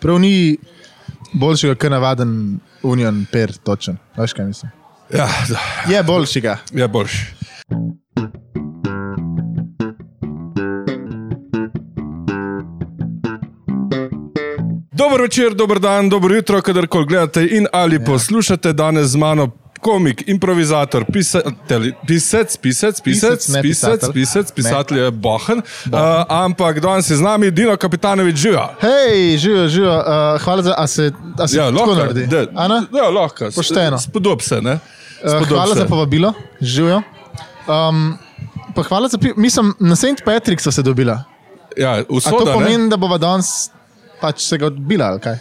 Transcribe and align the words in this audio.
Prav 0.00 0.18
ni 0.20 0.58
boljšega, 1.32 1.74
kot 1.74 1.90
navaden 1.90 2.58
Union 2.82 3.26
per 3.32 3.52
točen. 3.52 3.98
Veš 4.16 4.32
kaj 4.32 4.46
mislim? 4.46 4.70
Ja, 5.14 5.28
da, 5.48 5.58
Je 5.92 6.02
boljšega. 6.02 6.56
je 6.72 6.88
boljši. 6.88 7.26
Dober 14.92 15.20
večer, 15.20 15.54
dober 15.54 15.78
dan, 15.78 16.08
dobro 16.08 16.34
jutro, 16.34 16.62
kadarkoli 16.62 17.06
gledate 17.06 17.46
in 17.50 17.66
ali 17.72 17.96
ja. 17.96 18.04
poslušate 18.04 18.72
danes 18.72 19.06
z 19.06 19.16
mano. 19.16 19.59
Komik, 19.80 20.28
improvizator, 20.28 21.04
pisatelj, 21.08 21.94
pisec, 22.06 22.56
pisec, 22.56 23.00
pisec, 23.00 23.40
Pisec, 23.40 23.62
pisec, 23.62 24.00
pisec, 24.12 24.46
pisatelj 24.52 24.98
je 24.98 25.10
bohen. 25.10 25.58
Uh, 25.86 25.96
ampak 26.28 26.80
danes 26.80 27.08
je 27.08 27.16
z 27.16 27.22
nami 27.22 27.48
Dino 27.50 27.72
Kapitanovič 27.76 28.36
živa. 28.36 28.74
Hej, 28.78 29.38
živijo, 29.38 29.68
živijo. 29.68 29.94
Uh, 29.94 30.04
hvala 30.38 30.62
za, 30.62 30.74
a 30.76 30.86
se, 30.86 31.08
a 31.38 31.48
se 31.48 31.56
Ja, 31.56 31.70
lahko 31.70 31.94
naredi. 31.94 32.26
da- 32.26 32.46
Ana? 32.54 32.84
Ja, 32.92 33.08
lahko. 33.10 33.48
Pošteno. 33.50 33.98
Spodob 33.98 34.42
se, 34.42 34.60
ne? 34.60 34.72
Uh, 34.72 35.30
Spodob 35.30 35.48
hvala 35.50 35.74
se. 35.74 35.78
za 35.78 35.86
povabilo, 35.86 36.32
živijo. 36.60 37.00
Um, 37.66 38.18
pa 38.74 38.82
hvala 38.82 39.08
za 39.08 39.18
Mislim, 39.36 39.74
na 39.80 39.96
St. 39.96 40.20
Patrick 40.24 40.60
so 40.60 40.70
se 40.70 40.82
dobila. 40.82 41.24
Ja, 41.76 41.92
A 41.92 42.02
to 42.02 42.12
usoda, 42.12 42.44
ne? 42.44 42.52
pomeni, 42.52 42.88
da 42.90 42.96
bova 42.96 43.16
danes 43.18 43.70
pač 44.20 44.40
se 44.42 44.58
ga 44.58 44.66
odbila, 44.66 45.06
ali 45.06 45.20
kaj? 45.20 45.38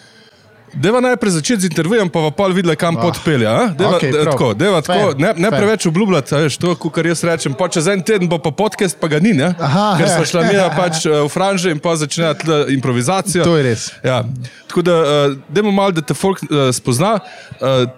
Deva 0.74 1.00
najprej 1.02 1.32
začeti 1.32 1.62
z 1.62 1.66
intervjujem, 1.66 2.10
pa 2.10 2.32
pa 2.32 2.48
videla, 2.48 2.76
kam 2.76 2.98
oh. 2.98 3.02
pot 3.02 3.20
pelje. 3.26 3.48
a? 3.48 3.70
Deva, 3.78 3.98
okay, 3.98 4.12
prav. 4.12 4.32
tako, 4.32 4.54
deva 4.54 4.82
tako, 4.82 5.12
Fair, 5.12 5.20
ne, 5.20 5.34
ne 5.38 5.50
fair. 5.50 5.62
preveč 5.62 5.86
obljubljati, 5.86 6.36
veš, 6.36 6.58
to, 6.58 6.76
kar 6.76 7.06
jaz 7.06 7.24
rečem. 7.24 7.54
Pa 7.54 7.68
čez 7.68 7.88
en 7.88 8.04
teden 8.04 8.30
bo 8.30 8.38
pa 8.38 8.52
podcast, 8.52 8.98
pa 9.00 9.08
ga 9.08 9.20
ni, 9.20 9.34
ne? 9.34 9.54
Aha, 9.60 9.98
ker 9.98 10.10
smo 10.10 10.26
šla 10.26 10.44
mi 10.50 10.58
pač 10.78 11.06
eh, 11.06 11.22
v 11.22 11.30
franže 11.30 11.72
in 11.72 11.80
pa 11.80 11.96
začne 11.96 12.34
improvizacija. 12.76 13.44
To 13.44 13.58
je 13.58 13.64
res. 13.64 13.90
Ja. 14.04 14.24
Tako 14.70 14.82
da, 14.86 15.00
uh, 15.02 15.40
dajmo 15.50 15.72
malo, 15.72 15.92
da 15.92 16.02
te 16.02 16.14
folk 16.14 16.44
uh, 16.44 16.70
spozna. 16.76 17.18
Uh, 17.60 17.90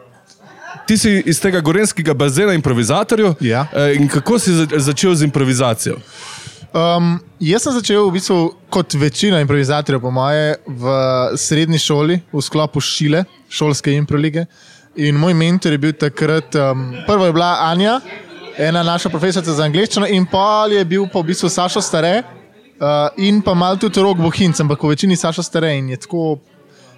Ti 0.88 0.98
si 0.98 1.12
iz 1.26 1.40
tega 1.40 1.60
gorenskega 1.62 2.14
bazena 2.14 2.54
improvizatorjev. 2.54 3.34
Ja. 3.40 3.68
Eh, 3.74 3.96
In 3.96 4.08
kako 4.08 4.40
si 4.40 4.52
za- 4.52 4.68
začel 4.78 5.16
z 5.16 5.24
improvizacijo? 5.24 5.96
Um, 6.72 7.18
jaz 7.44 7.66
sem 7.66 7.74
začel 7.76 8.06
v 8.08 8.16
bistvu 8.16 8.36
kot 8.72 8.94
večina 8.96 9.42
improvizatorjev, 9.44 10.00
po 10.00 10.12
moje, 10.16 10.56
v 10.64 10.92
srednji 11.36 11.80
šoli, 11.84 12.16
v 12.32 12.40
sklopu 12.40 12.80
šile, 12.80 13.26
šolske 13.52 13.92
improlige. 13.92 14.46
In 14.96 15.20
moj 15.20 15.36
mentor 15.36 15.76
je 15.76 15.82
bil 15.84 15.92
takrat, 15.92 16.56
um, 16.56 16.94
prvo 17.08 17.28
je 17.28 17.34
bila 17.36 17.58
Anja, 17.68 17.98
ena 18.56 18.86
naša 18.88 19.12
profesorica 19.12 19.52
za 19.52 19.68
angliščino, 19.68 20.08
in 20.08 20.24
pol 20.32 20.72
je 20.72 20.86
bil 20.88 21.10
pa 21.12 21.20
v 21.20 21.34
bistvu 21.34 21.50
Sašo 21.52 21.84
Stare 21.84 22.22
uh, 22.24 23.12
in 23.20 23.42
pa 23.44 23.52
mal 23.54 23.76
tudi 23.76 24.00
Rok 24.00 24.24
Bohinc, 24.24 24.64
ampak 24.64 24.80
v 24.80 24.94
večini 24.96 25.20
Sašo 25.20 25.44
Stare. 25.44 25.74
In 25.76 25.92
je 25.92 26.00
tako, 26.06 26.38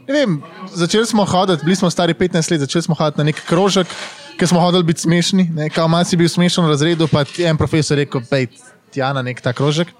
ne 0.06 0.14
vem, 0.14 0.38
začeli 0.70 1.10
smo 1.10 1.26
hoditi, 1.26 1.66
bili 1.66 1.80
smo 1.82 1.90
stari 1.90 2.14
15 2.14 2.54
let, 2.54 2.62
začeli 2.68 2.86
smo 2.92 3.00
hoditi 3.00 3.18
na 3.18 3.32
nek 3.32 3.42
krožek, 3.50 3.90
ker 4.38 4.54
smo 4.54 4.62
hodili 4.62 4.86
biti 4.94 5.02
smešni. 5.02 5.50
Ne, 5.50 5.74
kao 5.74 5.90
malo 5.90 6.06
si 6.06 6.18
bil 6.18 6.30
smešen 6.30 6.62
v 6.62 6.76
razredu, 6.76 7.10
pa 7.10 7.26
je 7.26 7.50
en 7.50 7.58
profesor 7.58 7.98
rekel, 7.98 8.22
pej 8.30 8.52
tja 8.94 9.14
na 9.14 9.26
nek 9.26 9.42
ta 9.42 9.54
krožek. 9.54 9.92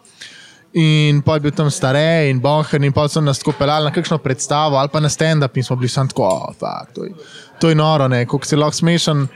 In 0.74 1.22
pa 1.22 1.36
je 1.38 1.46
bil 1.46 1.52
tam 1.54 1.70
stare 1.70 2.30
in 2.32 2.40
bohen, 2.42 2.84
in 2.84 2.94
pa 2.94 3.06
so 3.08 3.22
nas 3.22 3.38
tako 3.38 3.54
pelali 3.54 3.86
na 3.86 3.94
kakšno 3.94 4.18
predstavo 4.18 4.80
ali 4.82 4.90
pa 4.90 5.00
na 5.00 5.10
stand-up, 5.10 5.58
in 5.58 5.64
smo 5.64 5.76
bili 5.78 5.90
samo 5.90 6.10
tako, 6.10 6.24
oh, 6.24 6.54
fuck, 6.58 6.96
to, 6.96 7.06
je, 7.06 7.12
to 7.62 7.70
je 7.70 7.76
noro, 7.76 8.10
kako 8.10 8.46
si 8.46 8.58
lahko 8.58 8.78
smešen. 8.78 9.28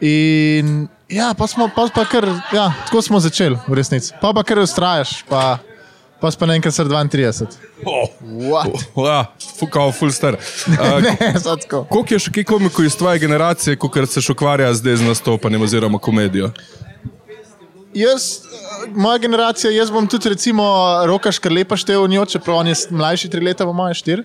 In 0.00 0.88
ja, 1.08 1.34
pa 1.38 1.46
smo 1.46 1.68
pa, 1.76 1.88
pa 1.94 2.04
kar, 2.04 2.24
ja, 2.52 2.72
tako 2.86 3.02
smo 3.02 3.20
začeli, 3.20 3.58
v 3.68 3.74
resnici. 3.74 4.14
Pa 4.20 4.32
pa 4.32 4.42
kar 4.42 4.58
ustrajaš, 4.58 5.20
pa, 5.28 5.58
pa 6.20 6.30
pa 6.38 6.48
naenkrat 6.48 6.74
sr 6.74 6.88
32. 6.88 7.44
Oh, 7.84 8.08
What? 8.22 8.88
ja, 8.96 9.24
kao 9.70 9.92
full 9.92 10.10
star. 10.12 10.34
Uh, 10.66 10.96
ne, 11.04 11.40
sad 11.40 11.60
tako. 11.60 11.84
Koliko 11.90 12.14
je 12.14 12.24
še 12.24 12.32
kaj 12.40 12.48
komikov 12.48 12.88
iz 12.88 12.96
tvoje 12.96 13.20
generacije, 13.20 13.76
ko 13.76 13.92
se 14.06 14.20
še 14.20 14.32
ukvarja 14.32 14.72
zdaj 14.74 14.96
z 14.96 15.08
nastopanjem 15.12 15.62
oziroma 15.62 15.98
komedijo? 15.98 16.54
Jaz, 17.96 18.40
eh, 18.44 18.90
moja 18.94 19.18
generacija, 19.18 19.70
jaz 19.72 19.90
bom 19.90 20.06
tudi 20.06 20.28
recimo 20.28 20.64
roka 21.08 21.30
škrlepa 21.32 21.78
štev 21.80 22.02
v 22.04 22.10
njo, 22.12 22.26
čeprav 22.28 22.58
on 22.60 22.68
je 22.68 22.74
mlajši 22.90 23.30
tri 23.32 23.40
leta, 23.40 23.64
po 23.64 23.72
moje 23.72 23.94
štiri. 23.96 24.24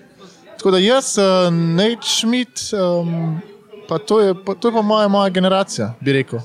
Tako 0.58 0.70
da 0.70 0.78
jaz, 0.78 1.14
uh, 1.18 1.48
Nate 1.48 2.04
Schmidt, 2.04 2.60
um, 2.76 3.40
pa 3.88 3.98
to 3.98 4.20
je, 4.20 4.34
pa, 4.44 4.54
to 4.54 4.68
je 4.68 4.74
pa 4.76 4.82
moja, 4.82 5.08
moja 5.08 5.30
generacija, 5.32 5.94
bi 6.00 6.12
rekel. 6.12 6.44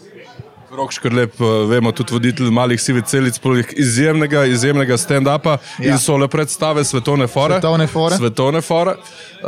Rok 0.72 0.92
Škrlep, 0.92 1.40
eh, 1.40 1.46
vemo, 1.68 1.92
tudi 1.92 2.12
voditelj 2.12 2.50
malih 2.52 2.82
sivih 2.82 3.04
celic, 3.06 3.38
poleg 3.40 3.70
izjemnega, 3.74 4.42
izjemnega 4.46 4.98
stand-upa 4.98 5.54
ja. 5.80 5.94
In 5.94 5.98
sole 5.98 6.28
predstave 6.28 6.84
Svetovne 6.84 7.28
fore. 7.28 7.56
Svetovne 7.56 7.88
fore. 7.88 8.18
Svetovne 8.18 8.62
fore. 8.62 8.96
Uh, 9.38 9.48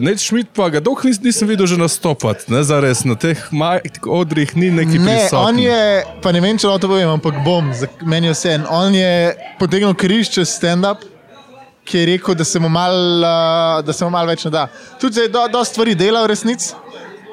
Nate 0.00 0.18
Schmidt 0.18 0.50
pa 0.52 0.68
ga 0.68 0.80
dolgo 0.80 1.08
nis, 1.08 1.20
nisem 1.20 1.48
videl 1.48 1.66
že 1.66 1.76
nastopati, 1.76 2.50
ne 2.52 2.60
zares 2.62 3.04
na 3.04 3.14
teh 3.14 3.38
odrih 4.04 4.52
ni 4.56 4.68
neki 4.70 4.98
Ne, 4.98 5.06
prisoten. 5.06 5.38
on 5.38 5.58
je, 5.58 5.80
pa 6.22 6.32
ne 6.32 6.40
vem, 6.40 6.58
če 6.58 6.68
lahko 6.68 6.84
to 6.84 6.88
povem, 6.88 7.08
ampak 7.08 7.40
bom, 7.44 7.72
za- 7.72 7.88
meni 8.02 8.26
je 8.26 8.32
vse. 8.32 8.60
On 8.68 8.94
je 8.94 9.12
potegnil 9.58 9.94
križ 9.94 10.28
čez 10.30 10.50
stand-up, 10.50 11.00
ki 11.84 11.98
je 11.98 12.06
rekel, 12.06 12.34
da 12.34 12.44
se 12.44 12.60
mu 12.60 12.68
mal, 12.68 12.92
da 13.82 13.92
se 13.92 14.04
mu 14.04 14.10
mal 14.10 14.26
več 14.26 14.44
ne 14.44 14.50
da. 14.50 14.66
Tudi 15.00 15.14
zdaj 15.14 15.28
do, 15.28 15.48
do 15.48 15.64
stvari 15.64 15.94
dela 15.94 16.22
v 16.22 16.28
resnici. 16.28 16.74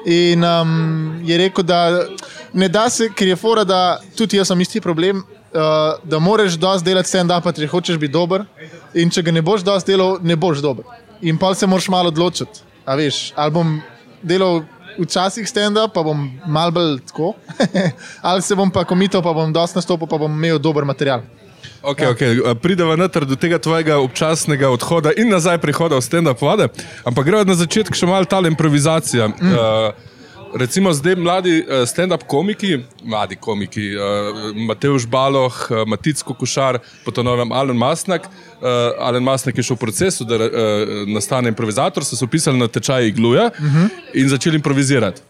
In 0.06 0.44
um, 0.44 1.20
je 1.24 1.36
rekel, 1.36 1.64
da 1.64 2.06
ne 2.52 2.68
da 2.68 2.88
se, 2.90 3.10
ker 3.14 3.28
je 3.28 3.36
fora, 3.36 3.64
da 3.64 4.00
tudi 4.16 4.36
jaz 4.36 4.48
sem 4.48 4.60
isti 4.60 4.80
problem, 4.80 5.20
uh, 5.20 6.00
da 6.04 6.18
moraš 6.18 6.56
dosti 6.58 6.88
delati 6.88 7.10
stand-up, 7.10 7.46
če 7.56 7.68
hočeš 7.68 8.00
biti 8.00 8.12
dober. 8.12 8.46
In 8.94 9.10
če 9.10 9.22
ga 9.22 9.34
ne 9.34 9.42
boš 9.42 9.64
dosti 9.66 9.92
delal, 9.92 10.18
ne 10.22 10.36
boš 10.36 10.62
dober. 10.64 10.88
In 11.22 11.38
pa 11.38 11.54
se 11.54 11.66
moraš 11.66 11.88
malo 11.92 12.08
odločiti. 12.08 12.64
Veš, 12.86 13.32
ali 13.36 13.54
bom 13.54 13.76
delal 14.22 14.62
včasih 14.98 15.48
stand-up, 15.48 15.92
pa 15.94 16.02
bom 16.02 16.26
mal 16.46 16.72
bolj 16.74 16.98
tako, 17.06 17.34
ali 18.32 18.42
se 18.42 18.56
bom 18.56 18.70
pa 18.70 18.84
komital, 18.84 19.22
pa 19.22 19.32
bom 19.36 19.52
dosti 19.52 19.78
nastopil, 19.78 20.08
pa 20.08 20.18
bom 20.18 20.32
imel 20.32 20.58
dober 20.58 20.84
material. 20.84 21.22
Okay, 21.82 22.06
okay. 22.06 22.54
Prideva 22.60 22.96
noter 22.96 23.24
do 23.24 23.36
tega 23.40 23.58
tvojega 23.58 23.96
občasnega 24.04 24.68
odhoda 24.68 25.14
in 25.16 25.32
nazaj 25.32 25.58
prihoda 25.58 25.96
v 25.96 26.04
stand-up 26.04 26.40
vode, 26.40 26.68
ampak 27.08 27.24
gremo 27.24 27.44
na 27.48 27.56
začetek 27.56 27.96
še 27.96 28.04
malo 28.06 28.28
ta 28.28 28.42
improvizacija. 28.44 29.30
Mm. 29.32 29.54
Uh, 29.56 30.10
recimo 30.60 30.92
zdaj 30.92 31.16
mladi 31.16 31.54
uh, 31.64 31.88
stand-up 31.88 32.26
komiki, 32.28 32.82
mladi 33.00 33.38
komiki, 33.40 33.86
uh, 33.96 34.52
Mateoš 34.68 35.08
Baloh, 35.08 35.48
uh, 35.48 35.86
Matic 35.88 36.20
Kokošar, 36.20 36.82
potom 37.04 37.24
novem 37.24 37.48
Alen 37.52 37.80
Masnak. 37.80 38.28
Uh, 38.60 38.92
Alen 39.00 39.24
Masnak 39.24 39.56
je 39.56 39.64
šel 39.64 39.80
v 39.80 39.84
procesu, 39.86 40.28
da 40.28 40.36
uh, 40.36 40.52
nastane 41.08 41.48
improvizator, 41.48 42.04
so 42.04 42.12
se 42.12 42.28
upisali 42.28 42.60
na 42.60 42.68
tečaj 42.68 43.08
igluja 43.08 43.48
mm 43.56 43.66
-hmm. 43.66 43.88
in 44.20 44.28
začeli 44.28 44.60
improvizirati. 44.60 45.22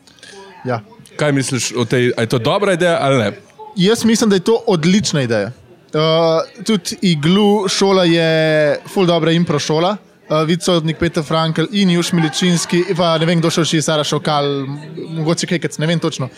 Ja. 0.66 0.82
Kaj 1.16 1.32
misliš 1.32 1.72
o 1.76 1.84
tej, 1.84 2.10
je 2.18 2.26
to 2.26 2.38
dobra 2.38 2.72
ideja 2.72 2.98
ali 3.00 3.18
ne? 3.18 3.32
Jaz 3.76 4.04
mislim, 4.04 4.30
da 4.30 4.36
je 4.36 4.40
to 4.40 4.64
odlična 4.66 5.22
ideja. 5.22 5.52
Uh, 5.90 6.64
tudi 6.64 6.96
iglu 7.02 7.68
šola 7.68 8.04
je 8.04 8.78
full 8.86 9.06
dobra 9.06 9.32
impro 9.34 9.58
šola. 9.58 9.96
Uh, 10.28 10.44
Vicodnik 10.46 10.98
Peter 10.98 11.24
Frankl 11.26 11.66
in 11.72 11.90
Juž 11.90 12.12
Miličinski, 12.12 12.84
pa 12.96 13.16
ne 13.18 13.26
vem, 13.26 13.40
kdo 13.42 13.50
še 13.50 13.64
še 13.66 13.80
Sara 13.82 14.04
Šokal, 14.06 14.46
mogoče 15.16 15.48
Kekec, 15.50 15.80
ne 15.82 15.88
vem 15.90 15.98
točno. 15.98 16.28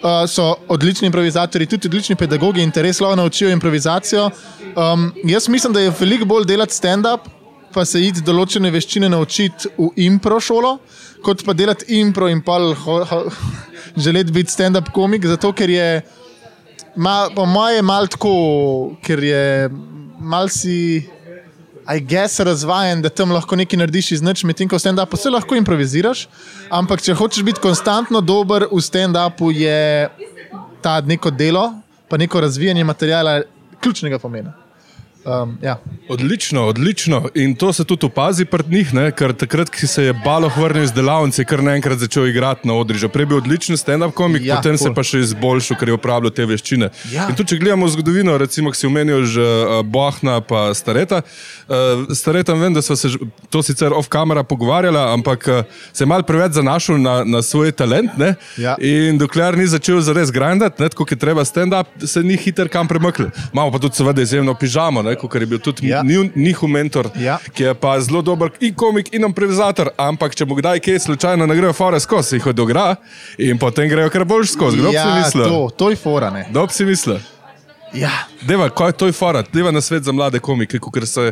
Uh, 0.00 0.26
so 0.28 0.50
odlični 0.68 1.08
improvizatori, 1.08 1.66
tudi 1.66 1.88
odlični 1.88 2.18
pedagogi 2.20 2.60
in 2.60 2.72
res 2.76 3.00
lahko 3.00 3.16
naučijo 3.16 3.48
improvizacijo. 3.48 4.28
Um, 4.76 5.08
jaz 5.24 5.48
mislim, 5.48 5.72
da 5.72 5.80
je 5.80 5.96
veliko 6.00 6.28
bolj 6.28 6.44
delati 6.52 6.76
stand-up, 6.76 7.32
pa 7.72 7.86
se 7.88 8.04
iti 8.04 8.20
določene 8.20 8.68
veščine 8.68 9.08
naučiti 9.08 9.72
v 9.78 9.90
impro 10.10 10.40
šolo, 10.40 10.76
kot 11.24 11.44
pa 11.46 11.56
delati 11.56 11.88
impro 12.02 12.28
in 12.28 12.44
pa 12.44 12.60
želeti 14.04 14.32
biti 14.32 14.52
stand-up 14.52 14.92
komik, 14.92 15.24
zato 15.24 15.56
ker 15.56 15.72
je. 15.72 15.92
Ma, 17.00 17.30
po 17.34 17.46
mojem 17.46 17.76
je 17.76 17.82
malo 17.82 18.06
tako, 18.06 18.32
ker 19.00 19.22
je 19.24 19.70
mal 20.20 20.48
si, 20.52 21.08
I 21.88 22.00
guess, 22.00 22.40
razvajen, 22.44 23.00
da 23.02 23.08
tam 23.08 23.32
lahko 23.32 23.56
nekaj 23.56 23.80
narediš 23.80 24.10
iz 24.18 24.22
nič, 24.22 24.42
medtem 24.44 24.68
ko 24.68 24.76
v 24.76 24.84
stand-upu 24.84 25.16
se 25.16 25.32
lahko 25.32 25.56
improviziraš. 25.56 26.26
Ampak 26.68 27.00
če 27.00 27.16
hočeš 27.16 27.46
biti 27.46 27.64
konstantno 27.64 28.20
dober 28.20 28.68
v 28.68 28.82
stand-upu, 28.84 29.48
je 29.56 30.10
ta 30.84 31.00
neko 31.00 31.32
delo, 31.32 31.70
pa 32.08 32.20
neko 32.20 32.44
razvijanje 32.44 32.84
materijala 32.84 33.40
ključnega 33.80 34.20
pomena. 34.20 34.59
Um, 35.24 35.58
ja. 35.62 35.76
Odlično, 36.08 36.66
odlično. 36.66 37.28
In 37.34 37.54
to 37.54 37.72
se 37.72 37.84
tudi 37.84 38.06
opazi 38.06 38.44
pri 38.44 38.64
njih, 38.68 38.94
ne? 38.94 39.10
ker 39.12 39.32
takrat, 39.36 39.70
ko 39.70 39.86
se 39.86 40.04
je 40.04 40.14
Baloh 40.24 40.56
vrnil 40.58 40.84
iz 40.84 40.92
delavnice, 40.92 41.44
kar 41.44 41.62
naenkrat 41.62 41.98
začel 41.98 42.28
igrati 42.28 42.68
na 42.68 42.74
odri. 42.74 42.98
Že 42.98 43.08
prej 43.12 43.22
je 43.22 43.26
bil 43.26 43.36
odličen 43.36 43.76
stand-up 43.76 44.14
komik, 44.16 44.42
ja, 44.44 44.56
potem 44.56 44.78
se 44.78 44.88
ful. 44.88 44.94
pa 44.96 45.04
še 45.04 45.20
izboljšal, 45.20 45.76
ker 45.76 45.92
je 45.92 45.96
uporabljal 45.98 46.32
te 46.32 46.46
veščine. 46.48 46.88
Ja. 47.12 47.28
In 47.28 47.36
tudi, 47.36 47.52
če 47.52 47.58
gledamo 47.60 47.88
zgodovino, 47.92 48.38
recimo, 48.40 48.72
ki 48.72 48.80
si 48.80 48.88
omenil 48.88 49.26
že 49.28 49.44
uh, 49.44 49.82
Bohna 49.84 50.38
in 50.40 50.74
Stareta. 50.74 51.20
Uh, 51.68 52.08
Stareta 52.16 52.56
vem, 52.56 52.72
da 52.74 52.82
smo 52.82 52.96
se 52.96 53.12
to 53.52 53.62
sicer 53.62 53.92
off-camera 53.92 54.42
pogovarjala, 54.42 55.12
ampak 55.12 55.46
uh, 55.52 55.60
se 55.92 56.04
je 56.04 56.08
mal 56.08 56.24
preveč 56.24 56.56
zanašal 56.56 56.96
na, 56.96 57.20
na 57.24 57.42
svoj 57.44 57.72
talent. 57.76 58.16
ne. 58.16 58.34
Ja. 58.56 58.74
In 58.80 59.20
dokler 59.20 59.56
ni 59.56 59.68
začel 59.68 60.00
zares 60.00 60.32
grindati, 60.32 60.80
tako 60.80 61.04
kot 61.04 61.12
je 61.12 61.20
treba 61.20 61.44
stand-up, 61.44 61.92
se 62.06 62.24
ni 62.24 62.40
hiter 62.40 62.72
kam 62.72 62.88
premaknil. 62.88 63.28
Imamo 63.52 63.70
pa 63.70 63.78
tudi 63.78 64.00
seveda 64.00 64.22
izjemno 64.22 64.56
pižamo, 64.56 65.02
ne? 65.02 65.09
Ne, 65.10 65.16
kot 65.16 65.34
je 65.34 65.46
bil 65.46 65.58
tudi 65.58 65.88
Ja. 65.88 66.00
ja. 66.00 66.24
njihov 66.34 66.68
mentor, 66.68 67.10
Ja. 67.18 67.38
ki 67.52 67.62
je 67.64 67.74
pa 67.74 67.96
zelo 68.00 68.22
dober 68.22 68.50
in 68.60 68.74
komik 68.74 69.10
in 69.12 69.24
improvizator. 69.24 69.90
Ampak 69.98 70.34
če 70.34 70.44
mu 70.44 70.54
kdaj 70.54 70.80
kaj 70.80 70.98
slučajno 71.00 71.46
ne 71.46 71.56
grejo 71.56 71.72
fore 71.72 72.00
skozi, 72.00 72.38
jih 72.38 72.46
odigra 72.46 72.94
in 73.38 73.58
potem 73.58 73.88
grejo 73.88 74.10
kar 74.10 74.24
boljš 74.24 74.52
skozi. 74.52 74.78
Kdo 74.78 74.88
bi 74.88 74.96
si 74.96 75.02
ja, 75.02 75.18
mislil? 75.18 75.44
to, 75.46 75.60
to 75.76 75.90
je 75.90 75.96
fora. 75.98 76.30
Ne? 76.30 76.46
Kdo 76.50 76.68
si 76.68 76.84
mislil? 76.84 77.18
Ja. 77.92 78.10
Deva, 78.42 78.68
kaj 78.70 78.88
je 78.88 78.92
to 78.94 79.06
je 79.06 79.12
fora? 79.12 79.42
Deva 79.52 79.70
na 79.70 79.80
svet 79.80 80.04
za 80.04 80.12
mlade 80.12 80.38
komike, 80.38 80.78
ker 80.78 81.02
so, 81.04 81.24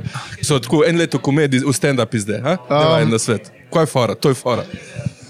so 0.42 0.58
tako 0.58 0.80
en 0.82 0.98
leto 0.98 1.18
komedij 1.18 1.62
v 1.62 1.70
stand-up 1.72 2.14
izde. 2.14 2.40
Deva 2.42 2.58
Um. 2.96 3.02
en 3.02 3.10
na 3.10 3.18
svet. 3.18 3.46
Kaj 3.70 3.82
je 3.82 3.86
fora? 3.86 4.14
To 4.14 4.28
je 4.28 4.34
fora. 4.34 4.64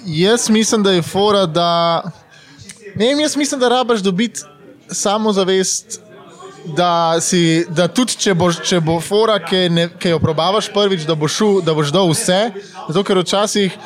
Jaz 0.06 0.48
mislim, 0.48 0.82
da 0.82 0.92
je 0.92 1.02
fora, 1.02 1.46
da. 1.46 2.00
Ne 2.96 3.06
vem, 3.06 3.20
jaz 3.20 3.36
mislim, 3.36 3.60
da 3.60 3.68
rabaš 3.68 4.00
dobiti 4.00 4.40
samozavest. 4.88 6.00
Da, 6.64 7.16
si, 7.20 7.64
da 7.70 7.86
tudi 7.88 8.16
če, 8.18 8.34
boš, 8.36 8.58
če 8.66 8.80
bo 8.84 8.98
fora, 9.00 9.38
ki, 9.40 9.60
ne, 9.72 9.86
ki 10.00 10.12
jo 10.12 10.18
probavaš 10.22 10.68
prvič, 10.74 11.06
da 11.08 11.14
boš, 11.18 11.36
šel, 11.38 11.54
da 11.64 11.74
boš 11.76 11.92
dal 11.94 12.10
vse. 12.10 12.38
Zato, 12.88 13.04
ker 13.06 13.20
včasih 13.22 13.76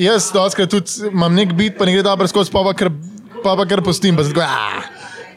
jaz 0.00 0.30
doskrat 0.34 0.72
tudi 0.72 1.10
imam 1.10 1.34
nek 1.36 1.52
bit, 1.56 1.76
pa 1.78 1.86
ne 1.86 1.94
gre 1.94 2.04
dobro 2.06 2.26
skozi, 2.30 2.52
pa 2.52 2.64
pa 2.66 2.74
kar, 2.76 2.90
pa 3.44 3.54
pa 3.58 3.68
kar 3.68 3.84
postim. 3.84 4.18
Pa 4.18 4.26
zato, 4.26 4.48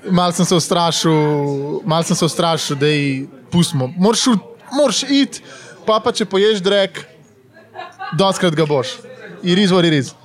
mal 0.10 0.34
sem 0.34 0.48
se 0.48 0.56
ustrašil, 0.56 1.82
mal 1.86 2.04
sem 2.08 2.18
se 2.18 2.26
ustrašil, 2.26 2.80
da 2.80 2.90
je 2.90 3.28
pustimo. 3.52 3.92
Moraš, 3.98 4.28
moraš 4.74 5.04
iti, 5.10 5.44
pa 5.86 6.00
pa 6.00 6.14
če 6.16 6.26
poješ 6.30 6.64
drek, 6.66 7.04
doskrat 8.18 8.56
ga 8.56 8.66
boš. 8.70 8.98
Iriz, 9.44 9.72
it 9.72 9.94
is. 9.94 10.16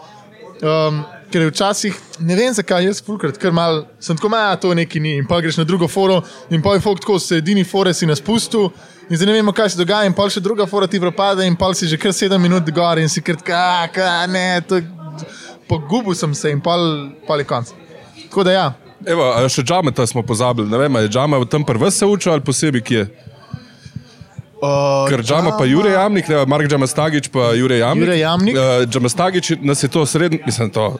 Um, 0.63 1.05
ker 1.31 1.45
je 1.45 1.51
včasih, 1.51 1.99
ne 2.19 2.37
vem 2.37 2.55
zakaj, 2.55 2.85
jaz 2.85 3.01
fulkrat, 3.07 3.39
ker 3.41 3.55
mal, 3.55 3.85
sem 4.03 4.19
tako 4.19 4.33
maja, 4.33 4.57
to 4.61 4.75
neki 4.75 5.01
ni. 5.01 5.17
In 5.21 5.29
pa 5.29 5.41
greš 5.41 5.61
na 5.61 5.65
drugo 5.65 5.89
foro 5.89 6.21
in 6.51 6.63
pa 6.63 6.75
je 6.77 6.85
folk 6.85 7.01
tako 7.01 7.19
v 7.19 7.25
sredini 7.25 7.65
fore 7.65 7.95
si 7.95 8.07
na 8.07 8.17
spustu. 8.19 8.69
In 9.11 9.19
zdaj 9.19 9.27
ne 9.27 9.39
vemo, 9.39 9.55
kaj 9.55 9.73
se 9.73 9.81
dogaja, 9.81 10.07
in 10.07 10.15
pa 10.15 10.29
še 10.31 10.43
druga 10.43 10.67
fora 10.71 10.87
ti 10.91 11.01
propade, 11.03 11.47
in 11.47 11.57
pa 11.59 11.73
si 11.75 11.89
že 11.91 11.99
kar 11.99 12.15
sedem 12.15 12.43
minut 12.43 12.69
gor 12.75 12.99
in 12.99 13.09
si 13.11 13.23
krat, 13.23 13.43
kaj, 13.43 14.27
ne, 14.31 14.61
to, 14.67 14.83
pogubil 15.71 16.15
sem 16.15 16.35
se 16.35 16.51
in 16.51 16.61
pa 16.63 16.77
je 17.39 17.45
konc. 17.47 17.75
Tako 18.29 18.45
da 18.47 18.53
ja. 18.53 18.69
Evo, 19.07 19.31
še 19.49 19.65
džameta 19.65 20.07
smo 20.07 20.23
pozabili. 20.23 20.69
Ne 20.69 20.79
vem, 20.79 21.01
je 21.07 21.09
džama 21.09 21.39
v 21.41 21.49
tem 21.49 21.65
prvem 21.65 21.91
se 21.91 22.07
učil 22.07 22.33
ali 22.35 22.45
posebej 22.45 22.83
kje. 22.85 23.05
Uh, 24.63 25.09
Ker 25.09 25.23
džama 25.23 25.55
pa 25.57 25.65
Jure 25.65 25.91
Jamnik, 25.91 26.29
ne, 26.29 26.45
Mark 26.47 26.69
Džamastagič 26.69 27.29
pa 27.29 27.53
Jure 27.53 27.79
Jamnik. 27.79 28.03
Jure 28.03 28.19
Jamnik. 28.19 28.55
Uh, 28.55 28.85
Džamastagič 28.85 29.53
nas 29.61 29.83
je 29.83 29.89
to 29.89 30.07
srednjo, 30.07 30.39
mislim, 30.47 30.71
to. 30.71 30.99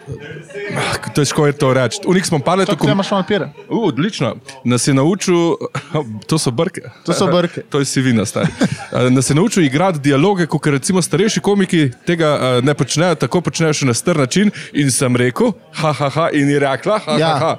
ah, 0.73 1.11
Težko 1.11 1.47
je 1.47 1.53
to 1.53 1.75
reči. 1.75 2.01
Unik 2.07 2.27
smo 2.27 2.39
pa 2.39 2.55
leto. 2.55 2.73
Tako 2.73 2.87
da 2.87 2.93
imaš 2.93 3.11
malo 3.11 3.25
pire. 3.29 3.51
Uh, 3.69 3.85
odlično. 3.85 4.35
Nas 4.65 4.89
je 4.89 4.95
naučil, 4.95 5.37
to 6.29 6.39
so 6.39 6.51
brke. 6.51 6.81
To 7.05 7.13
so 7.13 7.27
brke. 7.27 7.61
to 7.71 7.79
je 7.79 7.85
sivina, 7.85 8.25
stari. 8.25 8.49
Uh, 8.93 9.11
Nas 9.11 9.31
je 9.31 9.35
naučil 9.35 9.65
igrati 9.65 9.99
dialoge, 10.01 10.47
kot 10.47 10.67
recimo 10.67 11.03
starejši 11.03 11.41
komiki 11.41 11.91
tega 12.07 12.35
uh, 12.35 12.65
ne 12.65 12.75
počnejo, 12.75 13.15
tako 13.17 13.41
počnejo 13.43 13.73
še 13.75 13.87
na 13.87 13.95
str 13.95 14.17
način. 14.17 14.51
In 14.73 14.91
sem 14.91 15.17
rekel, 15.17 15.53
ha, 15.75 15.93
ha, 15.93 16.09
ha, 16.11 16.29
in 16.33 16.49
je 16.49 16.59
rekla, 16.59 16.99
ha, 16.99 17.19
Ja. 17.19 17.29
ha, 17.29 17.39
ha. 17.39 17.57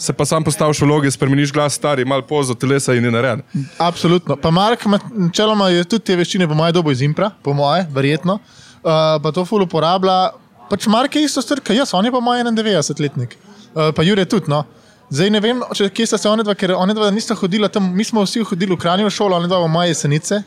Se 0.00 0.12
pa 0.16 0.24
sam 0.24 0.44
postaviš 0.44 0.80
v 0.80 0.86
vloge, 0.88 1.10
spremeniš 1.12 1.52
glas, 1.52 1.74
stari, 1.76 2.06
malo 2.08 2.24
pozo 2.24 2.54
telesa 2.56 2.94
in 2.96 3.04
je 3.04 3.10
narejen. 3.12 3.42
Absolutno. 3.78 4.36
Pa 4.40 4.50
Mark, 4.50 4.86
načeloma 5.12 5.68
je 5.68 5.84
tudi 5.84 6.08
te 6.08 6.16
veščine, 6.16 6.48
po 6.48 6.56
mojem, 6.56 6.72
dobo 6.72 6.92
iz 6.94 7.02
Impra, 7.04 7.28
po 7.44 7.52
moje, 7.52 7.84
verjetno. 7.92 8.38
Uh, 8.80 9.18
pa 9.20 9.32
to 9.36 9.44
ful 9.44 9.66
uporablja. 9.66 10.30
Pač 10.70 10.86
Mark 10.88 11.16
je 11.16 11.26
isto 11.26 11.42
strka, 11.44 11.76
jaz, 11.76 11.92
on 11.92 12.08
je 12.08 12.12
pa 12.14 12.20
moj 12.24 12.40
91-letnik. 12.48 13.36
Uh, 13.74 13.90
pa 13.92 14.06
Jure 14.06 14.24
tudi, 14.24 14.48
no. 14.48 14.62
Zdaj 15.10 15.30
ne 15.34 15.42
vem, 15.44 15.60
če, 15.74 15.90
kje 15.92 16.06
sta 16.06 16.18
se 16.22 16.30
one 16.30 16.46
dva, 16.46 16.54
ker 16.56 16.72
one 16.78 16.94
dva 16.96 17.10
nista 17.12 17.36
hodila 17.36 17.68
tam, 17.68 17.92
mi 17.92 18.06
smo 18.06 18.24
vsi 18.24 18.44
hodili 18.46 18.72
v 18.72 18.80
Kranjo 18.80 19.10
šolo, 19.12 19.36
one 19.36 19.50
dva 19.50 19.60
v 19.60 19.68
moje 19.68 19.92
jesenice. 19.92 20.40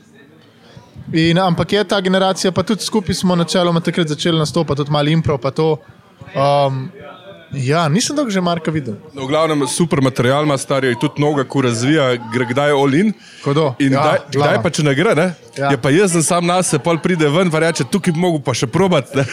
In, 1.13 1.37
ampak 1.37 1.75
je 1.75 1.83
ta 1.85 1.99
generacija, 2.01 2.49
pa 2.55 2.63
tudi 2.65 2.81
skupaj 2.81 3.21
smo 3.21 3.35
načeloma 3.35 3.83
takrat 3.85 4.09
začeli 4.09 4.39
nastopati, 4.39 4.81
tudi 4.81 4.95
malo 4.95 5.13
impro, 5.13 5.37
pa 5.37 5.51
to. 5.53 5.75
Um, 6.33 6.87
ja, 7.53 7.87
nisem 7.87 8.15
dolgo 8.15 8.31
že 8.31 8.41
Marka 8.41 8.71
videl. 8.71 8.95
No, 9.13 9.23
v 9.23 9.27
glavnem, 9.27 9.67
super 9.67 10.01
material 10.01 10.43
ima, 10.43 10.57
stari 10.57 10.87
je 10.87 10.99
tudi 10.99 11.21
noga, 11.21 11.43
ko 11.43 11.61
razvija, 11.61 12.15
gre 12.33 12.45
kdaj 12.45 12.71
all 12.71 12.93
in. 12.93 13.13
Kodo? 13.43 13.75
In 13.79 13.93
Ja, 13.93 14.01
kdaj, 14.01 14.17
glava. 14.31 14.51
kdaj 14.51 14.63
pa 14.63 14.69
če 14.69 14.83
ne 14.83 14.95
gre, 14.95 15.15
ne? 15.15 15.27
Ja. 15.53 15.69
je 15.69 15.77
pa 15.77 15.91
jaz 15.93 16.15
sam 16.25 16.45
nas, 16.45 16.65
se 16.65 16.79
pol 16.79 16.97
pride 16.97 17.29
ven, 17.29 17.51
pa 17.53 17.59
reče, 17.61 17.83
tukaj 17.85 18.09
bi 18.09 18.19
mogel 18.19 18.41
pa 18.41 18.53
še 18.53 18.65
probati. 18.67 19.13
ne." 19.13 19.25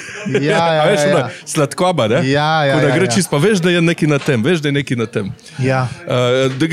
Ja, 0.45 0.75
ja, 0.75 0.83
veš, 0.91 1.01
ja, 1.01 1.19
ja. 1.19 1.29
Sladkoba, 1.47 2.09
ne? 2.09 2.21
Ja, 2.29 2.65
ja, 2.65 2.75
Ko 2.75 2.81
da 2.81 2.89
ja, 2.89 2.95
gre 2.95 3.07
ja. 3.07 3.11
čist, 3.11 3.31
pa 3.31 3.39
veš, 3.39 3.59
da 3.59 3.71
je 3.71 3.81
nekaj 3.81 4.09
na 4.09 4.19
tem, 4.19 4.43
veš, 4.43 4.61
da 4.61 4.69
je 4.69 4.73
nekaj 4.75 4.97
na 4.97 5.07
tem. 5.07 5.33
Ja. 5.59 5.87
Uh, 6.05 6.53
da, 6.53 6.67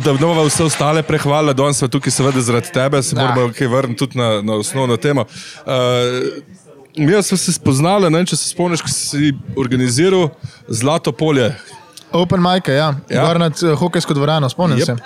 da 0.00 0.16
nova 0.16 0.46
vse 0.46 0.64
ostale 0.64 1.02
prehvale, 1.02 1.52
danes 1.52 1.76
smo 1.76 1.88
tukaj 1.88 2.10
seveda 2.10 2.40
zaradi 2.40 2.72
tebe, 2.72 3.02
se 3.02 3.12
Da. 3.14 3.26
moramo 3.26 3.52
kaj 3.52 3.68
vrniti 3.68 3.98
tudi 3.98 4.16
na, 4.16 4.40
na 4.42 4.56
osnovno 4.56 4.96
temo. 4.96 5.26
Uh, 5.66 6.55
Jaz 6.96 7.26
sem 7.26 7.36
se 7.38 7.52
spoznala, 7.52 8.08
ne 8.08 8.24
če 8.24 8.36
se 8.36 8.48
spomniš, 8.48 8.80
ko 8.80 8.88
si 8.88 9.32
organiziral 9.54 10.30
Zlato 10.68 11.12
polje. 11.12 11.50
Open 12.12 12.40
Mike, 12.40 12.72
ja, 12.72 12.94
Ja. 13.10 13.26
ja. 13.26 13.38
nad 13.38 13.52
uh, 13.62 13.74
hokejsko 13.76 14.14
dvorano, 14.14 14.48
spomnim 14.48 14.78
Jep. 14.80 14.86
se. 14.86 14.96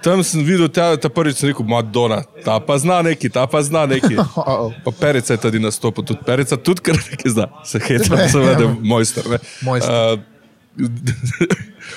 Tam 0.00 0.20
sem 0.20 0.44
videl, 0.44 0.68
ta, 0.68 0.96
ta 0.96 1.08
prvič 1.08 1.40
sem 1.40 1.48
rekel, 1.48 1.64
Madonna, 1.64 2.22
ta 2.44 2.58
pa 2.60 2.76
zna 2.76 3.02
neki, 3.02 3.28
ta 3.28 3.46
pa 3.48 3.62
zna 3.64 3.86
neki. 3.88 4.16
Pa 4.84 4.90
Perica 4.92 5.32
je 5.32 5.40
tudi 5.40 5.60
nastopil, 5.60 6.04
tudi 6.04 6.20
Perica, 6.24 6.56
tudi 6.56 6.84
kar 6.84 6.96
nekaj 6.96 7.30
zna, 7.32 7.46
se 7.64 7.80
hitra, 7.80 8.24
seveda, 8.32 8.68
mojster. 8.80 9.24
ne. 9.28 9.38
Mojster. 9.62 9.92
Uh, 9.92 10.88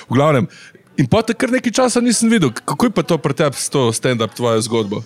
v 0.08 0.12
glavnem. 0.12 0.48
In 0.96 1.06
potem 1.06 1.36
kar 1.36 1.52
nekaj 1.52 1.72
časa 1.72 2.00
nisem 2.00 2.28
videl, 2.28 2.50
kako 2.50 2.88
je 2.88 2.92
pa 2.92 3.02
to 3.04 3.18
pri 3.18 3.34
tebi 3.34 3.56
s 3.56 3.68
to 3.68 3.88
stand-up 3.92 4.32
tvojo 4.34 4.60
zgodbo. 4.64 5.04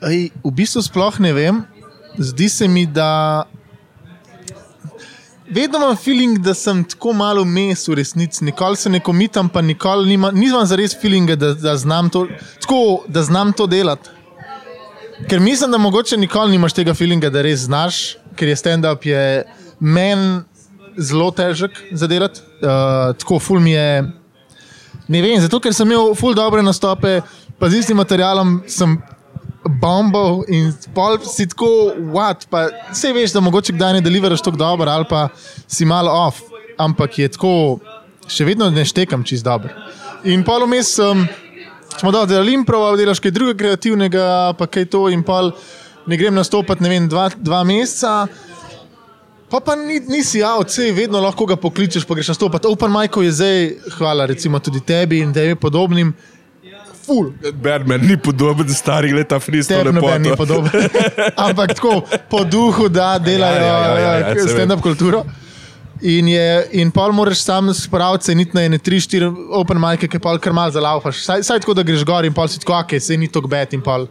Ej, 0.00 0.30
v 0.40 0.50
bistvu 0.54 0.80
sploh 0.82 1.18
ne 1.20 1.34
vem. 1.34 1.62
Zdi 2.18 2.48
se 2.48 2.68
mi, 2.68 2.86
da 2.86 3.44
vedno 5.50 5.78
imam 5.78 5.96
feeling, 5.96 6.38
da 6.38 6.54
sem 6.54 6.84
tako 6.84 7.12
malo 7.12 7.44
mes 7.44 7.88
v 7.88 7.94
resnici. 7.94 8.44
Nikoli 8.44 8.76
se 8.76 8.90
ne 8.90 9.00
komitam, 9.00 9.48
pa 9.48 9.62
nikoli 9.62 10.08
nima, 10.08 10.30
nisem 10.30 10.66
zares 10.66 10.96
feelinga, 11.00 11.36
da, 11.36 11.54
da, 11.54 11.76
znam 11.76 12.10
to, 12.10 12.26
tako, 12.60 13.04
da 13.08 13.22
znam 13.22 13.52
to 13.52 13.66
delati. 13.66 14.10
Ker 15.28 15.40
mislim, 15.40 15.70
da 15.70 15.78
mogoče 15.78 16.16
nikoli 16.16 16.50
nimaš 16.50 16.72
tega 16.72 16.94
feelinga, 16.94 17.30
da 17.30 17.42
res 17.42 17.66
znaš, 17.66 18.16
ker 18.36 18.48
je 18.48 18.56
stand-up 18.56 19.06
je 19.06 19.44
meni 19.80 20.40
zelo 20.96 21.30
težek 21.30 21.82
za 21.92 22.06
delati. 22.06 22.40
Uh, 22.40 23.16
tako 23.18 23.38
ful 23.38 23.60
mi 23.60 23.70
je. 23.70 24.12
Ne 25.08 25.22
vem, 25.22 25.40
zato 25.40 25.60
ker 25.60 25.74
sem 25.74 25.88
imel 25.88 26.14
ful 26.14 26.34
dobre 26.34 26.62
nastope, 26.62 27.20
pa 27.58 27.70
z 27.70 27.80
istim 27.80 27.96
materialom 27.96 28.60
sem 28.68 28.98
bombal 29.68 30.42
in 30.48 30.72
pol 30.94 31.18
si 31.28 31.46
tako, 31.48 31.94
what, 32.14 32.46
pa 32.50 32.66
vse 32.92 33.12
veš, 33.12 33.34
da 33.36 33.42
mogoče 33.44 33.76
kdaj 33.76 33.98
ne 33.98 34.04
deliveraš 34.04 34.42
tako 34.42 34.56
dobro 34.56 34.90
ali 34.90 35.04
pa 35.08 35.28
si 35.66 35.84
malo 35.84 36.12
off, 36.26 36.40
ampak 36.78 37.18
je 37.18 37.28
tako, 37.28 37.52
še 38.28 38.44
vedno 38.48 38.70
ne 38.70 38.84
štekam 38.84 39.24
čist 39.24 39.44
dobro. 39.44 39.72
In 40.24 40.44
pol 40.44 40.66
vmes 40.66 40.90
sem, 40.98 41.26
smo 41.98 42.12
dobro 42.12 42.26
delali 42.26 42.56
impro, 42.56 42.82
ali 42.88 43.04
delaš 43.04 43.20
kaj 43.20 43.34
drugega 43.34 43.58
kreativnega, 43.58 44.54
pa 44.58 44.66
kaj 44.66 44.88
to 44.92 45.08
in 45.12 45.22
pol 45.22 45.52
ne 46.08 46.16
grem 46.16 46.34
nastopati, 46.34 46.82
ne 46.82 46.92
vem, 46.92 47.08
dva, 47.08 47.28
dva 47.36 47.64
meseca. 47.68 48.26
Pa 49.48 49.60
pa 49.64 49.76
ni, 49.76 49.96
nisi 50.04 50.42
avt, 50.44 50.68
vse 50.68 50.90
vedno 50.92 51.20
lahko 51.24 51.46
ga 51.48 51.56
pokličeš, 51.56 52.04
pa 52.04 52.16
greš 52.16 52.34
nastopati. 52.34 52.68
Open 52.68 52.92
Michael 52.92 53.28
je 53.28 53.32
zdaj, 53.32 53.62
hvala 53.96 54.26
recimo 54.28 54.60
tudi 54.60 54.80
tebi 54.84 55.22
in 55.24 55.32
tebi 55.32 55.56
podobnim. 55.56 56.12
Ful, 57.08 57.32
Batman 57.62 58.04
ni 58.04 58.18
podoben 58.20 58.68
starih 58.68 59.14
leta 59.16 59.40
freestyle 59.40 59.88
tebi 59.88 59.96
noben 59.96 60.22
ni 60.22 60.36
podoben. 60.36 60.88
Ampak 61.48 61.74
tako 61.78 62.02
po 62.28 62.44
duhu, 62.44 62.88
da 62.92 63.14
delajo 63.18 63.62
Ja, 63.64 63.66
ja, 63.66 63.78
ja, 63.78 64.00
ja, 64.00 64.16
ja, 64.18 64.34
saj 64.34 64.44
vem. 64.44 64.56
stand-up 64.56 64.84
kulturo. 64.84 65.24
In, 66.00 66.28
je, 66.30 66.50
in 66.78 66.92
pol 66.94 67.12
moraš 67.16 67.40
sam 67.42 67.72
spraviti, 67.74 68.34
niti 68.38 68.54
na 68.54 68.62
ene 68.68 68.78
tri, 68.78 69.00
štiri 69.02 69.26
open 69.56 69.80
mic, 69.82 70.04
ki 70.06 70.20
pol 70.22 70.38
kar 70.38 70.54
mal 70.54 70.70
zalaufaš. 70.70 71.24
Saj, 71.24 71.42
saj 71.48 71.64
tako, 71.64 71.74
da 71.74 71.82
greš 71.82 72.04
gor 72.06 72.28
in 72.28 72.36
pol 72.36 72.46
si 72.50 72.60
tako, 72.62 72.76
ok, 72.84 72.98
se 73.02 73.16
ni 73.18 73.26
tako 73.32 73.50
bed 73.50 73.74
in 73.74 73.82
pol. 73.82 74.06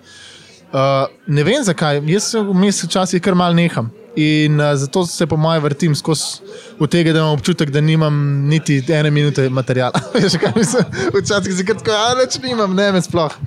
Uh, 0.68 1.06
ne 1.32 1.46
vem 1.48 1.64
zakaj, 1.64 2.02
jaz 2.12 2.34
se 2.34 2.42
vmes 2.44 2.82
včasih 2.84 3.24
kar 3.24 3.38
mal 3.40 3.56
neham. 3.56 3.88
In 4.18 4.58
uh, 4.60 4.74
zato 4.76 5.06
se 5.06 5.28
po 5.30 5.38
mojem 5.38 5.64
vrtim 5.64 5.96
skozi 5.96 6.42
v 6.80 6.88
tega, 6.90 7.14
da 7.14 7.22
imam 7.22 7.38
občutek, 7.38 7.70
da 7.74 7.82
nimam 7.82 8.16
niti 8.50 8.80
ene 8.90 9.12
minute 9.14 9.50
materiala. 9.50 10.00
Veš, 10.14 10.40
kaj 10.42 10.56
mislim? 10.56 10.86
Včasih 11.14 11.54
si 11.54 11.66
kar 11.66 11.78
tako, 11.78 11.94
a 11.94 12.16
več 12.18 12.40
nimam, 12.42 12.74
ne 12.76 12.90
me 12.96 13.02
sploh. 13.02 13.38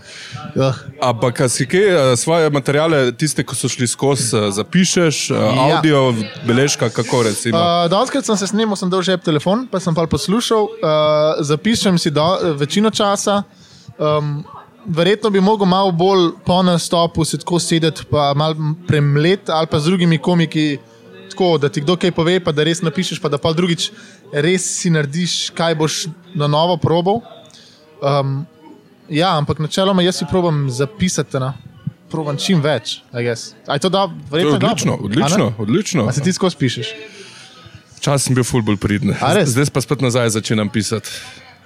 Uh. 0.55 0.79
Ampak 1.03 1.43
a 1.47 1.49
si 1.51 1.67
kaj 1.67 2.15
svoje 2.21 2.51
materiale, 2.55 3.09
tiste, 3.19 3.43
ki 3.47 3.57
so 3.57 3.71
šli 3.71 3.89
skozi, 3.91 4.31
eh, 4.37 4.49
zapišeš, 4.55 5.19
ja. 5.31 5.41
Ja. 5.41 5.67
audio, 5.77 6.05
beležka, 6.47 6.91
kako 6.95 7.25
recimo. 7.27 7.59
Uh, 7.59 7.81
Uh, 7.81 7.89
Danes 7.91 8.27
sem 8.27 8.37
se 8.37 8.47
snimal, 8.47 8.77
sem 8.77 8.91
dal 8.91 9.03
žep 9.03 9.25
telefon, 9.25 9.65
pa 9.71 9.81
sem 9.81 9.95
pa 9.95 10.05
poslušal, 10.11 10.69
uh, 10.69 11.41
zapišem 11.45 11.99
si 11.99 12.11
do, 12.11 12.27
večino 12.59 12.91
časa. 12.91 13.43
Um, 13.97 14.45
verjetno 14.87 15.31
bi 15.31 15.41
mogel 15.41 15.67
malo 15.67 15.93
bolj 15.93 16.31
po 16.45 16.63
nastopu 16.63 17.25
se 17.25 17.39
tako 17.39 17.59
sedeti, 17.59 18.05
pa 18.11 18.33
malo 18.37 18.57
premlet 18.89 19.49
ali 19.49 19.67
pa 19.67 19.81
z 19.81 19.85
drugimi 19.85 20.19
komiki. 20.19 20.79
Tako, 21.31 21.59
da 21.59 21.69
ti 21.69 21.81
kdo 21.81 21.95
kaj 21.97 22.11
pove, 22.13 22.41
pa 22.43 22.53
da 22.53 22.65
res 22.67 22.83
napišeš, 22.83 23.21
pa 23.23 23.29
da 23.31 23.39
pa 23.39 23.53
drugič 23.53 23.93
res 24.33 24.65
si 24.81 24.91
narediš, 24.91 25.51
kaj 25.55 25.75
boš 25.79 26.07
na 26.35 26.49
novo 26.51 26.77
probal. 26.77 27.21
Um, 28.03 28.47
Ja, 29.11 29.35
ampak 29.35 29.59
načeloma 29.59 30.03
jaz 30.03 30.21
si 30.23 30.27
probujem 30.31 30.71
zapisati. 30.71 31.39
Na. 31.43 31.55
Probujem 32.11 32.39
čim 32.39 32.63
več. 32.63 33.01
to 33.83 33.91
dobro? 33.91 34.17
To 34.31 34.39
je 34.39 34.47
odlično, 34.55 34.95
odlično, 35.03 35.53
odlično. 35.59 36.07
A 36.07 36.13
se 36.15 36.23
ti 36.23 36.33
skozi 36.33 36.57
pišeš? 36.57 36.95
Čas 38.01 38.25
sem 38.27 38.35
bil 38.35 38.47
fulbol 38.47 38.79
pridn. 38.81 39.13
Zdaj 39.45 39.71
pa 39.75 39.83
spet 39.83 40.01
nazaj 40.01 40.31
začenjam 40.39 40.71
pisati. 40.71 41.11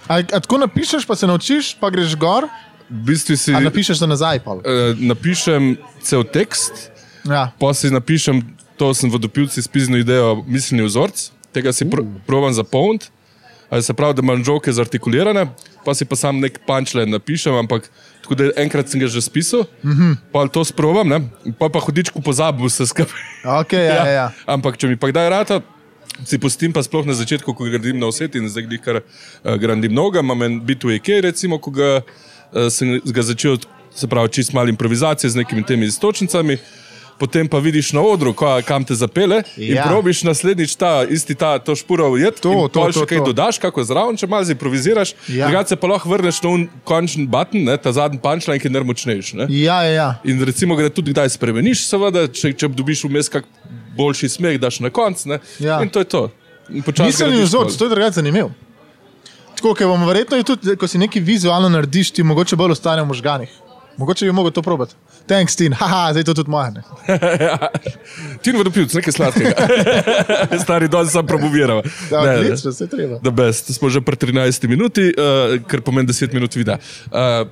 A, 0.09 0.21
a 0.21 0.41
tako 0.41 0.59
napišeš, 0.65 1.05
pa 1.09 1.17
se 1.17 1.29
naučiš, 1.29 1.77
pa 1.81 1.93
greš 1.93 2.17
gor, 2.21 2.49
V 2.91 3.01
bistvu 3.09 3.37
si 3.37 3.55
a 3.55 3.61
napišeš 3.61 3.99
za 3.99 4.07
nazaj. 4.07 4.41
pol? 4.45 4.61
eh, 4.65 4.95
napišem 4.99 5.77
cel 6.03 6.25
tekst, 6.25 6.91
Ja. 7.25 7.53
pa 7.59 7.73
si 7.73 7.89
napišem, 7.91 8.45
to 8.77 8.93
sem 8.95 9.09
v 9.09 9.17
dopilci 9.17 9.63
spiznil 9.63 10.05
idejo, 10.05 10.45
miselni 10.45 10.85
vzorc, 10.85 11.31
tega 11.57 11.73
si 11.73 11.89
pr 11.89 12.05
provam 12.27 12.53
zapolniti. 12.53 13.09
Se 13.75 13.95
pravi, 13.97 14.15
da 14.15 14.23
imam 14.23 14.45
žoke 14.45 14.71
zartikulirane, 14.71 15.49
pa 15.83 15.95
si 15.97 16.05
pa 16.05 16.15
sam 16.15 16.39
nek 16.39 16.61
punčlen 16.69 17.11
napišem, 17.11 17.57
ampak 17.59 17.89
tako 18.23 18.37
da 18.39 18.45
enkrat 18.61 18.93
sem 18.93 19.01
ga 19.01 19.09
že 19.11 19.19
spisal, 19.25 19.65
mm. 19.83 19.91
-hmm. 19.91 20.13
pa 20.31 20.47
to 20.47 20.65
sprovam, 20.65 21.09
ne? 21.09 21.19
pa 21.59 21.69
pa 21.69 21.81
hudičku 21.81 22.23
pozabil 22.23 22.69
se 22.71 22.87
skupaj. 22.87 23.21
Okay, 23.45 23.89
ja, 23.91 23.95
ja. 23.95 24.07
Ja. 24.07 24.33
Ampak 24.47 24.77
če 24.77 24.87
mi 24.87 24.97
pa 24.97 25.09
kdaj 25.09 25.31
rata, 25.31 25.61
si 26.25 26.39
pustim 26.39 26.73
pa 26.73 26.83
sploh 26.83 27.07
na 27.07 27.15
začetku, 27.15 27.55
ko 27.55 27.65
gradim 27.65 27.99
na 27.99 28.07
vse 28.07 28.31
in 28.35 28.49
zdaj 28.49 28.79
kar 28.85 28.97
uh, 28.97 29.57
gradim 29.59 29.91
mnogo, 29.93 30.19
imam 30.19 30.43
en 30.43 30.61
B2AK, 30.61 31.21
recimo, 31.21 31.59
ko 31.59 31.71
ga, 31.71 31.97
uh, 31.97 32.03
sem 32.71 33.01
ga 33.05 33.23
začel, 33.23 33.57
se 33.91 34.07
pravi, 34.07 34.29
čist 34.31 34.53
malo 34.53 34.69
improvizacije 34.69 35.31
z 35.31 35.37
nekimi 35.37 35.63
temi 35.63 35.87
istočnicami. 35.87 36.59
Potem 37.15 37.47
pa 37.47 37.59
vidiš 37.59 37.93
na 37.93 38.03
odru, 38.03 38.33
ka, 38.33 38.59
kam 38.63 38.83
te 38.85 38.95
zapele, 38.95 39.43
in 39.57 39.77
Ja. 39.77 39.85
probiš 39.85 40.23
naslednjič 40.23 40.75
ta 40.75 41.07
isti 41.07 41.35
ta 41.35 41.59
to 41.59 41.77
špuro 41.77 42.09
ujet, 42.11 42.41
To, 42.41 42.51
in 42.53 42.59
to, 42.65 42.91
to, 42.91 42.93
še 42.93 43.07
kaj 43.07 43.19
to. 43.19 43.25
dodaš, 43.25 43.59
kako 43.59 43.85
zraven, 43.85 44.17
če 44.17 44.27
malo 44.27 44.51
improviziraš. 44.51 45.15
Ja. 45.29 45.47
Drugače 45.47 45.69
se 45.69 45.77
pa 45.77 45.87
lahko 45.87 46.11
vrneš 46.11 46.43
na 46.43 46.51
končni 46.85 47.27
button, 47.27 47.63
ne, 47.65 47.77
ta 47.79 47.93
zadnji 47.93 48.19
punchline, 48.19 48.59
ki 48.59 48.67
je 48.67 48.73
nermočnejši. 48.73 49.37
Ne. 49.37 49.47
Ja, 49.49 49.83
ja, 49.83 49.93
ja. 49.93 50.09
In 50.25 50.43
recimo, 50.43 50.75
da 50.75 50.91
tudi 50.91 51.15
kdaj 51.15 51.31
spremeniš, 51.31 51.87
seveda, 51.87 52.27
če, 52.27 52.51
če 52.53 52.69
dobiš 52.69 53.05
vmes 53.05 53.31
kak 53.31 53.47
boljši 53.95 54.29
smeh, 54.29 54.59
daš 54.59 54.81
na 54.81 54.91
koncu. 54.91 55.39
Ja. 55.61 55.79
In 55.83 55.89
to 55.89 56.03
je 56.03 56.11
to. 56.11 56.25
In 56.67 56.83
Nisem 56.83 57.31
jim 57.31 57.47
vzor, 57.47 57.71
to 57.71 57.85
je 57.85 57.91
drugače 57.91 58.19
zanimivo. 58.19 58.51
Tako, 59.65 59.79
ker 59.81 59.87
bomo 59.89 60.05
verjetno 60.05 60.37
je 60.37 60.45
tudi, 60.45 60.75
ko 60.77 60.85
si 60.85 60.99
nekaj 61.01 61.23
vizualno 61.25 61.71
narediš, 61.73 62.11
ti 62.13 62.23
mogoče 62.23 62.57
bolj 62.57 62.75
ostane 62.75 63.01
v 63.01 63.09
možganih. 63.09 63.53
Mogoče 63.97 64.27
bi 64.29 64.33
mogel 64.37 64.53
to 64.53 64.63
probati. 64.63 64.93
Thanks, 65.27 65.57
Tin, 65.57 65.73
haha, 65.81 66.11
zdaj 66.13 66.21
je 66.21 66.25
to 66.29 66.35
tudi 66.35 66.51
moje. 66.53 66.71
ne. 66.71 66.83
Ti 68.45 68.53
ne 68.53 68.59
vodopivc, 68.61 68.93
nekaj 68.93 69.13
sladkega. 69.17 69.69
Stari 70.65 70.89
don 70.93 71.09
sem 71.09 71.25
promoviral. 71.27 71.81
Ja, 72.13 72.27
Ne, 72.27 72.35
odlično, 72.43 72.75
vse 72.75 72.91
treba. 72.93 73.23
The 73.25 73.33
best. 73.33 73.73
Smo 73.73 73.89
že 73.89 74.05
pri 74.05 74.21
13 74.21 74.69
minuti, 74.69 75.09
uh, 75.17 75.57
kar 75.65 75.81
pomeni 75.81 76.13
10 76.13 76.37
minut 76.37 76.53
videa. 76.61 76.77
Uh, 77.09 77.49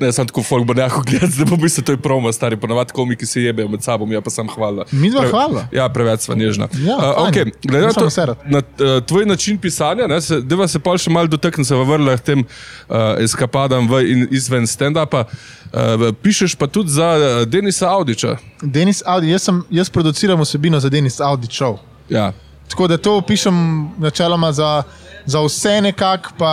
ne, 0.00 0.12
sem 0.12 0.26
tako 0.26 0.42
folk 0.42 0.66
bo 0.66 0.74
nekako 0.74 1.02
gledal, 1.08 1.30
da 1.38 1.44
bo 1.44 1.56
mislil, 1.62 1.84
to 1.84 1.92
je 1.92 2.00
promo, 2.02 2.32
stari 2.32 2.56
ponavadi 2.56 2.92
komiki 2.92 3.26
se 3.26 3.42
jebejo 3.42 3.68
med 3.68 3.82
sabo, 3.82 4.06
ja 4.12 4.20
pa 4.20 4.30
sem 4.30 4.48
hvala. 4.48 4.84
Mi 4.92 5.10
dva 5.10 5.22
Pre- 5.22 5.30
hvala. 5.30 5.66
Ja, 5.72 5.88
preveč 5.92 6.26
sva 6.26 6.34
nežna. 6.38 6.68
Ja, 6.84 6.96
uh, 6.96 7.02
fajn. 7.02 7.28
okay, 7.28 7.52
glede 7.62 7.86
na, 7.86 7.92
to, 7.92 8.36
na 8.44 8.58
uh, 8.58 9.04
tvoj 9.06 9.26
način 9.26 9.58
pisanja, 9.58 10.06
ne, 10.06 10.20
se, 10.20 10.40
deva 10.40 10.68
se 10.68 10.78
pa 10.78 10.96
še 10.98 11.10
malo 11.10 11.28
dotakniti, 11.28 11.68
se 11.68 11.74
vrla 11.74 12.16
k 12.16 12.26
tem 12.32 12.44
uh, 12.44 13.18
eskapadam 13.22 13.88
v 13.88 14.02
in 14.12 14.26
izven 14.30 14.66
stand-upa. 14.66 15.24
Uh, 15.68 16.08
pišeš 16.22 16.56
pa 16.56 16.66
tudi 16.66 16.90
za 16.90 17.44
Denisa 17.46 17.90
Audiča. 17.92 18.36
Denis 18.62 19.02
Audi, 19.06 19.30
jaz, 19.30 19.42
sem, 19.42 19.62
jaz 19.70 19.90
produciram 19.90 20.40
vsebino 20.40 20.80
za 20.80 20.88
Denis 20.88 21.20
Audi 21.20 21.46
show. 21.52 21.76
Ja. 22.08 22.32
Tako 22.68 22.88
da 22.88 22.96
to 22.96 23.20
pišem 23.20 23.54
načeloma 23.98 24.52
za, 24.52 24.82
za 25.26 25.40
vse 25.44 25.80
nekako, 25.80 26.32
pa 26.38 26.52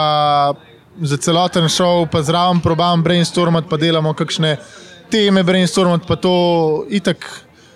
za 1.01 1.17
celoten 1.17 1.69
šov, 1.69 2.07
pa 2.11 2.21
zraven 2.23 2.61
probam 2.61 3.03
brainstormati, 3.03 3.67
pa 3.69 3.77
delamo 3.77 4.13
kakšne 4.13 4.57
teme 5.11 5.43
brainstormati, 5.43 6.05
pa 6.07 6.15
to 6.15 6.85
itak 6.89 7.25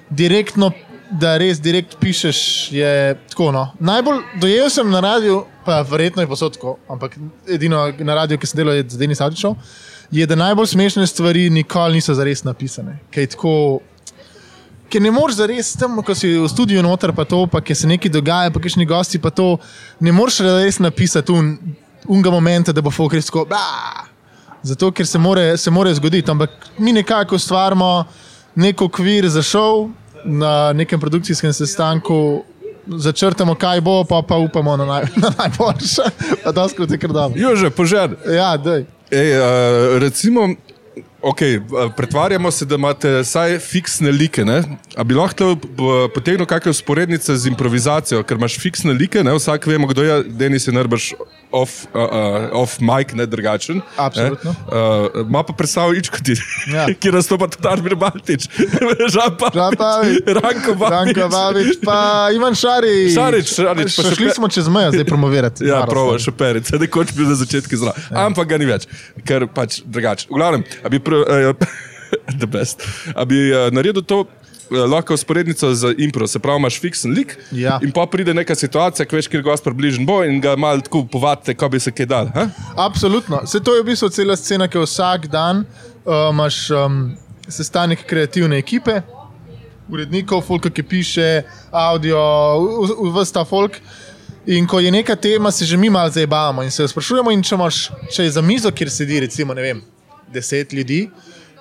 direktno, 0.10 0.72
da 1.10 1.38
res 1.42 1.58
direkt 1.62 1.96
pišeš, 2.00 2.40
je 2.72 3.16
tako. 3.32 3.52
No. 3.52 3.64
Najbolj 3.80 4.20
dojel 4.42 4.70
sem 4.70 4.90
na 4.92 5.00
radiju, 5.00 5.44
pa 5.66 5.82
verjetno 5.82 6.22
je 6.22 6.28
posod 6.30 6.54
tako, 6.54 6.76
ampak 6.90 7.18
edino 7.48 7.88
na 7.98 8.16
radiju, 8.16 8.38
ki 8.38 8.48
sem 8.48 8.62
delal, 8.62 8.78
je 8.78 8.86
za 8.90 8.98
Denis 8.98 9.22
Audičov, 9.22 9.56
je, 10.12 10.26
da 10.26 10.38
najbolj 10.38 10.68
smešne 10.68 11.08
stvari 11.08 11.50
nikoli 11.50 11.98
niso 11.98 12.14
zares 12.14 12.44
napisane. 12.44 13.00
Kaj 13.14 13.34
tako 13.36 13.56
Ker 14.90 15.02
ne 15.06 15.12
moreš 15.14 15.38
zares 15.38 15.68
tam, 15.78 16.00
ko 16.02 16.16
si 16.18 16.32
v 16.34 16.48
studiu 16.50 16.82
noter, 16.82 17.12
pa 17.14 17.22
to, 17.22 17.44
pa 17.46 17.62
ki 17.62 17.76
se 17.78 17.88
nekaj 17.88 18.10
dogaja, 18.10 18.50
pa 18.50 18.62
kišni 18.62 18.88
gosti, 18.90 19.20
pa 19.22 19.30
to, 19.30 19.60
ne 20.02 20.10
moreš 20.12 20.40
res 20.48 20.80
napisati 20.82 21.30
un, 21.30 21.52
unga 22.08 22.30
momenta, 22.30 22.72
da 22.72 22.82
bo. 22.82 22.90
"Bla." 23.48 24.06
Zato, 24.64 24.92
ker 24.92 25.08
se 25.08 25.18
more, 25.18 25.58
se 25.58 25.72
more 25.72 25.94
zgoditi. 25.94 26.32
Ampak 26.32 26.50
mi 26.78 26.94
nekako 26.94 27.36
ustvarjamo 27.36 28.06
nek 28.56 28.82
okvir 28.82 29.30
za 29.30 29.42
šov 29.42 29.90
na 30.26 30.74
nekem 30.74 31.00
produkcijskem 31.00 31.54
sestanku. 31.54 32.44
Začrtamo, 32.88 33.56
kaj 33.56 33.82
bo, 33.82 34.04
pa, 34.04 34.22
pa 34.28 34.36
upamo 34.36 34.78
na, 34.78 34.86
naj, 34.86 35.04
na 35.16 35.32
najboljše. 35.38 36.02
Pa 36.44 36.52
doskrat 36.52 36.92
je 36.92 36.98
kar 36.98 37.12
dobro. 37.14 37.40
Jože, 37.40 37.70
požar. 37.70 38.16
Ja, 38.26 38.58
dej. 38.58 38.86
Ej, 39.12 39.38
uh, 39.38 39.98
recimo, 40.02 40.48
okay, 41.22 41.60
pretvarjamo 41.98 42.52
se, 42.52 42.66
da 42.66 42.76
imate 42.76 43.10
vsaj 43.22 43.60
fiksne 43.60 44.12
like. 44.12 44.46
Ne? 44.46 44.64
A 44.96 45.04
bi 45.04 45.16
lahko 45.18 45.52
uh, 45.52 45.60
potegnil 46.16 46.46
kakšne 46.50 46.72
usporednice 46.72 47.36
z 47.38 47.48
improvizacijo, 47.52 48.24
ker 48.24 48.38
imaš 48.40 48.60
fiksne 48.60 48.94
like, 48.94 49.24
ne? 49.24 49.34
vsak 49.36 49.68
vemo, 49.68 49.88
kdo 49.88 50.04
je, 50.04 50.24
Denis 50.24 50.68
je 50.68 50.74
najbrž 50.74 51.12
off, 51.52 51.88
uh, 51.96 52.02
uh, 52.02 52.62
off 52.62 52.78
mic, 52.80 53.14
ne 53.18 53.26
drugačen. 53.26 53.82
Absolutno. 53.98 54.54
Ne? 54.54 54.78
Uh, 55.22 55.26
Ma 55.30 55.44
pa 55.44 55.54
predstavljal 55.54 55.98
ičko 55.98 56.18
ti, 56.24 56.36
Ja. 56.70 56.86
ki 57.02 57.12
nastopa 57.12 57.48
tudi 57.50 57.68
Arbir 57.68 57.96
Baltič, 57.96 58.46
Žan 59.14 59.34
Pavič. 59.40 60.20
Ranko 60.28 60.76
Babič. 60.76 60.94
Ranko 61.18 61.30
Babič, 61.34 61.80
pa 61.86 62.30
Ivan 62.36 62.54
Šarič. 62.56 63.14
Šarič, 63.16 63.54
Šarič, 63.56 63.96
pa 63.98 64.04
Šli 64.14 64.30
smo 64.36 64.48
čez 64.48 64.68
mejo, 64.70 64.92
zdaj 64.94 65.06
promovirati. 65.10 65.66
Ja, 65.66 65.80
Naro 65.80 65.92
prav, 65.92 66.06
stvar. 66.06 66.20
šoperice, 66.28 66.78
nekoč 66.84 67.14
bil 67.18 67.28
na 67.32 67.36
začetku 67.36 67.76
zelo. 67.78 67.94
Ja. 68.12 68.26
Ampak 68.28 68.48
ga 68.54 68.58
ni 68.62 68.70
več, 68.70 68.86
ker 69.26 69.48
pač 69.50 69.80
drugače. 69.86 70.30
V 70.30 70.38
glavnem, 70.38 70.64
a 70.86 70.90
bi, 70.94 71.02
pr, 71.10 71.18
uh, 71.26 71.70
the 72.42 72.46
best, 72.48 72.86
a 73.18 73.26
bi 73.26 73.50
uh, 73.50 73.72
naredil 73.74 74.06
to. 74.06 74.26
eh, 74.70 74.78
Lahko 74.86 75.14
usporednico 75.18 75.74
z 75.74 75.96
impro, 75.98 76.28
se 76.30 76.38
pravi, 76.40 76.60
imaš 76.62 76.76
fiksen 76.80 77.12
lik. 77.18 77.32
Ja. 77.52 77.80
In 77.82 77.90
pa 77.92 78.04
pride 78.06 78.34
neka 78.38 78.54
situacija, 78.56 79.06
ki 79.10 79.16
veš, 79.18 79.28
kjer 79.34 79.42
gost 79.42 79.64
približen 79.66 80.06
bo 80.06 80.20
in 80.24 80.38
ga 80.42 80.54
malo 80.56 80.84
tako 80.86 81.02
povadite, 81.10 81.56
ko 81.58 81.70
bi 81.74 81.80
se 81.82 81.90
kaj 81.92 82.06
dal. 82.06 82.30
ha? 82.36 82.44
Absolutno. 82.78 83.40
Se 83.50 83.58
to 83.60 83.74
je 83.76 83.82
v 83.82 83.88
bistvu 83.90 84.10
cela 84.14 84.36
scena, 84.38 84.68
ki 84.70 84.78
vsak 84.86 85.26
dan 85.34 85.64
uh, 85.66 86.30
imaš 86.30 86.68
um, 86.70 87.00
sestanek 87.50 88.06
kreativne 88.06 88.62
ekipe, 88.62 89.00
urednikov, 89.90 90.46
folka, 90.46 90.70
ki 90.70 90.84
piše, 90.86 91.30
audio, 91.74 92.22
vsta 93.18 93.42
folk. 93.50 93.82
In 94.46 94.68
ko 94.70 94.80
je 94.80 94.92
neka 94.94 95.16
tema, 95.18 95.50
se 95.52 95.66
že 95.66 95.78
mi 95.78 95.90
malo 95.90 96.10
zabavamo 96.14 96.62
in 96.64 96.70
se 96.72 96.84
jo 96.86 96.88
sprašujemo. 96.94 97.32
In 97.34 97.42
če, 97.42 97.56
imaš, 97.58 97.88
če 98.14 98.24
je 98.24 98.32
za 98.38 98.42
mizo, 98.42 98.70
kjer 98.72 98.90
sedi 98.94 99.20
recimo 99.26 99.54
ne 99.54 99.62
vem, 99.66 99.82
deset 100.34 100.74
ljudi, 100.74 101.10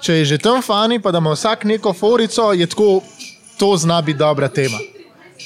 če 0.03 0.21
je 0.21 0.25
že 0.25 0.39
tam 0.39 0.63
fani, 0.63 1.01
pa 1.03 1.13
da 1.13 1.19
ima 1.19 1.33
vsak 1.33 1.65
neko 1.65 1.93
forico, 1.93 2.53
je 2.53 2.67
tako, 2.67 3.03
to 3.59 3.77
zna 3.77 4.03
biti 4.03 4.19
dobra 4.19 4.49
tema. 4.49 4.79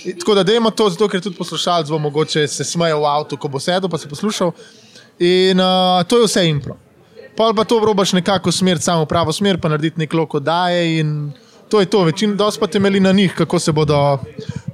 In 0.04 0.18
Tako 0.18 0.34
da 0.34 0.42
dajmo 0.42 0.70
to, 0.70 0.90
zato 0.90 1.08
ker 1.08 1.20
tudi 1.20 1.36
poslušalec 1.36 1.88
bo 1.88 1.98
mogoče 1.98 2.46
se 2.48 2.64
smejal 2.64 3.00
v 3.00 3.06
avtu, 3.06 3.36
ko 3.36 3.48
bo 3.48 3.60
sedel 3.60 3.90
pa 3.90 3.98
se 3.98 4.08
poslušal. 4.08 4.52
In 5.18 5.60
uh, 5.60 6.02
to 6.08 6.18
je 6.18 6.26
vse 6.26 6.46
impro. 6.48 6.76
Pol 7.36 7.54
pa 7.54 7.64
to 7.64 7.80
probaš 7.80 8.12
nekako 8.12 8.48
usmeriti 8.48 8.84
samo 8.84 9.06
pravo 9.06 9.32
smer, 9.32 9.60
pa 9.60 9.68
narediti 9.68 10.00
nek 10.00 10.12
loko 10.12 10.40
daje 10.40 10.98
in 11.00 11.32
to 11.68 11.80
je 11.80 11.86
to. 11.86 12.02
Večino 12.04 12.34
dosti 12.34 12.60
pa 12.60 12.66
temelji 12.66 13.00
na 13.00 13.12
njih, 13.12 13.34
kako 13.36 13.58
se 13.58 13.72
bodo. 13.72 14.18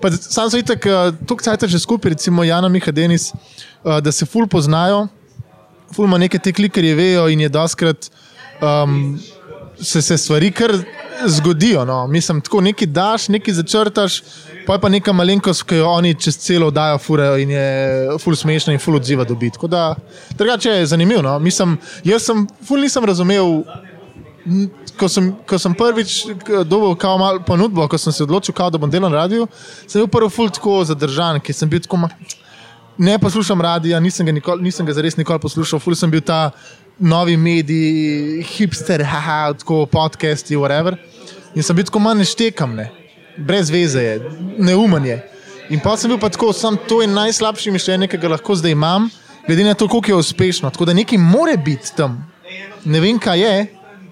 Pa 0.02 0.10
Sam 0.10 0.50
so 0.50 0.58
itak, 0.58 0.86
uh, 0.86 1.14
tukaj 1.26 1.44
cajt 1.44 1.70
že 1.70 1.78
skupaj, 1.78 2.10
recimo 2.10 2.44
Jana 2.44 2.68
Miha 2.68 2.92
Denis, 2.92 3.32
uh, 3.32 3.98
da 3.98 4.12
se 4.12 4.26
ful 4.26 4.46
poznajo, 4.46 5.08
ful 5.94 6.06
ima 6.06 6.18
neke 6.18 6.38
te 6.38 6.52
klikerje 6.52 6.94
vejo 6.94 7.28
in 7.28 7.40
je 7.40 7.48
doskrat. 7.48 8.10
Um, 8.60 9.18
se, 9.80 10.02
se 10.02 10.18
stvari 10.18 10.50
kar 10.50 10.72
zgodijo. 11.26 11.84
No. 11.84 12.06
Mislim, 12.06 12.40
tako 12.40 12.60
nekaj 12.60 12.86
daš, 12.86 13.28
nekaj 13.28 13.54
začrtaš, 13.54 14.22
pa 14.66 14.72
je 14.72 14.80
pa 14.80 14.88
neka 14.88 15.12
malenkost, 15.12 15.62
ki 15.62 15.76
jo 15.76 15.90
oni 15.90 16.14
čez 16.14 16.38
celo 16.38 16.70
dajo, 16.70 16.98
furejo 16.98 17.38
in 17.38 17.50
je 17.50 17.68
ful 18.22 18.36
smešna 18.36 18.72
in 18.72 18.78
ful 18.78 18.96
odziva 18.96 19.24
dobiti. 19.24 19.54
Tako 19.54 19.68
da, 19.68 19.94
drugače 20.30 20.70
je 20.70 20.86
zanimivo. 20.86 21.22
No. 21.22 21.38
Mislim, 21.38 21.78
jaz 22.04 22.22
sem, 22.22 22.46
ful 22.66 22.80
nisem 22.80 23.04
razumel. 23.04 23.62
Ko 24.98 25.08
sem, 25.12 25.28
ko 25.46 25.58
sem 25.60 25.74
prvič 25.76 26.24
dobil 26.64 26.94
malo 27.18 27.42
ponudbo, 27.46 27.84
ko 27.88 27.98
sem 27.98 28.12
se 28.12 28.22
odločil, 28.22 28.54
kao, 28.54 28.70
da 28.70 28.78
bom 28.78 28.90
delal 28.90 29.10
na 29.10 29.16
radiju, 29.16 29.46
sem 29.86 30.00
bil 30.00 30.08
prvi 30.08 30.30
ful 30.30 30.48
tako 30.50 30.80
zadržan, 30.88 31.40
ker 31.40 31.54
sem 31.54 31.68
bil 31.68 31.82
tako. 31.84 32.00
Ma, 32.00 32.08
ne 32.98 33.18
poslušam 33.18 33.60
radia, 33.60 34.00
nisem 34.00 34.26
ga, 34.26 34.32
nikoli, 34.32 34.62
nisem 34.62 34.86
ga 34.86 34.96
zares 34.96 35.16
nikoli 35.16 35.38
poslušal, 35.38 35.78
ful 35.78 35.94
sem 35.94 36.10
bil 36.10 36.24
ta 36.24 36.50
novi 36.98 37.36
medij, 37.36 38.42
hipster, 38.42 39.04
haha, 39.04 39.52
tako 39.54 39.86
podcasti, 39.86 40.56
whatever. 40.56 40.96
In 41.54 41.62
sem 41.62 41.76
bil 41.76 41.86
tako 41.86 42.02
manj 42.02 42.24
štekam, 42.26 42.74
ne. 42.74 42.90
brez 43.38 43.70
veze 43.70 44.02
je, 44.02 44.20
neumen 44.58 45.04
je. 45.06 45.18
In 45.70 45.80
pa 45.80 45.96
sem 45.96 46.10
bil 46.10 46.18
pa 46.18 46.28
tako, 46.28 46.52
sam 46.52 46.76
to 46.88 47.00
je 47.02 47.08
najslabše 47.08 47.70
mišljenje, 47.70 48.08
ki 48.08 48.18
ga 48.18 48.32
lahko 48.34 48.54
zdaj 48.58 48.74
imam, 48.74 49.08
glede 49.46 49.64
na 49.64 49.74
to, 49.74 49.88
koliko 49.88 50.10
je 50.10 50.14
uspešno. 50.14 50.70
Tako 50.70 50.84
da 50.84 50.94
nekaj 50.94 51.18
more 51.18 51.56
biti 51.56 51.94
tam. 51.96 52.18
ne 52.84 53.00
vem, 53.00 53.18
kaj 53.18 53.40
je, 53.40 53.66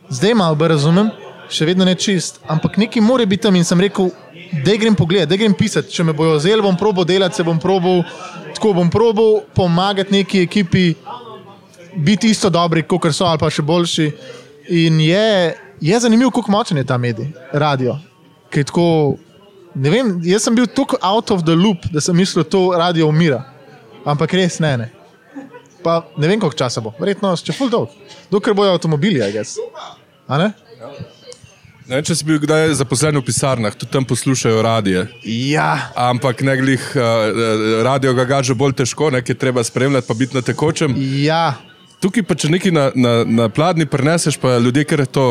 zdaj 0.09 0.35
malo 0.35 0.69
razumem, 0.69 1.11
še 1.51 1.67
vedno 1.67 1.85
ne 1.85 1.95
čist, 1.95 2.41
ampak 2.47 2.77
nekaj 2.77 3.03
mora 3.03 3.27
biti 3.27 3.43
tam 3.43 3.57
in 3.57 3.65
sem 3.65 3.81
rekel, 3.81 4.11
da 4.65 4.77
grem 4.77 4.95
pogledat, 4.95 5.29
da 5.29 5.37
grem 5.37 5.55
pisati. 5.55 5.91
Če 5.91 6.05
me 6.05 6.13
bojo 6.13 6.37
vzeli, 6.37 6.63
bom 6.63 6.77
probo 6.77 7.05
delati, 7.05 7.37
se 7.37 7.45
bom 7.47 7.59
probo, 7.59 8.03
tako 8.55 8.75
bom 8.77 8.91
probo 8.91 9.41
pomagati 9.55 10.13
neki 10.13 10.43
ekipi, 10.47 10.95
biti 11.97 12.31
isto 12.31 12.51
dobri, 12.51 12.83
kot 12.83 13.09
so 13.15 13.27
ali 13.27 13.39
pa 13.39 13.51
še 13.51 13.63
boljši. 13.63 14.11
In 14.69 15.01
je, 15.01 15.55
je 15.81 16.01
zanimivo, 16.01 16.31
kako 16.31 16.51
močen 16.51 16.77
je 16.77 16.85
ta 16.85 16.99
medij, 16.99 17.31
radio. 17.53 17.99
Je 18.55 18.65
tako, 18.65 19.17
ne 19.75 19.91
vem, 19.91 20.15
jaz 20.25 20.47
sem 20.47 20.55
bil 20.57 20.67
tako 20.67 20.99
out 21.03 21.31
of 21.31 21.45
the 21.45 21.55
loop, 21.55 21.87
da 21.93 22.01
sem 22.01 22.17
mislil, 22.17 22.45
da 22.45 22.51
to 22.51 22.63
radio 22.77 23.09
umira. 23.09 23.43
Ampak 24.07 24.35
res 24.39 24.59
ne, 24.63 24.77
ne. 24.77 24.89
Pa 25.85 26.01
ne 26.17 26.29
vem, 26.29 26.41
koliko 26.41 26.59
časa 26.59 26.81
bo, 26.83 26.95
verjetno 26.99 27.35
še 27.39 27.55
full 27.55 27.71
dolg. 27.71 27.93
Dokler 28.31 28.57
bojo 28.57 28.75
avtomobili, 28.75 29.23
a 29.23 29.31
gess. 29.35 29.61
A 30.27 30.41
ne? 30.41 30.51
Ne 31.87 32.01
če 32.03 32.17
si 32.19 32.27
bil 32.27 32.41
kdaj 32.43 32.73
zaposlen 32.81 33.15
v 33.21 33.23
pisarnah, 33.29 33.75
tudi 33.79 33.93
tam 33.95 34.07
poslušajo 34.09 34.63
radije. 34.67 35.05
Ja. 35.23 35.93
Ampak 35.95 36.43
ne 36.43 36.57
glih, 36.59 36.83
uh, 36.99 37.83
radio 37.87 38.15
ga 38.19 38.25
gaže 38.27 38.57
bolj 38.59 38.75
težko, 38.81 39.13
nekaj 39.15 39.39
treba 39.39 39.63
spremljati, 39.63 40.07
pa 40.09 40.17
biti 40.19 40.35
na 40.35 40.43
tekočem. 40.43 40.97
Ja. 41.23 41.55
Tukaj 41.97 42.23
pa 42.23 42.35
če 42.35 42.49
nekaj 42.49 42.73
na, 42.73 42.91
na, 42.95 43.13
na 43.25 43.45
pladnji 43.49 43.87
preneseš, 43.87 44.37
pa 44.37 44.59
ljudje, 44.59 44.85
ker 44.85 45.07
to 45.07 45.23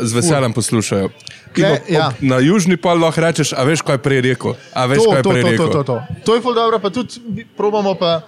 z 0.00 0.12
veseljem 0.12 0.52
poslušajo. 0.52 1.08
Kle- 1.52 1.72
ob- 1.72 1.90
ja. 1.90 2.06
ob- 2.08 2.22
Na 2.22 2.38
južni 2.38 2.76
pol 2.76 2.94
lahko 2.96 3.20
rečeš, 3.20 3.52
a 3.52 3.62
veš, 3.62 3.82
kaj 3.82 3.94
je 3.94 3.98
prej 4.00 4.20
rekel. 4.22 4.54
Veš, 4.88 4.98
To, 4.98 5.10
je 5.10 5.22
to, 5.22 5.30
prej 5.30 5.42
to, 5.42 5.48
rekel. 5.48 5.66
to, 5.66 5.72
to, 5.72 5.82
to. 5.84 5.96
to 6.22 6.34
je 6.34 6.40
ful 6.40 6.54
dobro, 6.54 6.78
pa 6.78 6.90
tudi 6.90 7.20
probamo 7.56 7.94
pa. 7.94 8.20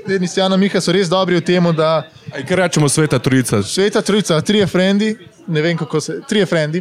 Tedni 0.00 0.24
Stjana 0.24 0.56
Miha 0.56 0.80
so 0.80 0.92
res 0.92 1.08
dobri 1.08 1.36
v 1.36 1.42
tem, 1.42 1.60
da 1.70 2.08
Aj, 2.32 2.40
Kaj 2.40 2.56
rečemo, 2.56 2.88
sveta 2.88 3.18
trojica? 3.18 3.60
sveta 3.62 4.00
trojica, 4.00 4.40
trije 4.40 4.66
frendi, 4.66 5.12
ne 5.46 5.60
vem 5.60 5.76
kako 5.76 6.00
se, 6.00 6.22
trije 6.24 6.46
frendi, 6.46 6.80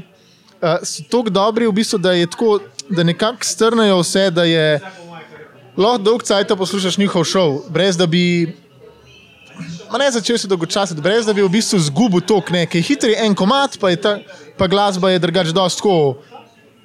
uh, 0.56 0.80
so 0.82 1.04
tako 1.04 1.28
dobri 1.30 1.68
v 1.68 1.72
bistvu, 1.74 2.00
da 2.00 2.14
je 2.14 2.26
tako, 2.28 2.60
da 2.90 3.04
nekako 3.04 3.44
strnejo 3.44 4.00
vse, 4.00 4.32
da 4.32 4.44
je 4.44 4.80
lahko 5.78 5.98
dolg 6.00 6.24
cajt 6.24 6.56
poslušaš 6.58 6.98
njihov 6.98 7.24
šov, 7.26 7.60
brez 7.70 7.98
da 7.98 8.08
bi. 8.08 8.56
Ma 9.92 9.98
ne 9.98 10.12
začel 10.12 10.38
si 10.38 10.48
dolgočasiti, 10.48 11.02
brez 11.02 11.26
da 11.26 11.34
bi 11.34 11.42
v 11.42 11.50
bistvu 11.50 11.80
zgubil 11.82 12.22
tok, 12.22 12.52
nekaj 12.54 12.84
hitri 12.86 13.16
en 13.18 13.34
komat, 13.36 13.80
pa, 13.82 13.90
ta, 13.98 14.20
pa 14.58 14.68
glasba 14.70 15.10
je 15.10 15.22
drugače 15.24 15.54
dosti 15.56 15.82
tako, 15.82 15.96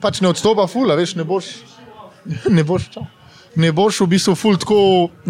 pač 0.01 0.23
ne 0.25 0.31
odstopa 0.33 0.65
fula, 0.71 0.97
veš, 0.97 1.13
ne 1.21 1.27
boš, 1.29 1.51
ne 2.57 2.65
boš 2.65 2.89
čau. 2.95 3.05
Ne 3.61 3.71
boš 3.71 4.01
v 4.03 4.09
bistvu 4.17 4.35
ful 4.35 4.57
tako, 4.59 4.79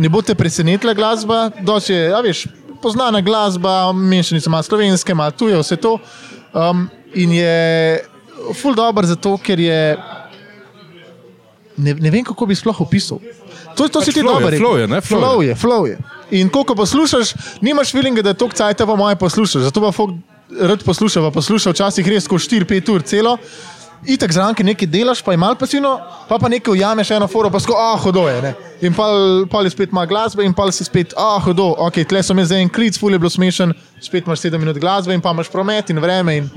ne 0.01 0.09
bo 0.09 0.23
te 0.23 0.37
presenetila 0.39 0.95
glasba, 0.97 1.49
dosti 1.61 1.93
je, 1.93 2.05
a 2.15 2.23
veš, 2.25 2.47
poznana 2.83 3.21
glasba, 3.21 3.93
mešanica 3.93 4.49
ima 4.49 4.63
slovenske, 4.63 5.13
ima 5.13 5.31
tuje, 5.31 5.59
vse 5.59 5.77
to. 5.77 5.99
Um, 6.55 6.87
in 7.15 7.33
je 7.35 8.05
ful 8.61 8.75
dobr 8.79 9.07
zato, 9.09 9.35
ker 9.43 9.61
je, 9.61 9.81
ne, 11.77 11.95
ne 11.95 12.11
vem 12.15 12.25
kako 12.25 12.47
bi 12.47 12.57
sploh 12.57 12.81
opisal. 12.87 13.21
To, 13.77 13.89
to 13.89 14.01
Pač 14.01 14.11
si 14.11 14.13
ti 14.13 14.23
flow 14.23 14.39
je, 14.39 14.45
dober. 14.45 14.59
flow 14.59 14.77
je, 14.81 14.87
ne, 14.87 15.01
flow 15.01 15.19
je. 15.19 15.25
flow 15.25 15.43
je, 15.43 15.55
flow 15.55 15.83
je. 15.87 15.99
In 16.41 16.49
ko 16.49 16.65
poslušaš, 16.65 17.35
nimaš 17.61 17.93
feelinga, 17.93 18.23
da 18.23 18.33
je 18.33 18.41
to 18.41 18.49
cajt, 18.49 18.79
pa 18.87 18.97
moje 18.97 19.17
poslušaš. 19.17 19.69
Zato 19.69 19.81
pa 19.81 19.93
folk 19.93 20.15
rad 20.61 20.85
posluša, 20.85 21.21
pa 21.21 21.31
posluša 21.31 21.71
včasih 21.71 22.09
res 22.09 22.29
ko 22.29 22.39
4-5 22.39 22.93
ur 22.95 23.03
celo. 23.03 23.39
Itek 24.05 24.33
zraven 24.37 24.67
nekaj 24.69 24.89
delaš, 24.89 25.23
pa 25.25 25.33
je 25.33 25.41
malo 25.41 25.57
pasivno, 25.57 25.97
pa 26.29 26.37
pa 26.39 26.49
nekaj 26.49 26.73
ujameš 26.73 27.11
eno 27.17 27.29
foro, 27.29 27.49
pa 27.51 27.61
sko, 27.61 27.73
ah, 27.73 27.97
hodo 28.01 28.27
je. 28.29 28.43
Ne? 28.43 28.53
In 28.85 28.93
pa 28.93 29.63
je 29.65 29.71
spet 29.73 29.93
malo 29.93 30.07
glasbe, 30.07 30.45
in 30.45 30.53
pa 30.53 30.69
si 30.73 30.85
spet, 30.85 31.15
ah, 31.17 31.41
hodo, 31.41 31.71
ok, 31.87 32.03
tle 32.09 32.23
so 32.23 32.37
me 32.37 32.45
zdaj 32.45 32.63
en 32.63 32.69
klic, 32.69 32.99
ful 33.01 33.17
je 33.17 33.19
bilo 33.19 33.31
smešen, 33.33 33.73
spet 34.05 34.29
imaš 34.29 34.45
7 34.45 34.61
minut 34.61 34.79
glasbe 34.79 35.15
in 35.15 35.25
pa 35.25 35.33
imaš 35.33 35.49
promet 35.49 35.91
in 35.91 36.01
vreme. 36.05 36.37
In... 36.37 36.51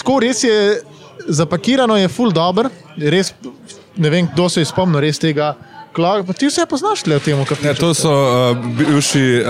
Tako 0.00 0.20
res 0.24 0.40
je 0.44 0.80
zapakirano, 1.28 1.96
je 1.96 2.08
ful 2.08 2.32
dobr, 2.32 2.70
res 2.96 3.34
ne 3.96 4.10
vem, 4.10 4.28
kdo 4.32 4.48
se 4.48 4.64
je 4.64 4.70
spomnil 4.70 5.02
res 5.04 5.20
tega. 5.20 5.52
Kla- 5.92 6.22
Pa 6.22 6.32
ti 6.32 6.46
vse 6.46 6.66
poznaš 6.66 7.06
le 7.06 7.18
v 7.18 7.22
tem, 7.22 7.44
kar 7.44 7.58
Ne, 7.62 7.74
to 7.74 7.94
so 7.94 8.10
uh, 8.10 8.54
bivši 8.54 9.24
uh, 9.36 9.46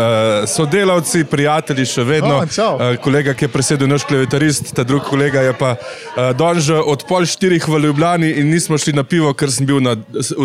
sodelavci, 0.49 1.25
prijatelji, 1.25 1.85
še 1.87 2.03
vedno. 2.05 2.39
O, 2.39 2.47
čau. 2.47 2.77
uh, 2.77 2.97
kolega, 2.97 3.35
ki 3.35 3.45
je 3.45 3.49
presedel, 3.49 3.89
naš 3.89 4.05
klevetarist, 4.05 4.73
ta 4.73 4.85
drugi 4.85 5.05
kolega 5.05 5.43
je 5.43 5.53
pa 5.53 5.75
uh, 5.77 6.57
že 6.59 6.75
od 6.75 7.05
pol 7.05 7.27
štirih 7.27 7.61
v 7.63 7.79
Ljubljani 7.79 8.31
in 8.33 8.51
nismo 8.51 8.79
šli 8.79 8.93
na 8.93 9.05
pivo, 9.05 9.35
ker 9.35 9.51
sem 9.51 9.67
bil 9.67 9.81
na 9.81 9.97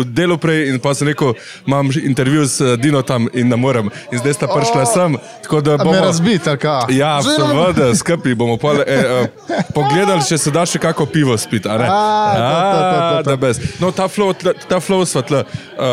delu 0.04 0.36
prej 0.38 0.68
in 0.68 0.80
pa 0.80 0.94
sem 0.94 1.08
rekel, 1.08 1.34
imam 1.66 1.88
intervju 1.94 2.42
s 2.44 2.60
uh, 2.60 2.74
Dino 2.76 3.02
tam 3.02 3.28
in 3.32 3.48
ne 3.48 3.56
morem. 3.56 3.88
In 4.12 4.18
zdaj 4.18 4.34
sta 4.34 4.46
prišla 4.46 4.82
O, 4.82 4.86
sem. 4.86 5.16
Tako 5.42 5.60
da 5.60 5.76
bomo. 5.78 5.94
razbiti, 5.94 6.50
kaj? 6.56 6.90
Ja, 6.90 7.22
seveda, 7.22 7.94
skupaj 7.94 8.34
bomo 8.34 8.56
pol, 8.56 8.80
eh, 8.80 9.28
eh, 9.48 9.62
pogledali, 9.74 10.24
če 10.24 10.38
se 10.38 10.50
da 10.50 10.66
še 10.66 10.78
kako 10.78 11.06
pivo 11.06 11.36
spiti. 11.38 11.68
a 11.68 11.78
ne? 11.78 11.86
A, 11.86 11.96
to, 12.34 12.40
to, 12.66 12.80
to, 12.82 13.00
to, 13.00 13.16
to. 13.16 13.30
da 13.30 13.36
bez. 13.36 13.56
No, 13.80 13.90
ta 13.90 14.08
flow, 14.08 14.34
ta 14.68 14.80
flow 14.80 15.04
svetla. 15.04 15.44
Uh, 15.74 15.83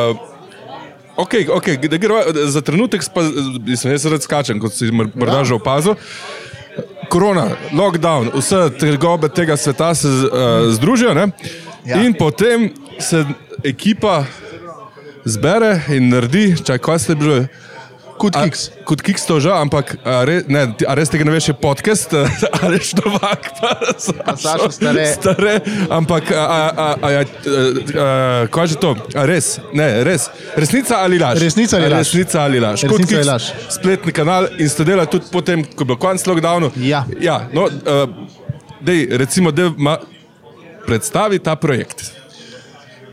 Okay, 1.17 1.47
okay, 1.47 1.77
da 1.77 1.97
greva, 1.97 2.23
za 2.47 2.61
trenutek 2.61 3.03
spa, 3.03 3.21
mislim, 3.65 3.93
jaz 3.93 4.05
rad 4.05 4.23
skačem, 4.23 4.59
kot 4.59 4.73
si 4.73 4.91
morda 4.91 5.37
Ja. 5.37 5.43
že 5.43 5.53
opazil. 5.53 5.95
Korona, 7.09 7.49
lockdown, 7.73 8.31
vse 8.33 8.69
trgobe 8.79 9.29
tega 9.29 9.57
sveta 9.57 9.95
se 9.95 10.07
uh, 10.07 10.71
združijo 10.71 11.13
ne? 11.13 11.27
Ja. 11.85 12.03
in 12.03 12.13
potem 12.13 12.69
se 12.99 13.25
ekipa 13.63 14.23
zbere 15.25 15.81
in 15.89 16.09
naredi, 16.09 16.55
čakaj, 16.57 16.77
kaj 16.77 16.99
ste 16.99 17.15
bili? 17.15 17.47
Kot 18.21 18.35
A- 18.37 18.43
kiks. 18.45 18.69
Kot 18.85 19.01
kiks 19.01 19.25
to 19.25 19.39
že, 19.41 19.49
ampak 19.49 19.95
a 20.05 20.21
re, 20.29 20.43
ne, 20.45 20.67
a 20.85 20.93
res 20.93 21.09
tega 21.09 21.25
ne 21.25 21.33
veš, 21.33 21.47
je 21.49 21.55
podcast, 21.57 22.13
ali 22.61 22.77
je 22.77 22.91
štovak, 22.91 23.49
pa 23.57 23.71
Sašo 24.37 24.69
Stare. 24.69 25.05
stare. 25.15 25.53
Ampak, 25.89 26.29
a, 26.29 26.37
a, 26.37 26.61
a, 26.61 26.89
a, 27.01 27.09
a, 27.09 27.23
a, 27.25 28.05
kaj 28.53 28.75
je 28.75 28.77
to? 28.77 28.93
A 29.17 29.25
res, 29.25 29.57
ne, 29.73 29.89
res. 30.05 30.29
Resnica 30.53 31.01
ali 31.01 31.17
laž? 31.17 31.41
Resnica 31.41 31.81
ali 31.81 31.89
A 31.89 31.95
laž? 31.97 32.13
Resnica 32.13 32.45
ali 32.45 32.61
laž. 32.61 32.85
Kot 32.93 33.01
Kiks, 33.01 33.25
laž. 33.25 33.49
Spletni 33.73 34.13
kanal 34.13 34.51
in 34.61 34.69
ste 34.69 34.85
delali 34.85 35.09
tudi 35.09 35.25
potem, 35.33 35.65
ko 35.65 35.81
je 35.81 35.89
bil 35.89 35.97
konc 35.97 36.21
lockdownu. 36.29 36.71
Ja. 36.85 37.05
ja 37.17 37.41
no, 37.57 37.65
uh, 37.65 38.05
dej, 38.85 39.07
recimo, 39.17 39.49
da 39.49 39.71
predstavi 40.85 41.41
ta 41.41 41.57
projekt. 41.57 42.20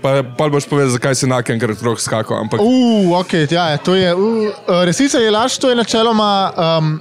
Pa, 0.03 0.23
pa 0.23 0.47
boš 0.47 0.67
povedal, 0.71 0.91
zakaj 0.95 1.15
si 1.19 1.27
na 1.27 1.43
enkrat 1.43 1.83
rok 1.83 1.99
skakal. 2.01 2.39
Ampak, 2.39 2.63
Uh, 2.63 3.19
ok, 3.19 3.51
ja, 3.51 3.75
ja, 3.75 3.79
to 3.79 3.95
je. 3.99 4.15
Uh, 4.15 4.51
resnica 4.87 5.19
je 5.19 5.31
laž, 5.31 5.59
to 5.59 5.71
je 5.71 5.77
načeloma 5.77 6.31
um, 6.55 7.01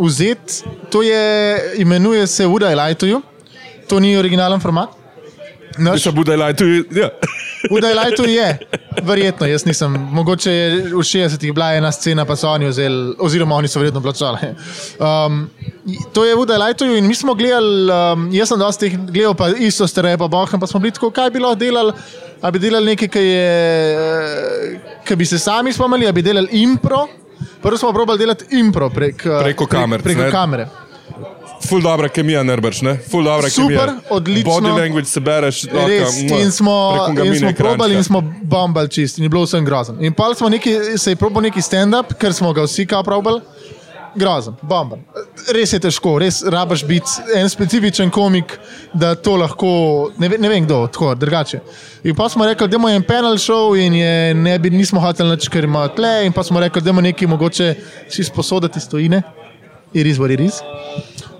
vzet, 0.00 0.64
to 0.90 1.02
je, 1.02 1.24
imenuje 1.84 2.26
se 2.26 2.46
Uda 2.46 2.72
Elajtuju, 2.72 3.22
to 3.88 4.00
ni 4.00 4.16
originalen 4.16 4.60
format. 4.60 4.97
Naš 5.78 6.02
Če 6.02 6.12
bude 6.12 6.36
laj, 6.36 6.54
tudi. 6.58 7.00
Ja. 7.00 7.10
Uda 7.70 7.90
Elajtuj 7.90 8.30
je, 8.30 8.48
verjetno, 9.02 9.46
jaz 9.46 9.64
nisem, 9.66 9.94
mogoče 10.14 10.52
je 10.52 10.68
v 10.92 11.02
60-ih 11.02 11.52
bila 11.54 11.72
ena 11.74 11.90
scena, 11.92 12.24
pa 12.28 12.36
so 12.38 12.50
oni 12.52 12.68
vzeli, 12.70 13.14
oziroma 13.18 13.56
oni 13.58 13.68
so 13.68 13.82
verjetno 13.82 14.00
plačali. 14.00 14.52
Um, 15.02 15.48
to 16.14 16.24
je 16.24 16.36
Uda 16.38 16.54
Elajtuj 16.54 16.98
in 16.98 17.06
mi 17.06 17.14
smo 17.14 17.34
gledali, 17.34 17.90
um, 17.90 18.28
jaz 18.32 18.52
sem 18.52 18.62
dosti 18.62 18.88
teh 18.88 18.98
gledal, 19.10 19.34
pa 19.38 19.50
isto 19.58 19.86
stare, 19.90 20.14
pa 20.18 20.28
bohem, 20.30 20.60
pa 20.60 20.66
smo 20.70 20.80
bili 20.80 20.94
tako, 20.94 21.10
kaj 21.10 21.30
bi 21.34 21.42
lahko 21.42 21.58
delali. 21.60 21.94
A 22.38 22.52
bi 22.54 22.60
delali 22.62 22.92
nekaj, 22.92 23.08
ki, 23.10 23.18
je, 23.18 23.46
eh, 23.98 24.98
ki 25.06 25.16
bi 25.18 25.26
se 25.26 25.40
sami 25.42 25.72
spomnili, 25.74 26.06
a 26.06 26.12
bi 26.14 26.22
delali 26.22 26.62
impro. 26.62 27.08
Prvo 27.62 27.78
smo 27.78 27.90
probali 27.92 28.18
delati 28.18 28.46
impro 28.60 28.90
prek, 28.90 29.26
eh, 29.26 29.40
Preko 29.42 29.66
kamer, 29.66 30.02
Prek, 30.02 30.14
preko 30.14 30.26
ne? 30.26 30.30
kamere. 30.30 30.68
Ful 31.66 31.82
dobra 31.82 32.08
kemija, 32.08 32.42
nerbaš, 32.42 32.82
ne? 32.82 32.98
Ful 33.10 33.24
dobra 33.24 33.50
Super, 33.50 33.68
kemija. 33.68 34.00
odlično. 34.10 34.52
Body 34.52 34.78
language 34.78 35.04
se 35.04 35.20
bereš. 35.20 35.64
Res, 35.64 36.20
in 36.22 36.52
smo, 36.52 37.06
in 37.24 37.38
smo 37.38 37.52
probali 37.56 37.94
in 37.94 38.04
smo 38.04 38.22
bombali 38.42 38.88
čist 38.88 39.18
in 39.18 39.24
je 39.24 39.28
bilo 39.28 39.42
vsem 39.44 39.64
grozen. 39.64 40.04
In 40.04 40.12
pa 40.12 40.34
smo 40.34 40.48
neki, 40.48 40.76
se 40.96 41.10
je 41.10 41.16
probal 41.16 41.42
neki 41.42 41.62
stand-up, 41.62 42.14
ker 42.18 42.32
smo 42.32 42.52
ga 42.52 42.62
vsi 42.62 42.86
kao 42.86 43.02
probali. 43.02 43.40
Grozen, 44.14 44.54
bomben. 44.62 45.02
Res 45.54 45.72
je 45.72 45.78
težko, 45.78 46.16
res 46.18 46.40
rabaš 46.42 46.82
biti 46.88 47.10
en 47.36 47.48
specifičen 47.48 48.10
komik, 48.10 48.54
da 48.94 49.14
to 49.14 49.36
lahko, 49.36 49.68
ne, 50.18 50.28
ve, 50.28 50.38
ne 50.38 50.48
vem 50.48 50.64
kdo, 50.64 50.86
tako 50.86 51.12
drugače. 51.14 51.60
In 52.04 52.16
pa 52.16 52.28
smo 52.28 52.46
rekli, 52.46 52.68
da 52.68 52.76
imamo 52.76 52.88
en 52.88 53.02
panel 53.02 53.36
show 53.38 53.76
in 53.78 53.94
je, 53.94 54.34
ne 54.34 54.58
bi, 54.58 54.70
nismo 54.70 55.00
hoteli 55.00 55.30
nič, 55.36 55.48
ker 55.52 55.64
ima 55.68 55.86
tle. 55.88 56.26
In 56.26 56.32
pa 56.32 56.42
smo 56.42 56.60
rekli, 56.60 56.82
da 56.82 56.90
imamo 56.90 57.04
nekaj 57.04 57.28
mogoče 57.28 57.74
si 58.08 58.24
sposoditi 58.24 58.80
stojine. 58.80 59.22
Iris, 59.92 60.18
what 60.18 60.32
it 60.34 60.40
is. 60.40 60.60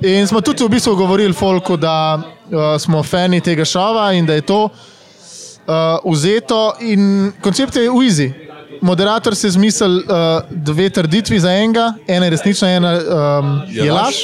In 0.00 0.26
smo 0.26 0.40
tudi 0.40 0.62
v 0.64 0.68
bistvu 0.68 0.94
govorili 0.96 1.34
folku, 1.34 1.76
da 1.76 2.18
uh, 2.18 2.76
smo 2.78 3.02
fani 3.02 3.40
tega 3.40 3.64
šova 3.64 4.12
in 4.12 4.26
da 4.26 4.34
je 4.34 4.40
to 4.40 4.64
uh, 4.64 6.12
vzeto. 6.12 6.74
In 6.80 7.32
koncept 7.42 7.76
je 7.76 7.90
uizi. 7.90 8.32
Moderator 8.80 9.34
se 9.36 9.50
zmisel 9.50 9.96
uh, 9.96 10.04
dve 10.50 10.90
trditvi 10.90 11.40
za 11.40 11.50
enega, 11.50 11.92
ena 12.06 12.26
je 12.26 12.30
resnična, 12.30 12.70
ena 12.70 12.92
um, 12.92 13.60
Je 13.66 13.84
je 13.84 13.92
laž. 13.92 14.14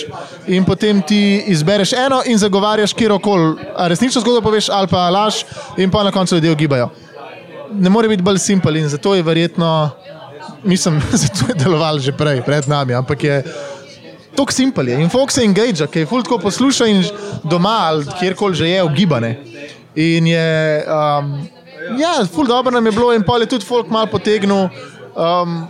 In 0.47 0.65
potem 0.65 1.03
ti 1.03 1.43
izbereš 1.47 1.93
eno 1.93 2.23
in 2.27 2.39
zagovarjaš 2.39 2.95
kjerkoli. 2.95 3.57
Resnično 3.79 4.21
zgodbo 4.21 4.41
poveš 4.41 4.69
ali 4.69 4.89
pa 4.89 5.11
laž, 5.11 5.43
in 5.77 5.91
pa 5.91 6.05
na 6.05 6.13
koncu 6.13 6.35
ljudje 6.35 6.53
ugibajo. 6.53 6.91
Ne 7.73 7.91
more 7.91 8.09
biti 8.09 8.23
bolj 8.23 8.39
simpel 8.39 8.77
in 8.77 8.89
zato 8.89 9.15
je 9.15 9.23
verjetno, 9.23 9.91
mislim, 10.63 11.03
zato 11.23 11.49
je 11.49 11.55
deloval 11.65 11.99
že 11.99 12.13
prej, 12.13 12.43
pred 12.43 12.69
nami, 12.69 12.95
ampak 12.95 13.25
je 13.25 13.43
Tok 14.37 14.53
simpel 14.53 14.89
je 14.89 15.01
in 15.03 15.11
folk 15.11 15.31
se 15.31 15.45
engage, 15.45 15.87
ki 15.87 16.05
je 16.05 16.07
ful 16.11 16.23
tako 16.23 16.39
posluša 16.43 16.87
in 16.91 17.05
doma 17.45 17.77
ali 17.89 18.07
kjerkoli 18.19 18.55
že 18.55 18.69
je 18.69 18.83
ugibane. 18.83 19.37
In 19.95 20.27
je, 20.27 20.85
um, 20.91 21.31
ja, 21.99 22.17
ful 22.33 22.47
dobro 22.47 22.75
nam 22.75 22.87
je 22.87 22.93
bilo 22.93 23.13
in 23.15 23.23
pol 23.23 23.41
je 23.41 23.47
tudi 23.55 23.67
folk 23.67 23.91
mal 23.91 24.07
potegnil. 24.11 24.69
Um, 25.15 25.69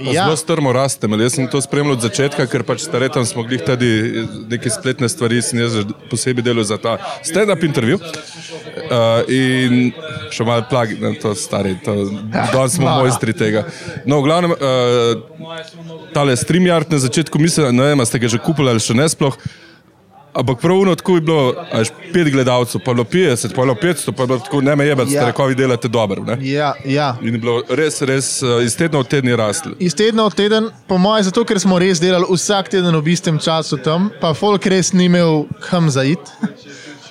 Ja. 0.00 0.24
Zelo 0.24 0.36
strmo 0.36 0.72
rastem, 0.72 1.12
ali 1.12 1.24
jaz 1.26 1.34
sem 1.36 1.48
to 1.50 1.60
spremljal 1.60 1.98
od 1.98 2.04
začetka, 2.04 2.46
ker 2.48 2.64
pač 2.64 2.84
staretam 2.86 3.26
smo 3.28 3.44
glih 3.44 3.62
tudi 3.64 4.24
neke 4.48 4.72
spletne 4.72 5.08
stvari, 5.12 5.42
sem 5.44 5.60
jaz 5.60 5.76
posebej 6.10 6.44
delal 6.46 6.64
za 6.64 6.78
ta 6.80 6.96
stand-up 7.26 7.64
intervju. 7.66 8.00
Uh, 8.00 9.28
in 9.28 9.92
še 10.32 10.46
malo 10.46 10.64
plagi, 10.70 10.96
ne, 11.00 11.12
to 11.20 11.34
stari, 11.38 11.76
to, 11.84 11.94
danes 12.32 12.78
smo 12.78 12.88
malo. 12.88 13.00
mojstri 13.04 13.34
tega. 13.36 13.66
No, 14.08 14.22
v 14.22 14.28
glavnem, 14.30 14.54
uh, 14.56 16.10
tale 16.16 16.36
StreamYard 16.36 16.90
na 16.90 16.98
začetku 17.02 17.38
mislim, 17.38 17.76
ne 17.76 17.92
vem, 17.92 18.06
ste 18.06 18.22
ga 18.22 18.30
že 18.30 18.40
kupili 18.42 18.72
ali 18.72 18.82
še 18.82 18.96
ne 18.96 19.08
sploh. 19.10 19.36
Ampak 20.34 20.60
pravno 20.60 20.94
tako 20.94 21.14
je 21.14 21.20
bilo, 21.20 21.54
až 21.72 21.90
pet 22.12 22.28
gledalcev, 22.32 22.80
pa 22.84 22.90
je 22.90 22.94
bilo 22.94 23.04
50, 23.04 23.54
pa 23.54 23.62
je 23.62 23.66
bilo 23.66 23.74
500, 23.82 24.12
pa 24.12 24.22
je 24.22 24.26
bilo 24.26 24.38
tako, 24.38 24.60
ne 24.60 24.76
me 24.76 24.86
jebati, 24.86 25.12
Ja. 25.12 25.20
ja. 25.20 25.26
rekovi 25.26 25.54
delate 25.54 25.88
dobro. 25.88 26.24
ne. 26.24 26.38
ja, 26.40 26.74
ja. 26.84 27.16
In 27.22 27.34
je 27.34 27.38
bilo 27.38 27.62
res, 27.68 28.02
res 28.02 28.42
uh, 28.42 28.62
iz 28.64 28.76
tedna 28.76 28.98
v 28.98 29.04
teden 29.04 29.28
je 29.30 29.36
raslo. 29.36 29.72
Iz 29.78 29.94
tedna 29.94 30.26
v 30.28 30.34
teden, 30.34 30.70
po 30.86 30.98
mojem, 30.98 31.24
zato 31.24 31.44
ker 31.44 31.58
smo 31.60 31.78
res 31.78 32.00
delali 32.00 32.24
vsak 32.30 32.68
teden 32.68 32.94
v 33.00 33.08
istem 33.10 33.38
času 33.38 33.76
tam, 33.82 34.10
pa 34.20 34.30
folk 34.34 34.66
res 34.66 34.92
ni 34.92 35.10
imel 35.10 35.46
kam 35.66 35.90
zaid. 35.90 36.22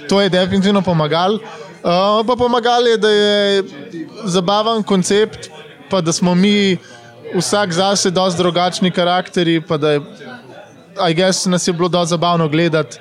To 0.09 0.21
je 0.21 0.29
definitivno 0.29 0.81
pomagalo. 0.81 1.39
Uh, 1.83 2.23
pa 2.27 2.35
pomagalo 2.35 2.87
je, 2.87 2.97
da 2.97 3.09
je 3.09 3.63
zabaven 4.25 4.83
koncept, 4.83 5.49
pa 5.89 6.01
da 6.01 6.11
smo 6.11 6.35
mi 6.35 6.77
vsak 7.35 7.71
zase 7.73 8.09
dosti 8.11 8.37
drugačni 8.37 8.91
karakteri, 8.91 9.61
pa 9.61 9.77
da 9.77 9.91
je, 9.91 9.99
I 11.01 11.13
guess, 11.13 11.45
nas 11.45 11.67
je 11.67 11.73
bilo 11.73 11.87
dosti 11.89 12.09
zabavno 12.09 12.47
gledati. 12.49 12.97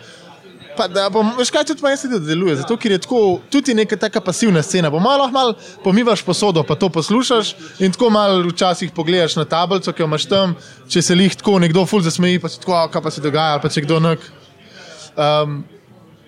Pa 0.77 0.87
da 0.89 1.09
bom, 1.11 1.33
veš 1.39 1.51
kaj, 1.51 1.65
tudi 1.65 1.83
meni 1.83 1.97
se 1.97 2.09
da 2.09 2.19
deluje, 2.19 2.57
zato 2.57 2.77
ker 2.77 2.93
je 2.93 2.99
tako, 2.99 3.41
tudi 3.51 3.75
neka 3.75 3.97
taka 3.97 4.21
pasivna 4.21 4.63
scena. 4.63 4.91
Po 4.91 5.01
malo, 5.01 5.29
malo 5.29 5.55
pomivaš 5.85 6.23
posodo, 6.23 6.63
pa 6.63 6.75
to 6.75 6.89
poslušaš 6.89 7.55
in 7.79 7.93
tako 7.93 8.11
malo 8.11 8.45
včasih 8.49 8.91
pogledaš 8.91 9.37
na 9.37 9.45
tablico, 9.45 9.93
ki 9.93 10.03
jo 10.03 10.07
imaš 10.07 10.25
tam, 10.31 10.55
če 10.89 11.03
se 11.03 11.15
lih 11.15 11.35
tako 11.37 11.59
nekdo 11.59 11.83
ful 11.87 12.01
zasmeji, 12.01 12.39
pa 12.39 12.49
si 12.49 12.61
tako, 12.61 12.75
"A, 12.75 12.89
kaj 12.89 13.03
pa 13.03 13.11
se 13.11 13.21
dogaja, 13.21 13.59
pa 13.59 13.69
če 13.69 13.81
kdo 13.81 13.99
nek. 14.01 14.19
Um, 15.17 15.65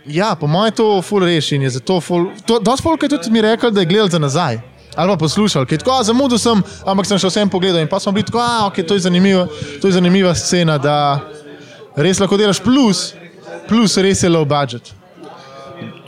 ja, 0.06 0.34
po 0.34 0.46
mojem 0.46 0.72
je 0.72 0.76
to 0.76 1.02
ful 1.02 1.22
reši 1.22 1.54
in 1.56 1.62
je 1.62 1.70
zato 1.70 2.00
ful. 2.00 2.26
to- 2.46 2.58
Dosti 2.58 2.82
folk 2.82 3.02
je 3.02 3.08
tudi 3.08 3.30
mi 3.30 3.40
rekel, 3.40 3.70
da 3.70 3.80
je 3.80 3.86
gledal 3.86 4.08
za 4.08 4.18
nazaj. 4.18 4.60
Ali 4.96 5.12
pa 5.12 5.16
poslušal, 5.16 5.66
ki 5.66 5.74
je 5.74 5.78
tako, 5.78 5.90
"A, 5.90 6.02
zamudil 6.02 6.38
sem, 6.38 6.62
ampak 6.86 7.06
sem 7.06 7.18
še 7.18 7.26
vsem 7.28 7.48
pogledal 7.48 7.80
in 7.80 7.88
pa 7.88 8.00
smo 8.00 8.12
bili 8.12 8.26
tako, 8.26 8.38
da 8.38 8.66
okay, 8.66 8.82
to, 8.86 8.94
je 8.94 9.00
to 9.80 9.86
je 9.88 9.92
zanimiva 9.92 10.34
scena, 10.34 10.78
da 10.78 11.20
res 12.00 12.20
lahko 12.22 12.38
delaš 12.40 12.60
plus, 12.64 13.10
plus 13.68 13.96
res 14.00 14.22
je 14.24 14.28
low 14.28 14.44
budget. 14.44 14.94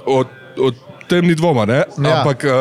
o, 0.07 0.25
o 0.59 0.71
tem 1.09 1.27
ni 1.27 1.35
dvoma. 1.35 1.67
Ne? 1.69 1.83
Ja. 1.99 2.23
Ampak 2.23 2.45
uh, 2.45 2.53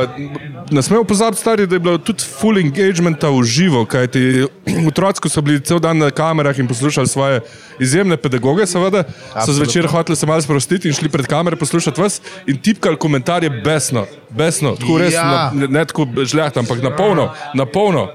ne 0.72 0.82
smemo 0.84 1.04
pozabiti, 1.08 1.40
stari, 1.42 1.68
da 1.68 1.76
je 1.76 1.80
bilo 1.80 1.98
tudi 1.98 2.26
full 2.26 2.60
engagementa 2.60 3.30
v 3.32 3.44
živo, 3.48 3.86
kajti 3.88 4.44
otroci, 4.92 5.24
ko 5.24 5.32
so 5.32 5.42
bili 5.46 5.62
cel 5.64 5.80
dan 5.80 6.02
na 6.02 6.10
kamerah 6.12 6.60
in 6.60 6.68
poslušali 6.68 7.08
svoje 7.08 7.40
izjemne 7.80 8.18
pedagoge, 8.18 8.68
seveda, 8.68 9.06
so 9.46 9.56
zvečer 9.56 9.88
hoteli 9.88 10.20
se 10.20 10.28
malo 10.28 10.44
sprostiti 10.44 10.92
in 10.92 10.98
šli 10.98 11.10
pred 11.10 11.30
kamere 11.32 11.56
poslušati 11.56 12.02
vas 12.02 12.20
in 12.48 12.60
tipkali 12.60 13.00
komentarje 13.00 13.50
besno, 13.64 14.06
besno, 14.30 14.76
tako 14.76 14.98
res, 15.00 15.14
Ja. 15.14 15.24
na, 15.24 15.52
ne, 15.62 15.68
ne 15.68 15.86
tako 15.86 16.08
žlehta, 16.24 16.60
ampak 16.60 16.84
na 16.84 16.92
polno, 16.96 17.30
na 17.56 17.66
polno. 17.66 18.10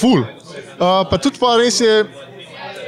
Ful. 0.00 0.24
Uh, 0.78 1.02
pa 1.10 1.18
tudi 1.18 1.38
pa 1.38 1.56
res 1.58 1.80
je, 1.80 2.04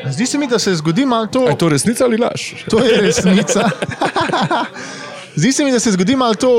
zdi 0.08 0.26
se 0.26 0.38
mi, 0.38 0.46
da 0.46 0.58
se 0.58 0.74
zgodi 0.74 1.06
malo 1.06 1.26
to. 1.26 1.48
Je 1.48 1.58
to 1.58 1.68
resnica 1.68 2.04
ali 2.04 2.16
laž? 2.16 2.52
To 2.70 2.84
je 2.84 3.00
resnica. 3.00 3.70
Zdi 5.34 5.52
se 5.52 5.64
mi, 5.64 5.72
da 5.72 5.80
se 5.80 5.92
zgodi 5.92 6.16
malo 6.16 6.34
to, 6.34 6.50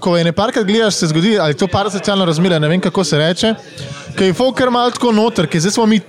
ko 0.00 0.16
je 0.16 0.24
neparkrat 0.24 0.64
gledaš, 0.64 0.94
se 0.94 1.06
zgodi, 1.06 1.38
ali 1.38 1.54
to 1.54 1.66
parasocialno 1.66 2.24
razmerje, 2.24 2.60
ne 2.60 2.68
vem 2.68 2.80
kako 2.80 3.04
se 3.04 3.18
reče, 3.18 3.54
ki 4.18 4.24
je 4.24 4.34
foker 4.34 4.70
malo 4.70 4.90
tako 4.90 5.12
noter, 5.12 5.46
ker 5.46 5.60
zdaj 5.60 5.72
smo 5.72 5.86
mi 5.86 6.00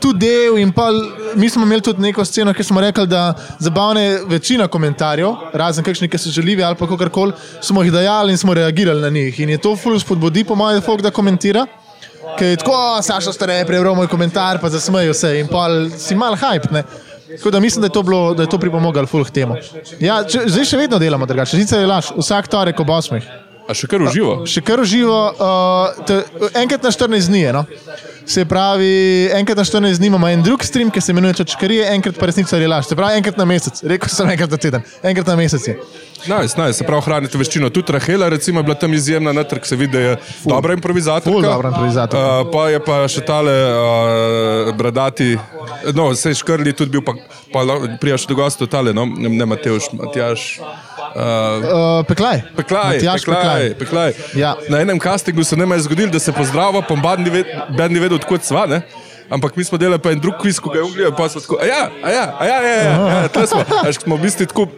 tu 0.00 0.12
del 0.12 0.58
in 0.58 0.72
pa 0.72 0.90
mi 1.34 1.48
smo 1.50 1.64
imeli 1.64 1.80
tudi 1.80 2.02
neko 2.02 2.24
sceno, 2.24 2.52
kjer 2.54 2.66
smo 2.66 2.80
rekli, 2.80 3.06
da 3.06 3.34
zabavne 3.58 4.20
večina 4.28 4.68
komentarjev, 4.68 5.32
razen 5.52 5.84
kakšni, 5.84 6.08
ki 6.08 6.18
so 6.18 6.30
želivi 6.30 6.64
ali 6.64 6.76
pa 6.76 6.88
kakorkoli, 6.88 7.32
smo 7.60 7.82
jih 7.82 7.92
dajali 7.92 8.32
in 8.32 8.38
smo 8.38 8.54
reagirali 8.54 9.00
na 9.00 9.10
njih. 9.10 9.40
In 9.40 9.50
je 9.50 9.58
to 9.58 9.76
ful 9.76 9.98
spodbudi, 10.00 10.44
po 10.44 10.54
mojem, 10.54 10.82
folk, 10.82 11.02
da 11.02 11.10
komentira. 11.10 11.66
Ker 12.38 12.48
je 12.48 12.56
tako, 12.56 12.72
"O, 12.74 13.02
Saša 13.02 13.32
stare, 13.32 13.64
prebral 13.66 13.94
moj 13.94 14.08
komentar, 14.10 14.58
pa 14.60 14.68
zasmejijo 14.68 15.14
se 15.14 15.38
in 15.40 15.48
pa 15.48 15.68
si 15.98 16.14
mal 16.14 16.36
hype. 16.36 16.72
Ne? 16.72 16.82
Tako 17.36 17.50
da 17.50 17.60
mislim, 17.60 17.80
da 17.80 17.86
je 17.86 17.92
to, 17.92 18.02
bilo, 18.02 18.34
da 18.34 18.42
je 18.42 18.48
to 18.48 18.58
pripomoglo 18.58 19.06
ful 19.06 19.24
k 19.24 19.30
temu. 19.30 19.56
Ja, 20.00 20.24
če, 20.24 20.46
zdaj 20.46 20.64
še 20.64 20.76
vedno 20.76 20.98
delamo 20.98 21.26
drugače, 21.26 21.56
sicer 21.58 21.80
je 21.80 21.86
laž, 21.86 22.12
vsak 22.16 22.48
torek 22.48 22.80
ob 22.80 22.88
8. 22.88 23.20
A 23.66 23.74
še 23.74 23.88
kar 23.90 24.02
uživo? 24.02 24.46
Še 24.46 24.62
kar 24.62 24.82
živo, 24.86 25.16
uh, 25.34 26.04
te, 26.06 26.20
enkrat 26.54 26.82
na 26.86 26.92
14 26.94 27.26
dni 27.26 27.40
je. 27.40 27.52
No? 27.52 27.64
Se 28.26 28.44
pravi, 28.44 29.30
enkrat 29.34 29.58
na 29.58 29.64
14 29.64 29.98
dni 29.98 30.06
imamo 30.06 30.28
en 30.28 30.42
drug 30.42 30.64
stream, 30.64 30.90
ki 30.90 31.00
se 31.00 31.12
imenuje 31.12 31.34
Čočkarije, 31.34 31.86
enkrat 31.94 32.18
pa 32.18 32.26
resnica 32.26 32.56
ali 32.56 32.66
laž. 32.66 32.88
Se 32.88 32.96
pravi, 32.96 33.20
enkrat 33.20 33.36
na 33.38 33.44
mesec, 33.46 33.82
rekel 33.86 34.10
sem 34.10 34.30
enkrat 34.30 34.50
na 34.50 34.58
teden, 34.58 34.82
enkrat 35.02 35.30
na 35.30 35.36
mesec 35.38 35.68
je. 35.68 35.76
Nice, 36.26 36.58
nice. 36.58 36.72
Se 36.80 36.86
pravi, 36.86 37.04
hranite 37.06 37.38
veščino. 37.38 37.70
Tudi 37.70 37.94
Rahela 37.94 38.28
recimo, 38.28 38.60
je 38.60 38.66
bila 38.66 38.74
tam 38.74 38.94
izjemna, 38.94 39.32
na 39.32 39.44
trg 39.46 39.66
se 39.66 39.76
vidi, 39.76 39.92
da 39.92 40.00
je 40.00 40.16
ful. 40.42 40.50
dobra 40.52 40.74
improvizatorka. 40.74 41.30
Ful 41.30 41.46
dobra 41.46 41.70
improvizatorka. 41.70 42.40
Uh, 42.40 42.50
pa 42.52 42.66
je 42.72 42.82
pa 42.82 42.98
še 43.08 43.22
tale 43.26 43.54
uh, 43.54 44.72
bradati, 44.74 45.36
no, 45.94 46.10
se 46.14 46.34
je 46.34 46.40
škrli, 46.42 46.74
tudi 46.74 46.98
bil 46.98 47.06
pa, 47.06 47.14
pa 47.54 47.62
prijaš 48.02 48.26
do 48.26 48.34
gostov 48.34 48.72
tale, 48.72 48.96
no, 48.96 49.06
ne, 49.06 49.46
Mateuš, 49.46 49.92
Matjaš. 49.94 50.48
Uh, 51.16 51.22
Uh, 51.22 52.04
peklaj. 52.04 52.42
Peklaj, 52.56 52.94
Matjaž 52.94 53.24
peklaj, 53.24 53.74
peklaj. 53.78 54.12
Ja. 54.36 54.54
Na 54.68 54.80
enem 54.84 55.00
castingu 55.00 55.44
se 55.44 55.56
nam 55.56 55.72
je 55.72 55.80
zgodilo, 55.80 56.12
da 56.12 56.18
se 56.18 56.32
pozdrava, 56.32 56.82
pa 56.82 56.94
Ben 57.76 57.92
ni, 57.92 58.00
vedel, 58.00 58.18
odkot 58.20 58.44
sva. 58.44 58.66
Ne? 58.66 58.82
Ampak 59.30 59.56
mi 59.56 59.64
smo 59.64 59.78
delali 59.78 59.98
pa 59.98 60.12
en 60.12 60.20
drug 60.20 60.36
kviz, 60.40 60.60
ko 60.60 60.70
ga 60.70 60.78
je 60.78 60.84
ugledal, 60.84 61.16
pa 61.16 61.28
smo 61.28 61.40
tako, 61.40 61.58
a 61.62 61.66
ja, 61.66 61.88
a 62.04 62.10
ja, 62.10 62.24
a 62.38 62.44
ja, 62.46 62.58
ja, 62.62 62.74
ja, 62.74 63.28
ja 63.34 63.46
smo. 63.46 63.64
Až 63.82 63.98
smo 64.04 64.16
v 64.16 64.22
bistvu 64.22 64.46
tako, 64.46 64.68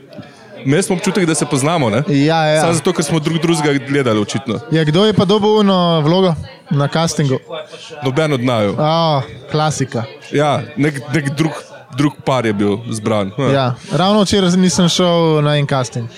mi 0.64 0.82
smo 0.82 0.96
občutek, 0.96 1.26
da 1.26 1.34
se 1.34 1.46
poznamo, 1.46 1.90
ne? 1.90 2.02
Ja, 2.08 2.46
ja. 2.46 2.60
Samo 2.60 2.72
zato, 2.72 2.92
ker 2.92 3.04
smo 3.04 3.20
drug 3.20 3.42
drugega 3.42 3.74
gledali, 3.88 4.20
očitno. 4.20 4.60
Ja, 4.70 4.84
kdo 4.84 5.04
je 5.04 5.12
pa 5.12 5.24
dobil 5.24 5.60
uno 5.60 6.00
vlogo 6.00 6.34
na 6.70 6.88
castingu? 6.88 7.38
Noben 8.04 8.32
od 8.32 8.44
naju. 8.44 8.76
Oh, 8.78 9.22
klasika. 9.50 10.04
Ja, 10.32 10.62
nek, 10.76 11.02
nek 11.12 11.34
drug, 11.36 11.52
drug 11.98 12.12
par 12.24 12.46
je 12.46 12.52
bil 12.52 12.78
zbran. 12.90 13.32
Ja. 13.38 13.50
Ja. 13.52 13.66
Ravno 13.92 14.22
včeraj 14.22 14.56
nisem 14.56 14.88
šel 14.88 15.42
na 15.42 15.56
en 15.58 15.66
casting. 15.66 16.08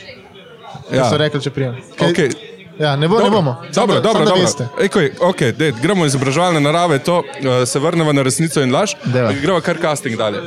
Ja. 0.92 1.08
So 1.10 1.16
rekli, 1.16 1.40
če 1.42 1.50
prijem. 1.50 1.76
Okay. 1.98 2.32
Ja, 2.80 2.96
ne, 2.96 3.08
bo, 3.08 3.18
ne 3.20 3.30
bomo. 3.30 3.52
Dobro, 3.52 3.72
Samo 3.72 3.94
da- 3.94 4.00
dobro, 4.00 4.26
samo 4.26 4.40
da 4.40 4.46
dobro. 4.46 4.84
Ekoj, 4.84 5.12
okay, 5.20 5.52
dej, 5.52 5.72
gremo 5.82 6.06
iz 6.06 6.14
izobraževalne 6.14 6.60
narave, 6.60 6.98
to, 6.98 7.18
uh, 7.18 7.68
se 7.68 7.78
vrnemo 7.78 8.12
na 8.12 8.22
resnico 8.22 8.62
in 8.62 8.72
laž. 8.72 8.94
Dajva. 9.04 9.32
Gremo 9.42 9.60
kar 9.60 9.76
casting 9.80 10.16
dalje. 10.16 10.40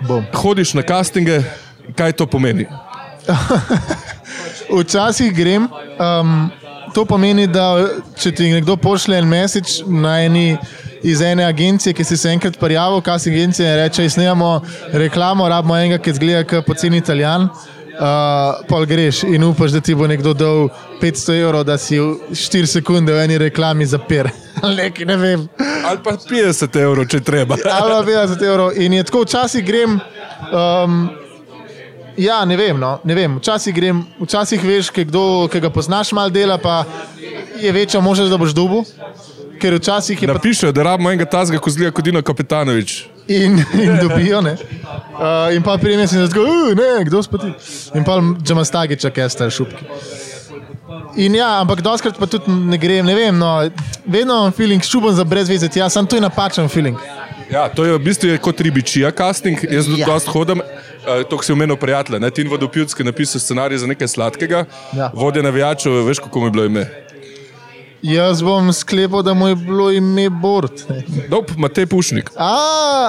Bom. 0.00 0.24
Hodiš 0.34 0.74
na 0.74 0.82
castinge, 0.82 1.42
kaj 1.96 2.12
to 2.12 2.26
pomeni? 2.26 2.66
Včasih 4.80 5.34
grem, 5.34 5.68
um, 5.98 6.50
to 6.94 7.04
pomeni, 7.04 7.46
da 7.46 7.86
če 8.18 8.32
ti 8.34 8.50
nekdo 8.50 8.76
pošlje 8.76 9.18
en 9.18 9.28
mesič 9.28 9.82
na 9.86 10.20
eni. 10.24 10.56
Iz 11.04 11.20
ene 11.20 11.44
agencije, 11.44 11.92
ki 11.92 12.04
si 12.04 12.16
se 12.16 12.30
enkrat 12.32 12.56
prijavil, 12.58 13.02
kaj 13.04 13.18
si 13.18 13.30
agencija 13.30 13.76
reče: 13.76 14.08
Snijamo 14.10 14.60
reklamo, 14.92 15.48
rabimo 15.48 15.76
enega, 15.76 15.98
ki 16.02 16.12
zgleda 16.12 16.44
kot 16.48 16.66
poceni 16.66 16.96
italijan. 16.96 17.48
Uh, 17.94 18.64
pol 18.68 18.86
greš 18.90 19.22
in 19.22 19.44
upaš, 19.44 19.70
da 19.70 19.80
ti 19.80 19.94
bo 19.94 20.06
nekdo 20.10 20.32
dal 20.34 20.68
500 21.02 21.34
evrov, 21.40 21.62
da 21.64 21.76
si 21.78 21.98
v 22.00 22.16
4 22.34 22.66
sekunde 22.66 23.12
v 23.14 23.20
eni 23.22 23.38
reklami 23.38 23.86
zapir. 23.86 24.26
Ali 24.62 24.76
nekaj, 24.76 25.06
ne 25.06 25.16
vem. 25.16 25.44
Ali 25.86 26.00
pa 26.02 26.16
50 26.18 26.80
evrov, 26.80 27.06
če 27.06 27.20
treba. 27.20 27.54
Ali 27.76 27.92
pa 27.92 28.00
50 28.02 28.42
evrov. 28.48 28.72
In 28.82 28.96
je 28.98 29.04
tako, 29.04 29.22
včasih 29.28 29.62
grem. 29.64 30.00
Um, 30.50 31.04
ja, 32.16 32.44
ne 32.44 32.56
vem. 32.56 32.80
No, 32.80 32.96
ne 33.04 33.14
vem. 33.14 33.38
Včasih 33.38 33.74
grem, 33.74 34.02
včasih 34.18 34.64
veš, 34.64 34.90
ki, 34.90 35.06
kdo, 35.12 35.46
ki 35.52 35.62
ga 35.62 35.70
poznaš, 35.70 36.10
malo 36.16 36.34
dela, 36.34 36.58
pa 36.58 36.82
je 37.60 37.72
večja 37.72 38.00
možnost, 38.00 38.30
da 38.30 38.40
boš 38.40 38.56
dubu. 38.56 38.82
Ker 39.64 39.74
včasih 39.74 40.22
je 40.22 40.28
pa 40.28 40.34
Napišejo, 40.34 40.72
da 40.72 40.82
rabimo 40.82 41.08
enega 41.08 41.24
tazga, 41.26 41.58
ko 41.58 41.70
zgleda 41.70 41.90
kot 41.90 42.04
Dino 42.04 42.20
Kapitanovič. 42.22 43.04
in, 43.28 43.56
in 43.74 43.96
dobijo. 44.02 44.40
ne. 44.40 44.52
Uh, 44.52 45.54
in 45.56 45.62
pa 45.62 45.78
prijem 45.78 46.06
se 46.06 46.18
in 46.18 46.28
tako, 46.28 46.40
"Uh, 46.40 46.74
ne, 46.74 47.04
kdo 47.04 47.22
spati. 47.22 47.52
In 47.94 48.04
pa 48.04 48.20
džema 48.42 48.64
stagiča, 48.64 49.10
kester, 49.10 49.50
šupki. 49.50 49.84
In 51.16 51.34
ja, 51.34 51.60
ampak 51.60 51.80
doskrat 51.80 52.18
pa 52.18 52.26
tudi 52.26 52.50
ne 52.50 52.76
grem, 52.76 53.06
ne 53.06 53.14
vem, 53.14 53.38
no, 53.38 53.70
vedno 54.06 54.34
imam 54.34 54.52
feeling, 54.52 54.82
šuben 54.82 55.14
za 55.14 55.24
brezvezet, 55.24 55.76
ja, 55.76 55.88
sem 55.88 56.06
tu 56.06 56.20
napačen 56.20 56.68
feeling. 56.68 56.98
Ja, 57.50 57.68
to 57.68 57.84
je 57.84 57.92
v 57.92 57.98
bistvu 57.98 58.28
je 58.28 58.38
kot 58.38 58.60
ribičija 58.60 59.10
casting. 59.10 59.58
Jaz 59.70 59.86
tudi 59.86 60.00
Ja. 60.00 60.06
dosta 60.06 60.30
hodim. 60.30 60.60
Uh, 60.60 61.22
to 61.22 61.42
si 61.42 61.52
omenil, 61.52 61.76
prijatelj, 61.76 62.18
ne 62.18 62.30
Tin 62.30 62.48
Vodopilski 62.48 63.04
napisal 63.04 63.40
scenarij 63.40 63.78
za 63.78 63.86
nekaj 63.86 64.08
sladkega. 64.08 64.64
Ja. 64.92 65.10
Vodja 65.14 65.42
navijačev, 65.42 65.92
veš, 66.04 66.18
kako 66.18 66.40
mi 66.40 66.46
je 66.46 66.50
bilo 66.50 66.64
ime. 66.64 67.03
Jaz 68.04 68.42
bom 68.42 68.68
sklepal, 68.70 69.22
da 69.22 69.32
mu 69.32 69.48
je 69.48 69.54
bilo 69.56 69.90
ime 69.90 70.30
Bord. 70.30 70.72
ne. 70.88 71.02
Nope, 71.28 71.52
Matej 71.56 71.86
Pušnik. 71.86 72.30
A, 72.36 72.52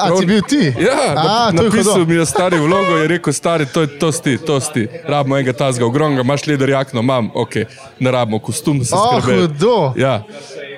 a 0.02 0.16
si 0.16 0.26
bil 0.26 0.40
ti? 0.42 0.72
Ja, 0.78 0.96
a, 1.10 1.16
nap- 1.52 1.58
to 1.58 1.64
je 1.64 1.70
napisal 1.70 1.94
hudo. 1.94 2.06
mi 2.06 2.16
je 2.16 2.26
stari 2.26 2.58
vlogo, 2.58 2.96
je 2.96 3.08
rekel, 3.10 3.34
stari, 3.34 3.66
to, 3.66 3.82
je- 3.82 4.00
to 4.00 4.12
si, 4.12 4.38
to 4.40 4.56
si. 4.62 4.88
Rabimo 5.06 5.36
enega 5.36 5.54
tazga 5.54 5.86
ogromnega, 5.86 6.22
imaš 6.22 6.46
leder 6.46 6.70
jakno, 6.70 7.00
imam, 7.02 7.28
ok, 7.36 7.56
ne 8.00 8.10
rabimo 8.10 8.40
kostum, 8.40 8.80
da 8.80 8.86
se 8.86 8.96
Oh, 8.96 9.20
skrbi. 9.20 9.42
hudo. 9.42 9.94
Ja, 9.98 10.24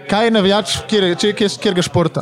Kaj 0.07 0.23
je 0.23 0.31
navijač, 0.31 0.77
kjer, 0.87 1.17
če, 1.17 1.33
kjer, 1.33 1.51
kjerga 1.61 1.81
športa? 1.83 2.21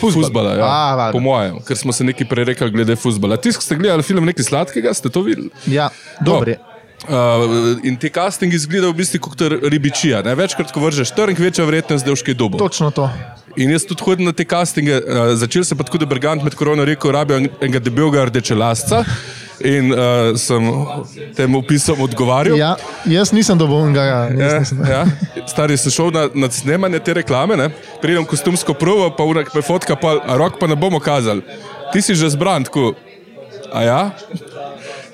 Fuzbala, 0.00 0.50
ja. 0.52 0.66
A, 0.66 1.10
po 1.12 1.20
mojem, 1.20 1.60
ker 1.60 1.76
smo 1.76 1.92
se 1.92 2.04
nekaj 2.04 2.26
prerekali 2.26 2.70
glede 2.70 2.96
fuzbala. 2.96 3.36
Tisti, 3.36 3.58
ki 3.58 3.64
ste 3.64 3.76
gledali 3.76 4.02
film 4.02 4.24
nekaj 4.24 4.44
sladkega, 4.44 4.92
ste 4.92 5.08
to 5.08 5.22
videli? 5.22 5.50
Ja, 5.66 5.88
dobro. 6.20 6.50
je. 6.50 6.58
Uh, 7.04 7.12
in 7.84 7.96
ti 7.96 8.08
castingi 8.10 8.56
izgledajo 8.56 8.90
v 8.90 8.96
bistvu 8.96 9.20
kot 9.20 9.42
ribičija. 9.62 10.22
Ne? 10.24 10.32
Večkrat, 10.34 10.72
ko 10.72 10.80
vržeš 10.80 11.12
trnk, 11.12 11.38
večja 11.38 11.64
verjetnost, 11.64 12.04
da 12.04 12.10
je 12.10 12.16
vškaj 12.16 12.34
dobo. 12.34 12.58
Točno 12.58 12.90
to. 12.90 13.10
In 13.56 13.70
jaz 13.70 13.84
tudi 13.84 14.02
hodim 14.02 14.24
na 14.26 14.32
te 14.32 14.44
castinge. 14.44 14.96
Uh, 14.96 15.34
začel 15.36 15.64
sem 15.64 15.78
pa 15.78 15.84
tako, 15.84 15.98
da 15.98 16.04
je 16.04 16.10
Bergant 16.10 16.42
med 16.42 16.56
korono 16.56 16.84
rekel, 16.84 17.12
rabijo 17.12 17.38
en- 17.38 17.50
enega 17.60 17.78
debelega 17.80 18.24
rdečelasca. 18.26 19.04
In 19.60 19.92
uh, 19.92 20.34
sem 20.36 20.60
temu 21.36 21.62
opisom 21.62 22.00
odgovarjal. 22.04 22.58
Ja, 22.58 22.74
jaz 23.08 23.30
nisem 23.32 23.56
dobil 23.58 23.86
enega. 23.86 24.02
Ja, 24.04 24.20
Ja, 24.32 24.60
ja. 24.90 25.02
Stari 25.48 25.76
sem 25.76 25.92
šel 25.92 26.10
na, 26.12 26.26
na 26.34 26.50
snemanje 26.52 27.00
te 27.00 27.14
reklame, 27.14 27.56
ne? 27.56 27.70
pridem 28.02 28.24
kostumsko 28.24 28.74
provo, 28.74 29.08
pa 29.10 29.24
unak 29.24 29.54
me 29.54 29.62
fotka, 29.62 29.96
pa 29.96 30.16
rok 30.36 30.58
pa 30.60 30.66
ne 30.66 30.76
bomo 30.76 31.00
kazali. 31.00 31.40
Ti 31.92 32.02
si 32.02 32.14
že 32.14 32.28
zbran, 32.30 32.64
tako. 32.64 32.92
A 33.72 33.82
ja? 33.82 34.00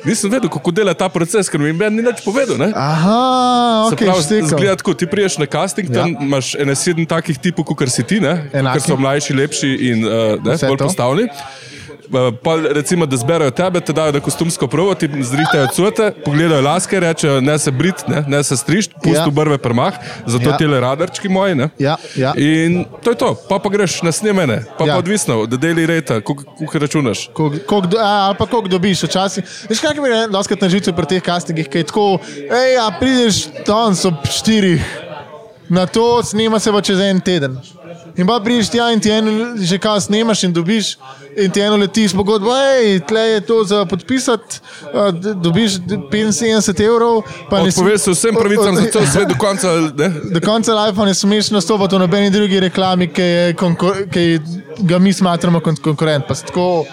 Nisem 0.05 0.31
vedel, 0.31 0.51
kako 0.51 0.71
dela 0.71 0.95
ta 0.95 1.07
proces, 1.09 1.47
ker 1.49 1.61
mi 1.61 1.73
meni 1.73 1.97
ni 1.97 2.03
nič 2.03 2.25
povedal. 2.25 2.59
Ne? 2.59 2.73
Aha, 2.75 3.87
Se 3.89 3.95
ok, 3.95 4.01
pravi, 4.01 4.43
zgleda 4.49 4.77
tako, 4.77 4.95
ti 4.95 5.07
priješ 5.07 5.39
na 5.39 5.47
casting, 5.47 5.87
tam 5.89 6.11
Ja. 6.11 6.19
imaš 6.21 6.55
ene 6.55 6.75
sedem 6.75 7.07
takih 7.07 7.39
tipov, 7.39 7.65
kot 7.65 7.87
si 7.89 8.03
ti, 8.03 8.19
ker 8.19 8.81
so 8.83 8.97
mlajši, 8.97 9.33
lepši 9.33 9.71
in 9.89 10.03
uh, 10.03 10.11
ne, 10.39 10.59
bolj 10.59 10.77
to. 10.77 10.85
postavljeni. 10.85 11.31
Uh, 12.13 12.35
pa 12.37 12.57
recimo, 12.69 13.07
da 13.07 13.17
zberajo 13.17 13.51
tebe, 13.51 13.81
te 13.81 13.93
dajo 13.93 14.13
na 14.13 14.21
kostumsko 14.21 14.67
provo, 14.67 14.93
ti 14.95 15.09
zrihtajo 15.09 15.67
cvete, 15.69 16.11
pogledajo 16.25 16.61
laske, 16.61 17.01
rečejo, 17.01 17.41
ne 17.41 17.59
se 17.59 17.71
brit, 17.71 18.05
ne, 18.07 18.25
ne 18.29 18.43
se 18.45 18.57
striž, 18.57 18.89
pusti 18.95 19.17
Ja. 19.19 19.31
brve 19.31 19.59
premah, 19.59 19.95
zato 20.27 20.51
Ja. 20.51 20.57
tele 20.57 20.81
radarčki 20.81 21.29
moji. 21.29 21.55
Ne? 21.55 21.69
Ja, 21.79 21.97
ja. 22.15 22.35
In 22.37 22.85
to 23.03 23.11
je 23.11 23.17
to, 23.17 23.35
pa, 23.49 23.59
pa 23.59 23.69
greš 23.69 24.03
na 24.03 24.13
snemene, 24.13 24.65
pa, 24.79 24.85
Ja. 24.85 24.93
pa 24.93 24.99
odvisno, 24.99 25.47
da 25.47 25.57
deli 25.57 25.87
reta, 25.87 26.21
koliko 26.21 26.79
računaš. 26.79 27.31
Koliko, 27.33 27.67
koliko, 27.67 27.87
do- 27.87 27.99
a, 27.99 28.05
ali 28.23 28.37
pa 28.39 28.47
koliko 28.47 28.69
dobiš, 28.69 29.03
včasih. 29.03 29.45
Veš, 29.69 29.81
kaj 29.81 29.95
mi 29.95 30.09
je 30.09 30.29
doskrat 30.29 30.61
na 30.61 30.69
živce 30.69 30.93
pri 30.93 31.07
teh 31.07 31.23
castingih, 31.23 31.69
ki 31.69 31.79
je 31.79 31.85
tako, 31.85 32.19
hej, 32.37 32.77
a 32.79 32.91
prideš 32.93 33.47
tam 33.65 33.95
so 33.95 34.09
ob 34.09 34.27
štirih, 34.27 34.85
na 35.69 35.87
to 35.87 36.23
snema 36.23 36.59
se 36.59 36.73
pa 36.73 36.81
čez 36.83 37.01
en 37.01 37.21
teden. 37.21 37.57
In 38.17 38.27
pa 38.27 38.41
prideš 38.45 38.69
tja 38.71 38.91
in 38.93 39.01
ti 39.01 39.11
eno 39.11 39.57
že 39.57 39.79
kaj 39.79 40.01
snemaš 40.01 40.43
in 40.45 40.53
dobiš, 40.53 40.97
in 41.37 41.51
ti 41.51 41.61
eno 41.61 41.77
letiš 41.81 42.13
pogodbo, 42.13 42.53
hej, 42.53 43.01
tle 43.09 43.21
je 43.21 43.41
to 43.41 43.65
za 43.65 43.85
podpisati, 43.85 44.61
dobiš 45.41 45.79
d- 45.81 45.97
75 46.13 46.85
evrov, 46.85 47.23
se 47.99 48.11
vsem 48.11 48.35
pravicam 48.35 48.77
za 48.77 48.85
cel 48.93 49.07
svet 49.13 49.29
do 49.29 49.35
konca. 49.39 49.73
Ne? 49.97 50.11
Do 50.33 50.41
konca 50.45 50.75
life 50.75 51.05
ne 51.05 51.15
smeš 51.15 51.51
nastopati 51.51 51.97
v 51.97 51.99
nobeni 51.99 52.31
drugi 52.31 52.61
reklami, 52.61 53.09
ki, 53.09 53.23
je 53.23 53.57
ki 54.13 54.27
ga 54.79 54.99
mi 54.99 55.13
smatramo 55.13 55.61
kot 55.61 55.81
konkurent. 55.81 56.29
Pa 56.29 56.35
tako, 56.35 56.85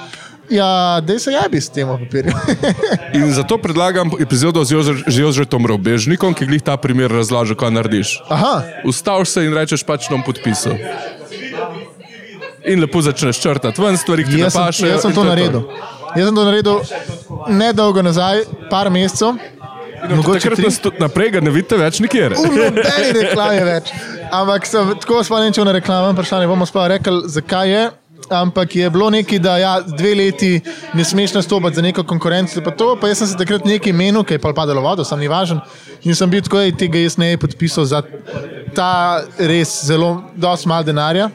ja, 0.50 1.02
da 1.02 1.20
se 1.20 1.32
jabi 1.32 1.62
s 1.62 1.70
tem 1.70 1.88
papirjem. 1.88 2.34
In 3.18 3.34
zato 3.34 3.58
predlagam 3.58 4.12
epizodo 4.20 4.64
z 4.66 4.72
Jože- 4.72 5.04
z 5.08 5.16
Jožetom 5.20 5.66
Robežnikom, 5.66 6.34
ki 6.34 6.46
glih 6.46 6.62
ta 6.62 6.78
primer 6.78 7.12
razlaže, 7.12 7.56
kaj 7.56 7.72
narediš. 7.72 8.20
Aha, 8.30 8.64
Ustaviš 8.86 9.30
se 9.30 9.46
in 9.46 9.54
rečeš 9.54 9.84
pač 9.84 10.10
nam 10.10 10.24
podpisal. 10.24 10.74
In 12.66 12.82
lepo 12.82 13.02
začneš 13.02 13.40
črtati 13.40 13.82
ven 13.82 13.98
stvari, 13.98 14.24
ki 14.24 14.30
ti 14.32 14.36
ne 14.38 14.44
jaz 14.44 14.54
sem, 14.54 14.66
pašejo. 14.66 14.92
jaz 14.92 15.02
sem 15.02 15.14
to 15.14 15.24
je 15.24 15.30
naredil. 15.30 15.62
Jaz 16.16 16.26
sem 16.28 16.36
to 16.36 16.44
naredil 16.46 16.78
nedolgo 17.48 18.02
nazaj, 18.02 18.44
par 18.70 18.90
mesecev. 18.92 19.38
Mogoče 20.00 20.40
takrat 20.40 20.60
nas 20.64 20.80
tudi 20.80 21.00
naprej 21.00 21.32
ga 21.32 21.40
ne 21.44 21.52
vidite 21.52 21.76
več 21.78 22.00
nikjer. 22.00 22.36
V 22.40 22.52
nobeni 22.56 23.10
reklami 23.20 23.64
več. 23.68 23.92
Ampak 24.32 24.68
sem 24.68 24.94
tako 25.02 25.24
spomnil 25.24 25.66
na 25.66 25.74
reklamo, 25.76 26.14
vprašanje 26.14 26.48
bomo 26.48 26.66
sploh 26.66 26.88
rekli, 26.88 27.24
zakaj 27.28 27.70
je. 27.70 27.84
Ampak 28.30 28.76
je 28.76 28.90
bilo 28.90 29.10
neki, 29.10 29.40
da 29.40 29.58
ja, 29.58 29.72
dve 29.82 30.12
leti 30.16 30.62
ne 30.94 31.04
smeš 31.06 31.34
nastopati 31.34 31.76
za 31.76 31.82
neko 31.82 32.04
konkurenco. 32.04 32.62
Pa, 32.62 32.72
to, 32.72 32.92
pa 33.02 33.08
jaz 33.10 33.24
sem 33.24 33.28
se 33.32 33.38
takrat 33.40 33.66
nekaj 33.66 33.94
menil, 33.94 34.24
ki 34.24 34.36
je 34.38 34.42
pa 34.44 34.52
padalo 34.54 34.84
vodo, 34.86 35.04
sem 35.04 35.20
ni 35.20 35.28
važen. 35.28 35.62
In 36.04 36.16
sem 36.16 36.30
bil 36.30 36.44
tako, 36.46 36.62
da 36.62 36.78
tega 36.78 37.02
jaz 37.02 37.18
ne 37.18 37.32
bi 37.34 37.42
podpisal 37.42 37.88
za 37.90 38.04
ta 38.76 39.24
res 39.40 39.80
zelo, 39.88 40.12
dosti 40.38 40.70
mal 40.70 40.84
denarja. 40.86 41.30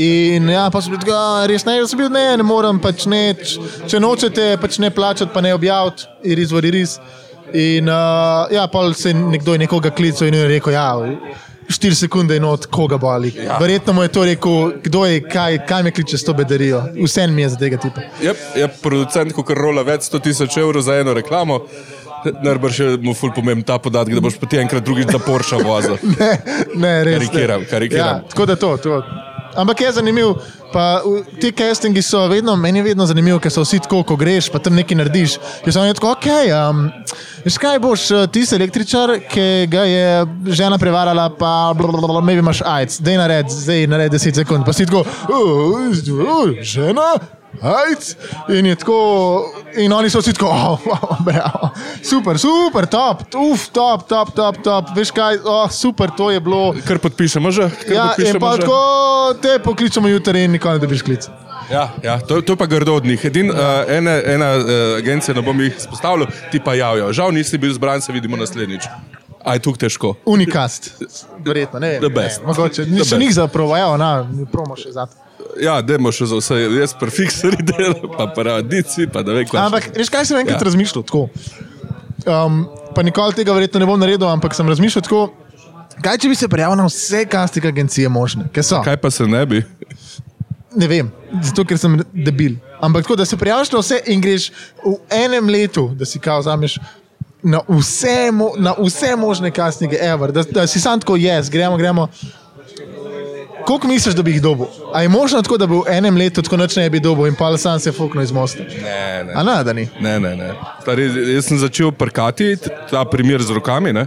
In 0.00 0.46
ja, 0.48 0.68
pa 0.70 0.80
sem 0.80 0.94
bil 0.94 1.00
tako, 1.02 1.16
"A, 1.16 1.46
res 1.50 1.66
ne, 1.66 1.76
jaz 1.80 1.90
sem 1.90 1.98
bil 1.98 2.08
ne, 2.08 2.36
ne 2.36 2.46
morem, 2.46 2.78
pač 2.78 3.06
ne, 3.10 3.34
č- 3.34 3.58
če 3.90 4.00
nočete, 4.00 4.56
pač 4.62 4.78
ne 4.78 4.90
plačati, 4.90 5.32
pa 5.34 5.40
ne 5.40 5.54
objaviti, 5.54 6.06
iris 6.22 6.52
vor 6.52 6.64
iris. 6.64 7.00
In 7.52 7.88
uh, 7.90 8.46
ja, 8.52 8.68
pa 8.70 8.92
se 8.94 9.10
je 9.10 9.14
nekdo 9.14 9.52
je 9.52 9.58
nekoga 9.58 9.90
klical 9.90 10.28
in 10.28 10.34
je 10.34 10.48
rekel, 10.48 10.72
ja, 10.72 10.94
4 11.70 11.94
sekunde 11.94 12.36
in 12.36 12.44
od 12.44 12.66
koga 12.66 12.98
bo 12.98 13.06
ali. 13.06 13.32
Ja. 13.36 13.58
Verjetno 13.58 13.92
mu 13.92 14.02
je 14.02 14.08
to 14.08 14.24
rekel, 14.24 14.72
kdo 14.82 15.04
je, 15.06 15.22
kaj, 15.22 15.58
kaj 15.66 15.82
me 15.82 15.90
kliče 15.90 16.18
s 16.18 16.24
to 16.24 16.34
bedarijo. 16.34 16.82
Vse 17.04 17.26
mi 17.26 17.42
je 17.42 17.48
za 17.48 17.56
tega 17.56 17.76
tipa. 17.76 18.00
Je, 18.22 18.34
je 18.54 18.68
producent, 18.82 19.32
ko 19.32 19.44
rola 19.54 19.82
več 19.86 20.10
100 20.10 20.22
tisoč 20.22 20.56
evrov 20.56 20.82
za 20.82 20.98
eno 21.00 21.14
reklamo. 21.14 21.60
Najbrž 22.42 22.80
je 22.80 22.96
mu 23.00 23.14
ful 23.14 23.32
pomemben 23.32 23.64
ta 23.64 23.78
podatek, 23.78 24.14
da 24.14 24.20
boš 24.20 24.36
ti 24.50 24.58
enkrat 24.60 24.84
drugič 24.84 25.12
za 25.12 25.18
Porsche 25.18 25.62
vozil. 25.64 25.96
Ne, 26.20 26.32
ne, 26.74 26.94
res. 27.04 27.18
Karikiram, 27.18 27.64
karikiram. 27.70 28.06
Ja, 28.06 28.28
tako 28.28 28.46
da 28.46 28.56
to. 28.56 28.76
to. 28.76 29.02
Ampak 29.56 29.80
je 29.80 29.92
zanimiv. 29.92 30.34
Pa, 30.72 31.02
ti 31.40 31.50
castingi 31.52 32.02
so 32.02 32.26
vedno, 32.30 32.56
meni 32.56 32.78
je 32.78 32.82
vedno 32.82 33.06
zanimivo, 33.06 33.40
ker 33.42 33.50
so 33.50 33.64
vsi 33.64 33.80
tako, 33.82 34.04
ko 34.06 34.16
greš, 34.16 34.52
pa 34.54 34.60
tam 34.62 34.76
nekaj 34.78 35.00
narediš. 35.00 35.34
Jaz 35.66 35.74
sem 35.74 35.94
tako, 35.98 36.12
ok, 36.14 36.28
um, 36.54 36.84
veš 37.42 37.56
kaj 37.58 37.80
boš, 37.82 38.04
eh, 38.10 38.28
ti 38.30 38.44
si 38.46 38.54
električar, 38.54 39.16
ki 39.32 39.66
ga 39.72 39.82
je 39.88 40.06
žena 40.54 40.78
prevarala, 40.78 41.26
pa 41.34 41.72
maybe 42.22 42.38
imaš 42.38 42.62
AIDS, 42.62 43.00
dej 43.02 43.18
nared, 43.18 43.50
zdaj 43.50 43.86
nared 43.90 44.14
10 44.14 44.44
sekund, 44.44 44.64
pa 44.64 44.72
si 44.72 44.86
tako, 44.86 45.02
"Oh, 45.26 45.74
oh, 45.82 46.54
žena. 46.62 47.39
Ajc. 47.60 48.16
In 48.48 48.66
je 48.66 48.76
tako, 48.80 48.98
in 49.76 49.92
oni 49.92 50.10
so 50.10 50.22
vsi 50.22 50.32
tako, 50.32 50.48
oh, 50.48 50.86
wow, 50.86 51.16
bravo, 51.24 51.70
super, 52.02 52.38
super, 52.38 52.86
top, 52.86 53.22
uf, 53.36 53.68
top, 53.68 54.08
top, 54.08 54.32
top, 54.34 54.62
top, 54.64 54.94
veš 54.96 55.12
kaj, 55.12 55.38
oh, 55.44 55.68
super, 55.70 56.10
to 56.16 56.30
je 56.30 56.40
bilo. 56.40 56.74
Kar 56.88 56.98
podpišemo 56.98 57.50
že? 57.52 57.68
Kar 57.84 57.92
Ja, 57.92 58.02
in 58.02 58.08
podpišemo 58.08 58.40
pa 58.40 58.56
že? 58.56 58.62
tako 58.64 58.80
te 59.42 59.58
pokličemo 59.58 60.08
jutri 60.08 60.44
in 60.44 60.56
nikoli 60.56 60.80
ne 60.80 60.86
dobiš 60.86 61.02
klic. 61.04 61.28
Ja, 61.70 61.92
ja 62.02 62.18
to, 62.20 62.40
to 62.42 62.52
je 62.52 62.56
pa 62.56 62.66
grdo 62.66 62.94
od 62.98 63.04
njih. 63.04 63.24
Edin, 63.24 63.50
uh, 63.50 63.56
ena, 63.88 64.16
ena 64.24 64.56
uh, 64.56 64.64
agencija, 64.98 65.34
ne 65.34 65.42
bom 65.42 65.60
jih 65.60 65.76
izpostavljal, 65.76 66.26
ti 66.50 66.58
pa 66.64 66.74
javijo. 66.74 67.12
Žal 67.12 67.30
nisi 67.32 67.58
bil 67.58 67.72
zbran, 67.72 68.00
se 68.00 68.12
vidimo 68.12 68.36
naslednjič. 68.36 68.88
Aj 69.44 69.58
tukaj 69.62 69.86
težko. 69.86 70.14
Unikast. 70.24 70.90
Verjetno, 71.46 71.78
ne 71.78 71.88
vem. 71.88 72.00
The 72.02 72.10
best. 72.10 72.40
Ne, 72.40 72.46
mogoče, 72.46 72.84
The 72.84 72.90
ni 72.90 72.98
še 72.98 73.14
best. 73.14 73.20
njih 73.20 73.34
zaprovo, 73.34 73.76
ja, 73.76 73.96
na, 73.96 74.26
mi 74.32 74.46
promo 74.50 74.76
še 74.76 74.90
za 74.92 75.06
to. 75.06 75.29
Ja, 75.58 75.80
demo 75.82 76.12
še 76.14 76.28
za 76.30 76.38
vse, 76.38 76.60
jaz 76.78 76.94
pa 76.94 77.08
fikseri 77.10 77.64
delam, 77.66 78.06
pa 78.16 78.28
paradici, 78.36 79.08
pa 79.10 79.24
da 79.26 79.34
ve, 79.34 79.44
kaj. 79.48 79.60
Ampak, 79.66 79.90
veš 79.96 80.10
kaj 80.12 80.28
sem 80.30 80.38
enkrat 80.42 80.56
Ja. 80.56 80.62
ja. 80.62 80.68
razmišljal? 80.70 81.04
Tako. 81.08 81.28
Um, 82.26 82.62
pa 82.94 83.02
nikoli 83.02 83.34
tega 83.34 83.54
verjetno 83.56 83.80
ne 83.80 83.88
bom 83.88 84.00
naredil, 84.00 84.28
ampak 84.28 84.54
sem 84.54 84.68
razmišljal 84.68 85.04
tako. 85.08 85.22
Kaj 86.00 86.18
če 86.22 86.30
bi 86.32 86.36
se 86.38 86.48
prijavil 86.48 86.78
na 86.80 86.86
vse 86.86 87.26
casting 87.32 87.66
agencije 87.66 88.08
možne? 88.08 88.46
Kaj? 88.54 88.64
Kaj 88.84 88.96
pa 89.02 89.10
se 89.10 89.26
ne 89.28 89.42
bi? 89.46 89.64
Ne 90.76 90.86
vem, 90.86 91.10
zato 91.42 91.64
ker 91.66 91.78
sem 91.78 91.98
debil. 92.14 92.56
Ampak 92.80 93.02
tako, 93.02 93.16
da 93.18 93.24
se 93.26 93.36
prijaviš 93.36 93.72
na 93.72 93.82
vse 93.82 93.98
in 94.06 94.20
greš 94.22 94.52
v 94.84 94.94
enem 95.10 95.48
letu, 95.50 95.88
da 95.98 96.06
si 96.06 96.20
kao 96.22 96.42
zameš. 96.42 96.78
Na 97.42 97.62
vse, 97.68 98.28
mo, 98.36 98.50
na 98.60 98.74
vse 98.76 99.14
možne 99.16 99.50
castinge, 99.50 99.96
ever, 99.96 100.32
da, 100.32 100.42
da 100.44 100.66
si 100.68 100.80
sam 100.80 101.00
tako, 101.00 101.16
jaz, 101.16 101.48
gremo, 101.48 101.76
gremo. 101.80 102.08
Koliko 103.66 103.88
misliš, 103.88 104.14
da 104.14 104.22
bi 104.22 104.30
jih 104.30 104.42
dobil? 104.42 104.66
A 104.94 105.02
je 105.02 105.08
možno 105.08 105.42
tako, 105.42 105.56
da 105.58 105.66
bi 105.66 105.74
v 105.74 105.82
enem 105.88 106.16
letu 106.16 106.42
tako 106.42 106.56
noč 106.56 106.76
ne 106.76 106.90
bi 106.90 107.00
dobil 107.00 107.26
in 107.26 107.34
pa 107.34 107.56
sam 107.58 107.80
se 107.80 107.92
fuknil 107.92 108.24
iz 108.24 108.32
mosta? 108.32 108.62
Ne, 108.62 109.24
ne. 109.24 109.32
A 109.34 109.42
ne, 109.42 109.64
da 109.64 109.72
ni. 109.72 109.88
Ne, 110.00 110.20
ne, 110.20 110.36
ne. 110.36 110.52
Stari, 110.82 111.10
jaz 111.34 111.46
sem 111.46 111.58
začel 111.58 111.92
prkati 111.92 112.56
ta 112.90 113.04
primer 113.04 113.42
z 113.42 113.50
rokami. 113.50 113.92
Ne? 113.92 114.06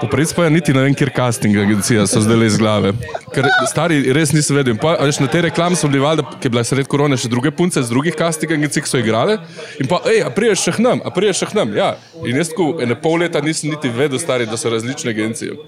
Poprec 0.00 0.32
pa 0.32 0.44
je 0.44 0.50
niti 0.50 0.72
ne 0.72 0.82
vem, 0.82 0.94
kjer 0.96 1.10
casting 1.16 1.56
agencija 1.60 2.06
so 2.08 2.22
zdaj 2.24 2.46
iz 2.46 2.56
glave. 2.58 2.92
Ker 3.34 3.46
stari 3.68 4.00
res 4.16 4.32
nisem 4.32 4.56
vedel. 4.56 4.78
Pa, 4.80 4.94
veš, 5.04 5.20
na 5.20 5.28
te 5.30 5.42
reklame 5.44 5.76
so 5.76 5.88
bili 5.90 6.00
valjda, 6.02 6.24
ki 6.40 6.48
je 6.48 6.54
bila 6.54 6.64
sred 6.64 6.88
korone, 6.90 7.18
še 7.20 7.28
druge 7.32 7.52
punce 7.54 7.82
z 7.82 7.92
drugih 7.92 8.16
casting 8.18 8.54
agencij, 8.56 8.84
ki 8.86 8.90
so 8.90 9.00
igrale. 9.00 9.38
In 9.82 9.90
pa, 9.90 10.00
hej, 10.08 10.22
a 10.24 10.32
priješ 10.34 10.64
še 10.66 10.76
k 10.78 10.86
nam, 10.86 11.04
a 11.04 11.12
priješ 11.14 11.44
še 11.44 11.50
k 11.52 11.60
nam. 11.60 11.76
Ja. 11.76 11.92
In 12.24 12.40
jaz 12.40 12.52
tako 12.54 12.72
ene 12.80 12.96
pol 12.98 13.20
leta 13.24 13.44
nisem 13.44 13.74
niti 13.74 13.92
vedel, 13.92 14.20
stari, 14.22 14.48
da 14.48 14.58
so 14.60 14.72
različne 14.72 15.12
agencije. 15.12 15.58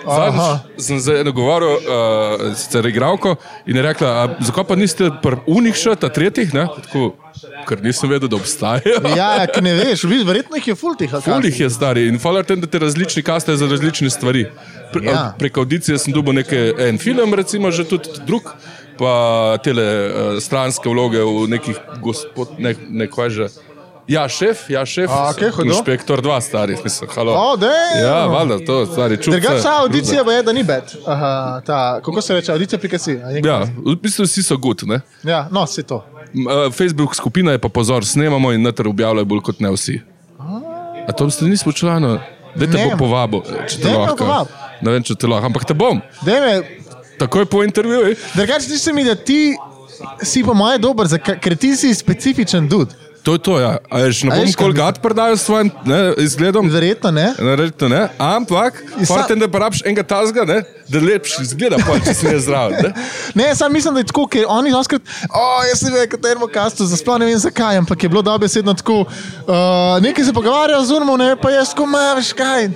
Zadnjič 0.00 0.84
sem 0.86 1.00
z 1.00 1.20
eno 1.20 1.32
govoril, 1.36 1.76
uh, 1.76 2.44
sicer 2.56 2.86
igralko, 2.88 3.36
in 3.68 3.76
je 3.76 3.84
rekla, 3.84 4.14
zakaj 4.40 4.64
pa 4.68 4.78
niste 4.80 5.10
pri 5.22 5.42
unih 5.50 5.76
še, 5.76 5.98
ta 6.00 6.08
tretjih, 6.08 6.54
ne? 6.56 6.64
Tako, 6.88 7.12
ker 7.68 7.82
nisem 7.82 8.10
vedel, 8.10 8.28
da 8.28 8.36
obstajajo. 8.36 9.00
Ja, 9.16 9.28
ja 9.40 9.46
ki 9.46 9.60
ne 9.62 9.74
veš, 9.74 10.04
vidiš, 10.04 10.26
verjetno 10.26 10.56
jih 10.56 10.68
je 10.68 10.74
ful 10.74 10.96
tih. 10.98 11.14
ali 11.14 11.22
Ful 11.22 11.44
jih 11.44 11.60
je 11.60 11.70
stari 11.70 12.06
in 12.08 12.18
hvala 12.18 12.42
tem, 12.42 12.60
da 12.60 12.66
te 12.66 12.78
različni 12.78 13.22
kaste 13.22 13.56
za 13.56 13.66
različne 13.66 14.10
stvari. 14.10 14.46
Pre, 14.92 15.04
Ja. 15.06 15.12
ja. 15.12 15.24
Prek 15.38 15.56
audicije 15.58 15.98
sem 15.98 16.12
dobil 16.12 16.34
nekaj, 16.34 16.72
en 16.88 16.98
film, 16.98 17.34
recimo 17.34 17.70
že 17.70 17.84
tudi 17.88 18.08
drug, 18.26 18.42
pa 18.98 19.56
tele 19.64 19.82
uh, 19.82 20.38
stranske 20.42 20.88
vloge 20.90 21.22
v 21.22 21.46
nekih 21.48 21.76
gospod, 22.02 22.48
ne, 22.58 22.74
ne 22.90 23.06
kaj 23.06 23.30
že. 23.30 23.48
Ja, 24.10 24.24
šef, 24.28 24.64
ja, 24.68 24.82
šef, 24.86 25.06
A, 25.10 25.30
okej, 25.30 25.50
hudo. 25.54 25.70
inšpektor 25.70 26.18
dva 26.18 26.40
stari, 26.42 26.74
mislim, 26.84 27.10
halo. 27.14 27.32
O, 27.32 27.56
damn. 27.56 28.00
Ja, 28.02 28.26
valjda, 28.26 28.56
to, 28.66 28.86
stari, 28.86 29.16
čutim. 29.16 29.38
Drugače, 29.38 29.68
audicija 29.68 30.24
pa 30.24 30.32
je, 30.32 30.42
da 30.42 30.52
ni 30.52 30.64
bed. 30.66 30.82
Aha, 31.06 31.60
ta, 31.66 32.00
kako 32.04 32.20
se 32.20 32.34
reče, 32.34 32.52
audicija 32.52 32.78
prikasi. 32.78 33.18
Ja, 33.44 33.60
v 33.86 33.94
bistvu 34.02 34.26
vsi 34.26 34.42
so 34.42 34.56
gut, 34.58 34.82
ne? 34.82 35.00
ja, 35.22 35.46
no, 35.50 35.62
se 35.66 35.82
to. 35.82 36.02
Eh, 36.32 36.70
Facebook 36.70 37.14
skupina 37.14 37.52
je 37.52 37.58
pa 37.58 37.68
pozor, 37.68 38.04
snemamo 38.04 38.52
in 38.52 38.62
noter 38.62 38.86
objavljajo 38.86 39.24
bolj 39.24 39.40
kot 39.42 39.60
ne 39.60 39.70
vsi. 39.70 40.00
A 41.02 41.12
to 41.12 41.26
ste 41.26 41.44
nismo 41.44 41.72
člano? 41.72 42.20
Da 42.52 42.66
te 42.66 42.72
Ne. 42.72 42.88
bo 42.88 42.96
povabil, 42.98 43.40
če 43.66 43.78
te 43.78 43.88
lahko. 43.88 44.46
Ne 44.80 44.90
vem, 44.90 45.02
če 45.02 45.14
te 45.14 45.26
lahko, 45.26 45.46
ampak 45.46 45.64
te 45.64 45.74
bom. 45.74 46.00
Daj 46.20 46.40
me, 46.40 46.52
Takoj 47.18 47.44
po 47.44 47.62
intervjuju. 47.62 48.16
drugače 48.34 48.66
ti 48.66 48.78
se 48.78 48.92
mi, 48.92 49.04
da 49.04 49.14
ti 49.14 49.56
si 50.22 50.42
po 50.42 50.54
moje 50.54 50.78
dober, 50.78 51.06
ker 51.18 51.56
ti 51.56 51.76
si 51.76 51.94
specifičen 51.94 52.68
dud. 52.68 52.94
To 53.22 53.34
je 53.34 53.38
to, 53.38 53.60
ja. 53.60 53.76
A 53.84 53.98
veš, 53.98 54.22
ne 54.24 54.30
bom 54.30 54.46
kaj 54.46 54.54
kolgat 54.54 54.96
prodajal 54.98 55.36
s 55.36 55.44
svojim 55.44 55.68
ne, 55.84 56.14
izgledom. 56.16 56.70
Verjetno 56.70 57.10
ne. 57.10 57.34
Naredite, 57.38 57.84
ne? 57.84 58.08
Ampak, 58.16 58.80
sa- 58.98 59.26
fajn, 59.26 59.38
da 59.38 59.48
pa 59.48 59.58
rabiš 59.58 59.82
enega 59.84 60.02
tazga, 60.02 60.44
ne? 60.44 60.62
Da 60.90 60.98
lepš 60.98 61.36
izgleda, 61.42 61.78
če 62.04 62.14
si 62.14 62.32
zraven. 62.42 62.78
Ne? 62.82 62.90
Ne, 63.34 63.54
sam 63.54 63.72
mislim, 63.72 63.94
da 63.94 64.02
je 64.02 64.08
tako, 64.10 64.26
ker 64.30 64.44
oni 64.48 64.72
zaskrat, 64.74 65.02
o, 65.28 65.44
jaz 65.68 65.82
sem 65.84 65.94
rekel, 65.94 66.18
termokastu, 66.22 66.86
sploh 66.90 67.20
ne 67.22 67.28
vem 67.30 67.38
zakaj, 67.38 67.78
ampak 67.78 68.02
je 68.02 68.10
bilo 68.10 68.22
dobesedno 68.26 68.74
tako, 68.74 69.04
uh, 69.04 70.00
nekaj 70.02 70.26
se 70.26 70.34
pogovarjajo 70.34 70.82
z 70.84 70.96
Urmo, 70.98 71.16
ne, 71.20 71.36
pa 71.40 71.52
jaz, 71.54 71.74
ko 71.76 71.86
ima, 71.86 72.02
veš 72.18 72.32
kaj, 72.38 72.70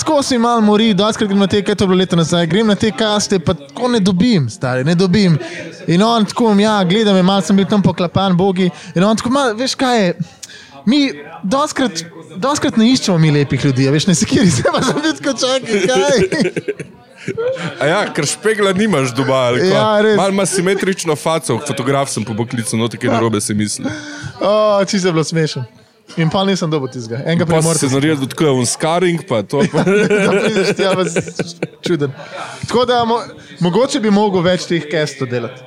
skozi 0.00 0.38
malo 0.38 0.60
mori, 0.64 0.90
doskrat 0.94 1.30
grem 1.30 1.40
na 1.40 1.48
te, 1.48 1.62
kaj 1.64 1.78
to 1.78 1.86
je 1.86 1.92
bilo 1.92 2.02
leto 2.02 2.18
nazaj, 2.20 2.46
grem 2.52 2.68
na 2.68 2.76
te 2.76 2.92
kaste, 2.92 3.40
pa 3.40 3.56
tako 3.56 3.88
ne 3.94 4.02
dobim, 4.04 4.50
stari, 4.52 4.84
ne 4.84 4.94
dobim. 4.98 5.38
In 5.88 6.04
on 6.04 6.28
tako, 6.28 6.52
ja, 6.60 6.82
gledam, 6.84 7.16
je 7.16 7.24
malo 7.24 7.44
sem 7.44 7.56
bil 7.56 7.66
tam 7.70 7.82
poklapan, 7.82 8.36
bogi, 8.36 8.68
in 8.94 9.04
on 9.04 9.16
tako, 9.16 9.32
mal, 9.32 9.56
veš 9.56 9.78
kaj 9.78 10.04
je. 10.04 10.12
Mi 10.88 11.00
doskrat, 11.42 12.04
doskrat 12.36 12.76
ne 12.76 12.92
iščemo 12.92 13.18
mi 13.18 13.32
lepih 13.32 13.64
ljudi, 13.64 13.88
veš, 13.92 14.06
ne 14.08 14.14
kjer, 14.14 14.48
se 14.52 14.68
pa 14.74 14.84
vidko 15.00 15.32
čakaj, 15.32 15.84
kaj. 15.88 16.96
A 17.80 17.86
ja, 17.86 18.00
ker 18.14 18.26
špegla 18.26 18.72
nimaš 18.76 19.14
doma. 19.16 19.50
Ja, 19.58 20.00
res. 20.04 20.16
Malo 20.16 20.34
ima 20.34 20.46
simetrično 20.46 21.16
faco, 21.16 21.58
fotograf 21.66 22.10
sem 22.10 22.24
po 22.24 22.34
poklicu, 22.38 22.76
no 22.76 22.88
tako 22.88 23.06
narobe 23.12 23.40
se 23.40 23.54
misli. 23.54 23.84
O, 24.40 24.84
čisto 24.84 25.08
je 25.08 25.12
bilo 25.12 25.24
smešno. 25.24 25.64
In 26.16 26.30
pa 26.32 26.40
nisem 26.44 26.70
dobil 26.70 26.88
tistega. 26.88 27.20
Enega 27.26 27.44
Pa 27.44 27.52
premorca. 27.58 27.88
se 27.88 27.94
naredil 27.94 28.28
tako, 28.28 28.44
je 28.44 28.50
un 28.50 28.66
scaring, 28.66 29.20
pa 29.28 29.42
to. 29.42 29.60
Pa. 29.72 29.84
da 30.24 30.30
prideš 30.40 30.70
tja, 30.76 30.94
pa 30.96 31.04
si 31.04 31.20
čuden. 31.84 32.12
Tako 32.66 32.84
da 32.88 33.04
mo 33.04 33.20
mogoče 33.60 34.00
bi 34.00 34.10
mogel 34.10 34.40
več 34.42 34.64
teh 34.70 34.86
kestov 34.88 35.28
delati. 35.28 35.60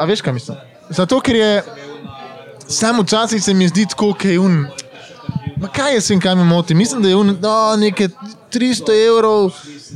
A 0.00 0.06
veš, 0.08 0.22
kaj 0.24 0.32
mislim? 0.32 0.56
Zato, 0.88 1.20
ker 1.20 1.36
je 1.36 1.50
samo 2.68 3.02
včasih 3.02 3.42
se 3.44 3.54
mi 3.54 3.68
zdi 3.68 3.86
tako, 3.92 4.14
kaj 4.16 4.32
je 4.32 4.38
un. 4.40 4.64
Ma 5.60 5.68
kaj 5.68 5.94
je 5.94 6.00
sem, 6.00 6.20
kaj 6.20 6.34
me 6.34 6.44
moti? 6.44 6.74
Mislim, 6.74 7.02
da 7.02 7.08
je 7.08 7.16
un, 7.16 7.34
no, 7.42 7.76
nekaj 7.76 8.08
300 8.52 8.96
evrov, 9.08 9.50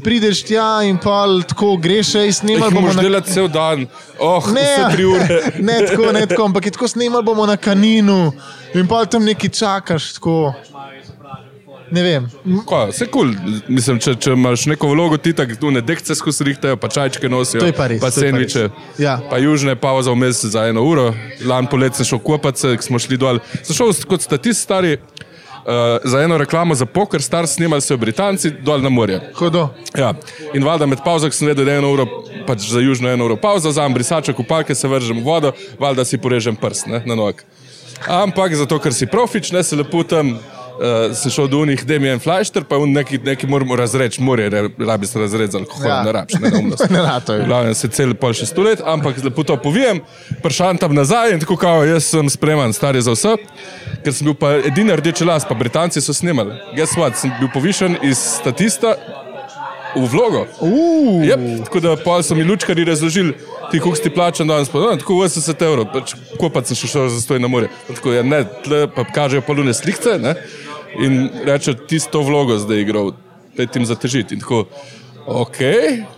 prideš 0.05 0.43
tja 0.45 0.83
in 0.85 0.99
pa 1.03 1.25
tako 1.49 1.77
greš 1.77 2.13
še 2.13 2.25
in 2.27 2.31
Jih 2.31 2.37
snimali 2.37 2.75
bomo 2.75 2.93
na 2.93 3.03
delati 3.03 3.33
cel 3.33 3.49
dan, 3.49 3.87
oh, 4.19 4.53
Ne, 4.53 4.69
tri 4.93 5.05
ure. 5.09 5.41
ne 5.69 5.79
tako, 5.87 6.13
ne 6.13 6.27
tako, 6.27 6.45
ampak 6.51 6.67
je 6.67 6.77
tako 6.77 6.89
snimali 6.89 7.25
bomo 7.25 7.47
na 7.47 7.57
kaninu 7.57 8.33
in 8.75 8.87
pa 8.87 9.05
tam 9.05 9.25
nekaj 9.25 9.51
čakaš. 9.51 10.13
Tako. 10.19 10.55
Ne 11.95 12.03
vem. 12.03 12.25
Kaj, 12.69 12.89
Vse 12.91 13.07
kul, 13.13 13.35
cool. 13.35 13.61
mislim, 13.69 13.99
če, 14.03 14.15
če 14.19 14.33
imaš 14.35 14.65
neko 14.71 14.89
vlogo, 14.91 15.19
ti 15.21 15.35
tako 15.37 15.59
tu 15.61 15.71
ne 15.75 15.83
dekce 15.85 16.17
skozi 16.19 16.47
rihtajo, 16.49 16.79
pa 16.81 16.89
čajčke 16.91 17.29
nosijo, 17.31 17.61
To 17.63 17.69
je 17.69 17.77
pa 17.77 17.87
res, 17.91 18.01
pa 18.03 18.09
pa 18.09 18.15
sendviče, 18.15 18.65
res. 18.67 18.89
Ja. 19.03 19.19
pa 19.31 19.39
južne 19.43 19.77
pauze 19.79 20.13
vmes 20.15 20.41
za 20.55 20.67
eno 20.71 20.83
uro. 20.89 21.11
Lan 21.45 21.69
polet 21.71 21.95
sem 21.95 22.09
šel 22.09 22.23
kopat, 22.25 22.59
se, 22.59 22.73
ko 22.81 22.89
smo 22.89 23.03
šli 23.03 23.21
dol. 23.21 23.43
Sem 23.63 23.77
šel 23.77 23.93
kot 24.11 24.25
statist 24.25 24.65
stari. 24.67 24.97
Uh, 25.65 25.71
za 26.05 26.21
eno 26.21 26.39
reklamo 26.39 26.75
za 26.75 26.87
poker, 26.87 27.23
star 27.23 27.47
snimali 27.47 27.81
so 27.81 27.97
Britanci 27.97 28.51
dol 28.51 28.83
na 28.83 28.89
morje. 28.89 29.21
Hodo. 29.35 29.69
Ja. 29.97 30.15
In 30.55 30.65
valjda 30.65 30.87
med 30.87 30.99
pauzah 31.05 31.33
sem 31.33 31.49
vedel, 31.49 31.65
da 31.65 31.73
je 31.73 31.79
eno 31.79 31.93
uro, 31.93 32.07
pač 32.47 32.69
za 32.69 32.81
južno 32.81 33.09
eno 33.09 33.25
uro 33.25 33.37
pauza, 33.37 33.73
za 33.73 33.89
brisače, 33.89 34.33
kupalke 34.33 34.75
se 34.75 34.89
vržem 34.89 35.19
v 35.19 35.25
vodo, 35.25 35.53
valjda 35.81 36.05
si 36.05 36.19
porežem 36.19 36.57
prst 36.57 36.87
ne, 36.87 37.03
na 37.07 37.15
nog. 37.15 37.41
Ampak 38.09 38.55
zato, 38.55 38.79
ker 38.79 38.93
si 38.93 39.07
profič, 39.07 39.53
ne 39.53 39.63
se 39.63 39.77
lepo 39.77 40.03
tam. 40.05 40.39
Uh, 40.75 41.15
sem 41.15 41.31
šel 41.31 41.47
do 41.49 41.59
unih, 41.63 41.85
da 41.87 41.99
mi 41.99 42.07
je 42.07 42.13
en 42.13 42.21
flajšter, 42.21 42.65
pa 42.67 42.77
neki, 42.87 43.19
neki 43.23 43.47
moramo 43.47 43.77
razreči, 43.77 44.23
morje, 44.23 44.51
ne 44.51 44.63
rabi 44.87 45.07
se 45.07 45.19
razreči 45.19 45.53
z 45.53 45.61
alkoholom, 45.61 45.91
Ja. 45.91 46.03
ne 46.03 46.13
rabiš, 46.13 46.35
ne 46.41 46.51
neumnost. 46.51 46.91
Ne 46.91 47.03
rato 47.03 47.35
je. 47.35 47.45
Glavno 47.47 47.75
se 47.75 47.89
cel 47.89 48.15
pol 48.15 48.33
še 48.35 48.47
sto 48.47 48.63
let, 48.63 48.83
ampak 48.85 49.23
lepo 49.25 49.45
to 49.45 49.57
povijem, 49.57 50.01
pršam 50.43 50.77
tam 50.79 50.95
nazaj 50.95 51.33
in 51.33 51.41
tako 51.41 51.57
kao, 51.57 51.85
jaz 51.87 52.05
sem 52.11 52.31
spreman, 52.31 52.73
star 52.73 52.97
je 52.99 53.03
za 53.07 53.15
vse, 53.15 53.37
ker 54.05 54.13
sem 54.13 54.27
bil 54.27 54.35
pa 54.35 54.57
edini 54.67 54.97
rdeči 54.97 55.25
las, 55.25 55.47
pa 55.47 55.55
Britanci 55.55 56.01
so 56.03 56.11
snimali. 56.13 56.51
Guess 56.75 56.99
what, 56.99 57.15
sem 57.15 57.31
bil 57.39 57.49
povišen 57.55 57.97
iz 58.03 58.19
statista 58.19 58.97
v 59.97 60.07
vlogo. 60.11 60.47
Uh, 60.61 61.25
Yep, 61.25 61.65
tako 61.65 61.81
da 61.81 61.97
pa 61.97 62.23
so 62.23 62.35
mi 62.35 62.45
lučkari 62.45 62.85
razložili, 62.85 63.35
ti 63.71 63.81
koliko 63.81 63.97
si 63.97 64.11
plačan 64.11 64.49
danes, 64.49 64.69
pa 64.69 64.79
no, 64.79 64.97
tako 64.97 65.15
80 65.15 65.65
evrov, 65.65 65.87
pač 65.93 66.15
kopat 66.41 66.67
sem 66.67 66.79
še 66.79 66.91
šel 66.91 67.09
za 67.09 67.21
stoj 67.25 67.41
na 67.43 67.49
more. 67.49 67.71
Tako 67.89 68.13
je, 68.17 68.25
ne, 68.27 68.43
tle 68.65 68.87
pa 68.91 69.05
kažejo 69.05 69.45
polune 69.47 69.75
slikce, 69.75 70.19
ne, 70.19 70.35
in 71.01 71.31
reče, 71.47 71.77
ti 71.89 72.01
si 72.01 72.11
to 72.11 72.23
vlogo 72.27 72.59
zdaj 72.59 72.85
igral, 72.85 73.15
pet 73.57 73.73
tim 73.75 73.87
zatežiti. 73.87 74.35
In 74.35 74.43
tako, 74.43 74.65
ok. 75.27 75.61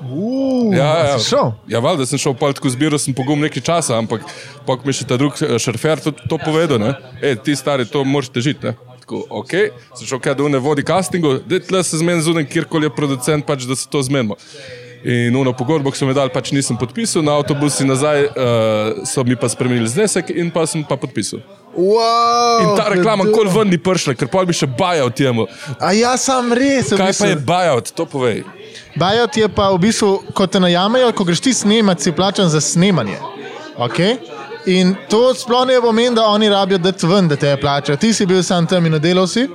uh, 0.03 0.77
Ja, 0.77 0.91
ja, 1.12 1.19
si 1.19 1.31
šel? 1.31 1.53
ja 1.71 1.81
valjda 1.85 2.07
sem 2.07 2.19
šel 2.19 2.35
pol 2.35 2.57
tako 2.57 2.73
zbiral, 2.73 2.99
sem 2.99 3.15
pogum 3.15 3.41
nekaj 3.45 3.62
časa, 3.62 4.01
ampak 4.01 4.25
pok 4.67 4.85
mi 4.85 4.97
še 4.97 5.07
ta 5.07 5.19
drug 5.21 5.37
eh, 5.41 5.59
šerfer 5.62 6.03
to, 6.03 6.12
to 6.17 6.41
povedal, 6.43 6.81
ne, 6.83 6.97
e, 7.23 7.37
ti 7.37 7.57
stari, 7.57 7.87
to 7.87 8.05
moraš 8.05 8.33
težiti, 8.35 8.67
ne. 8.67 8.96
Tako, 9.07 9.21
ok, 9.31 9.53
sem 9.95 10.07
šel 10.09 10.19
kaj 10.19 10.35
do 10.35 10.49
ne 10.51 10.59
vodi 10.59 10.83
castingu, 10.83 11.37
da 11.47 11.61
tle 11.62 11.79
se 11.87 12.01
zmeni 12.01 12.25
zunaj, 12.27 12.49
kjerkoli 12.51 12.88
je 12.88 12.90
producent, 12.90 13.47
pač 13.47 13.62
da 13.62 13.77
se 13.79 13.87
to 13.87 14.03
zmenimo. 14.03 14.35
In 15.07 15.37
uno 15.38 15.53
pogodbo, 15.55 15.92
ki 15.95 16.01
so 16.01 16.09
mi 16.09 16.14
dali, 16.16 16.33
pač 16.35 16.51
nisem 16.51 16.75
podpisal, 16.75 17.23
na 17.23 17.37
avtobusi 17.38 17.87
nazaj 17.87 18.25
uh, 18.27 19.07
so 19.07 19.23
mi 19.23 19.38
pa 19.38 19.47
spremenili 19.47 19.87
znesek 19.87 20.35
in 20.35 20.51
pa 20.51 20.66
sem 20.66 20.83
pa 20.83 20.99
podpisal. 20.99 21.38
Wow, 21.77 22.64
In 22.64 22.75
ta 22.75 22.88
reklama 22.90 23.29
kol 23.31 23.47
ven 23.53 23.71
ni 23.71 23.79
prišla, 23.79 24.16
ker 24.19 24.27
pa 24.33 24.42
bi 24.42 24.57
še 24.57 24.66
bajal 24.66 25.14
temu. 25.14 25.47
A 25.79 25.95
ja, 25.95 26.16
sam 26.19 26.51
res. 26.51 26.90
Kaj 26.90 27.14
pa 27.14 27.31
je 27.31 27.38
bajal, 27.47 27.85
to 27.87 28.11
povej. 28.11 28.42
Bajot 28.99 29.38
je 29.38 29.47
pa 29.47 29.71
v 29.71 29.85
bistvu, 29.87 30.16
ko 30.35 30.51
te 30.51 30.59
najamejo, 30.59 31.14
ko 31.14 31.31
greš 31.31 31.47
ti 31.47 31.55
snemati, 31.55 32.09
si 32.09 32.16
plačan 32.16 32.51
za 32.51 32.59
snemanje. 32.59 33.23
Okay? 33.79 34.19
In 34.66 34.96
to 35.09 35.35
sploh 35.35 35.66
ne 35.66 35.81
pomeni, 35.81 36.14
da 36.16 36.24
oni 36.26 36.48
rabijo 36.48 36.79
dati 36.79 37.07
ven, 37.07 37.29
da 37.29 37.37
te 37.37 37.57
plačajo. 37.61 37.96
Ti 37.96 38.12
si 38.12 38.26
bil 38.26 38.42
sam 38.42 38.66
tam 38.66 38.87
in 38.87 38.98
delal 38.98 39.26
si. 39.26 39.46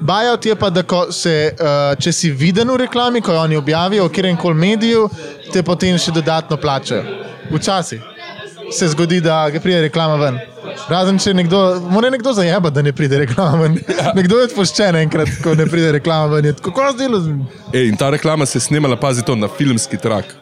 Bajot 0.00 0.46
je 0.46 0.56
pa, 0.58 0.70
da 0.70 0.82
se, 1.10 1.54
uh, 1.54 1.94
če 2.00 2.12
si 2.12 2.30
viden 2.30 2.70
v 2.70 2.76
reklami, 2.84 3.20
ko 3.20 3.32
jo 3.32 3.44
oni 3.46 3.56
objavijo 3.56 4.08
v 4.08 4.12
kjerem 4.12 4.36
koli 4.36 4.58
mediju, 4.58 5.08
te 5.52 5.62
potem 5.62 5.98
še 5.98 6.12
dodatno 6.12 6.56
plačajo. 6.56 7.04
Včasih 7.50 8.02
se 8.72 8.88
zgodi, 8.88 9.20
da 9.20 9.46
pride 9.62 9.80
reklama 9.80 10.16
ven. 10.16 10.38
Razen 10.88 11.18
če 11.18 11.32
nekdo, 11.34 11.60
mora 11.90 12.10
nekdo 12.10 12.32
zajeba, 12.36 12.70
da 12.70 12.82
ne 12.82 12.92
pride 12.92 13.22
reklama 13.22 13.62
ven. 13.62 13.78
Nekdo 14.18 14.40
je 14.40 14.48
odpoščen 14.50 14.98
enkrat, 15.04 15.30
ko 15.44 15.54
ne 15.58 15.66
pride 15.70 15.92
reklama 15.98 16.34
ven. 16.34 16.50
Je 16.50 16.56
kot 16.64 16.94
zdelo. 16.96 17.22
E, 17.72 17.86
in 17.88 17.96
ta 17.96 18.10
reklama 18.10 18.46
se 18.46 18.58
je 18.58 18.66
snimala, 18.66 18.98
pazi 19.00 19.24
to, 19.24 19.36
na 19.38 19.48
filmski 19.48 20.00
trak. 20.02 20.34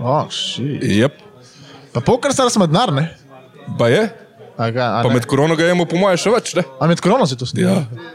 Oh, 0.00 0.26
shit. 0.30 0.82
Yep. 0.82 1.22
Pa 1.94 2.02
pokar 2.02 2.34
star 2.34 2.50
smo 2.50 2.66
denar, 2.66 2.92
ne? 2.92 3.06
Pa 3.78 3.88
je? 3.88 4.08
A, 4.56 4.70
ga, 4.70 4.84
a, 4.98 5.02
Pa 5.02 5.08
ne? 5.08 5.14
med 5.14 5.26
korono 5.26 5.56
ga 5.56 5.66
jemo, 5.66 5.84
po 5.84 5.98
mojem, 5.98 6.20
še 6.20 6.30
več. 6.30 6.54
Ne? 6.54 6.62
a 6.80 6.86
med 6.86 7.00
korono 7.02 7.26
si 7.26 7.36
to 7.36 7.46
snimil? 7.46 7.70
Ja. 7.74 8.12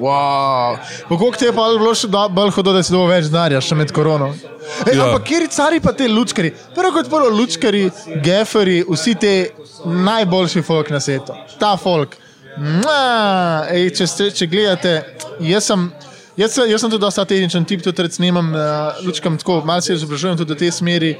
Wow. 0.00 0.78
Pa 1.08 1.16
koliko 1.16 1.36
ti 1.36 1.44
je 1.44 1.52
pa 1.52 1.66
bilo 1.76 1.92
še 1.94 2.08
do- 2.08 2.28
bolj 2.32 2.54
hodo, 2.56 2.72
da 2.72 2.82
si 2.82 2.92
dobil 2.92 3.10
več 3.12 3.28
denarja, 3.28 3.60
še 3.60 3.76
med 3.76 3.92
korono? 3.92 4.30
Ej, 4.86 4.96
ja. 4.96 5.04
Ampak 5.04 5.26
kjer 5.28 5.44
cari 5.52 5.80
pa 5.84 5.92
te 5.92 6.08
lučkari? 6.08 6.54
Prvo 6.74 6.92
kot 6.94 7.10
prvo 7.12 7.28
lučkari, 7.28 7.90
geferi, 8.24 8.78
vsi 8.88 9.14
te 9.20 9.34
najboljši 9.84 10.62
folk 10.64 10.88
na 10.90 11.00
svetu. 11.00 11.36
Ta 11.60 11.74
folk. 11.76 12.16
Mua! 12.56 13.66
Ej, 13.68 13.90
če, 13.98 14.06
ste, 14.08 14.30
če 14.32 14.48
gledate, 14.48 14.94
jaz 15.44 15.68
sem. 15.68 15.90
Jaz, 16.38 16.56
jaz 16.56 16.80
sem 16.80 16.88
tudi 16.88 17.02
dosta 17.02 17.26
tehničen 17.28 17.66
tip, 17.68 17.82
tudi 17.84 18.08
snimam, 18.08 18.54
uh, 18.56 19.04
lučkam 19.04 19.36
tako, 19.36 19.60
malo 19.68 19.84
se 19.84 19.92
izobražujem 19.92 20.38
tudi 20.40 20.56
v 20.56 20.60
tej 20.62 20.72
smeri. 20.72 21.12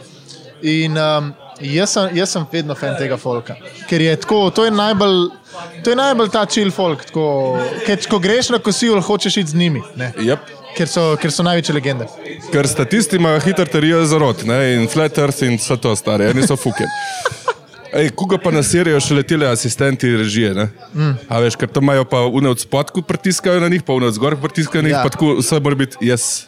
In 0.65 0.97
um, 0.97 1.33
jaz, 1.61 1.91
sem, 1.93 2.17
jaz 2.17 2.31
sem 2.33 2.47
vedno 2.53 2.75
fan 2.75 2.97
tega 2.99 3.17
folka, 3.17 3.57
ker 3.89 4.01
je 4.01 4.17
tako, 4.17 4.51
to 4.51 4.65
je 4.65 4.71
najbolj, 4.71 5.29
to 5.85 5.91
je 5.91 5.97
najbolj 5.97 6.31
ta 6.31 6.45
chill 6.47 6.71
folk. 6.71 7.05
Tako, 7.05 7.25
ker, 7.87 7.99
ko 8.11 8.19
greš 8.19 8.51
na 8.51 8.59
kosilo, 8.59 9.01
hočeš 9.01 9.37
iti 9.37 9.51
z 9.51 9.55
njimi, 9.55 9.83
ne, 9.97 10.13
Yep. 10.19 10.39
ker, 10.77 10.89
so, 10.89 11.17
ker 11.21 11.33
so 11.33 11.43
največje 11.43 11.75
legende. 11.75 12.07
Ker 12.53 12.69
statisti 12.69 13.17
imajo 13.17 13.41
hiter 13.41 13.69
terijo 13.69 14.05
za 14.07 14.19
rot, 14.19 14.45
ne? 14.45 14.75
in 14.75 14.89
flat 14.89 15.19
earth 15.19 15.43
in 15.43 15.57
vse 15.59 15.77
to 15.77 15.97
stare, 15.97 16.31
eni 16.31 16.47
so 16.47 16.57
fuke. 16.57 16.85
Ej, 17.93 18.13
koga 18.15 18.39
pa 18.39 18.53
na 18.55 18.63
serijo 18.63 19.01
še 19.03 19.17
letele 19.19 19.49
asistenti 19.51 20.07
režije, 20.15 20.53
ne? 20.55 20.69
Mm. 20.95 21.15
A 21.27 21.41
veš, 21.43 21.57
ker 21.59 21.67
tam 21.67 21.83
imajo 21.83 22.05
pa 22.07 22.21
une 22.23 22.47
od 22.49 22.61
spodku 22.63 23.03
pritiskajo 23.03 23.59
na 23.61 23.67
njih, 23.69 23.83
pa 23.83 23.93
une 23.99 24.07
od 24.07 24.15
zgor 24.15 24.37
pritiskajo 24.39 24.83
na 24.83 24.89
njih, 24.89 24.95
Ja. 24.95 25.03
pa 25.03 25.11
tako 25.11 25.33
vse 25.41 25.59
mora 25.61 25.75
biti 25.75 25.99
jaz. 26.07 26.47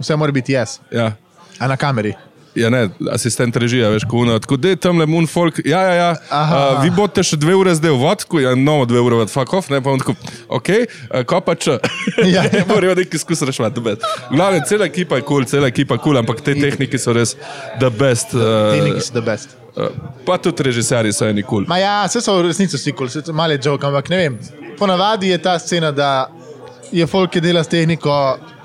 Vse 0.00 0.16
mora 0.16 0.32
biti 0.32 0.52
jaz, 0.56 0.78
Ja. 0.90 1.12
a 1.58 1.68
na 1.68 1.76
kameri. 1.76 2.14
Ja, 2.54 2.68
ne, 2.70 2.84
asistent 3.10 3.56
režija, 3.58 3.88
veš, 3.90 4.04
ko 4.06 4.20
uno, 4.22 4.38
tako 4.38 4.56
da 4.56 4.70
je 4.70 4.76
tam 4.76 4.98
le 5.02 5.06
mun 5.10 5.26
folk, 5.26 5.58
ja, 5.66 5.80
ja, 5.82 5.94
ja, 5.94 6.10
Aha. 6.30 6.58
uh, 6.76 6.82
vi 6.84 6.90
boste 6.94 7.24
še 7.26 7.38
dve 7.42 7.56
ure 7.58 7.72
zdaj 7.74 7.90
v 7.90 7.98
vodku, 7.98 8.38
ja, 8.44 8.52
no, 8.54 8.76
dve 8.86 9.02
ure 9.02 9.18
v 9.24 9.26
fuck 9.32 9.56
off, 9.58 9.70
ne, 9.74 9.80
pa 9.82 9.90
on 9.90 9.98
tako, 9.98 10.14
ok, 10.54 10.70
uh, 11.10 11.24
ko 11.26 11.40
pa 11.42 11.56
če, 11.58 11.80
Ja. 12.34 12.44
ja, 12.52 12.62
morajo 12.68 12.94
neki 12.94 13.18
skus 13.18 13.42
reševati, 13.42 13.74
the 13.74 13.82
best. 13.82 14.06
Glavno, 14.30 14.60
cela 14.68 14.86
ekipa 14.86 15.18
je 15.18 15.22
kul, 15.26 15.42
cool, 15.42 15.48
cela 15.50 15.66
ekipa 15.72 15.98
je 15.98 15.98
kul, 15.98 16.12
cool, 16.12 16.20
ampak 16.22 16.40
te 16.46 16.54
tehniki 16.54 16.98
so 16.98 17.12
res 17.12 17.34
the 17.80 17.90
best. 17.90 18.34
Uh, 18.34 18.70
Tehniki 18.74 19.02
so 19.02 19.18
the 19.18 19.24
best. 19.26 19.56
uh, 19.76 19.90
pa 20.26 20.38
tudi 20.38 20.62
režiserji 20.62 21.12
so 21.12 21.26
eni 21.26 21.42
kul. 21.42 21.64
Cool. 21.64 21.68
Ma 21.68 21.78
ja, 21.82 21.96
vse 22.06 22.22
so 22.22 22.36
v 22.38 22.48
resnici 22.48 22.78
vsi 22.78 22.94
kul, 22.94 23.10
cool, 23.10 23.34
malo 23.34 23.56
je 23.58 23.62
joke, 23.66 23.86
ampak 23.86 24.08
ne 24.14 24.22
vem. 24.22 24.38
Ponavadi 24.78 25.34
je 25.34 25.38
ta 25.42 25.58
scena, 25.58 25.90
da 25.90 26.28
je 26.94 27.06
folk, 27.06 27.32
ki 27.34 27.42
dela 27.42 27.64
s 27.64 27.70
tehniko, 27.72 28.14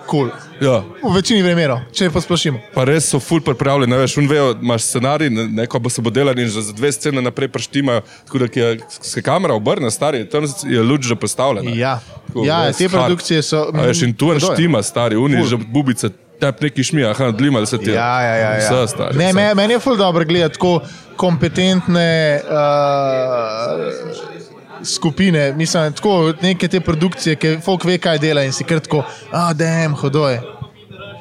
kul. 0.10 0.30
Cool. 0.30 0.32
Ja. 0.60 0.80
V 1.06 1.14
večini 1.16 1.44
primerov, 1.46 1.80
če 1.96 2.10
posplošimo. 2.12 2.60
Pa 2.74 2.84
res 2.90 3.06
so 3.14 3.20
ful 3.24 3.40
pripravljeni, 3.46 3.96
veš, 3.96 4.18
un 4.20 4.28
vejo, 4.28 4.50
imaš 4.62 4.88
scenarij, 4.90 5.30
ne- 5.32 5.46
neko 5.62 5.80
bo 5.80 5.90
se 5.90 6.02
bo 6.02 6.10
delali 6.12 6.44
in 6.44 6.50
že 6.50 6.62
za 6.62 6.74
dve 6.74 6.92
scene 6.92 7.22
naprej 7.22 7.48
preštimajo, 7.48 8.02
tako 8.26 8.42
da 8.42 8.50
je, 8.56 8.80
se 9.02 9.22
kamera 9.22 9.54
obrne, 9.54 9.92
stari, 9.92 10.26
tam 10.30 10.44
je 10.66 10.82
luč 10.84 11.06
že 11.08 11.16
postavljena. 11.16 11.72
Ja, 11.72 12.00
Tako, 12.28 12.44
ja 12.46 12.72
te 12.72 12.84
hard. 12.84 12.92
produkcije 12.92 13.42
so. 13.42 13.70
A 13.74 13.86
veš, 13.86 14.02
in 14.02 14.14
tu 14.14 14.34
je 14.34 14.40
štima, 14.40 14.84
stari, 14.84 15.16
uni 15.16 15.38
Ful. 15.38 15.48
že 15.48 15.58
bubice, 15.58 16.10
tep 16.40 16.62
neki 16.62 16.84
šmija, 16.84 17.12
aha, 17.12 17.32
dlimali 17.32 17.68
se 17.68 17.78
ti. 17.78 17.92
Ja, 17.92 18.22
ja, 18.22 18.36
ja. 18.36 18.52
ja. 18.52 18.60
Vse 18.60 18.88
stari. 18.88 19.18
Ne, 19.18 19.32
vse. 19.32 19.56
meni 19.56 19.74
je 19.74 19.80
ful 19.80 19.98
dobro 19.98 20.26
gledati 20.26 20.54
tako 20.54 20.82
kompetentne 21.16 22.42
uh, 22.44 24.39
skupine, 24.84 25.54
mislim, 25.54 25.94
tako 25.94 26.34
neke 26.42 26.68
te 26.68 26.80
produkcije, 26.80 27.36
ki 27.36 27.58
folk 27.60 27.84
ve, 27.84 27.98
kaj 27.98 28.20
dela 28.20 28.44
in 28.44 28.52
si 28.52 28.64
kar 28.64 28.80
tako, 28.80 29.02
a 29.32 29.54
da 29.54 29.66
jim 29.66 29.94
hodoje. 29.94 30.42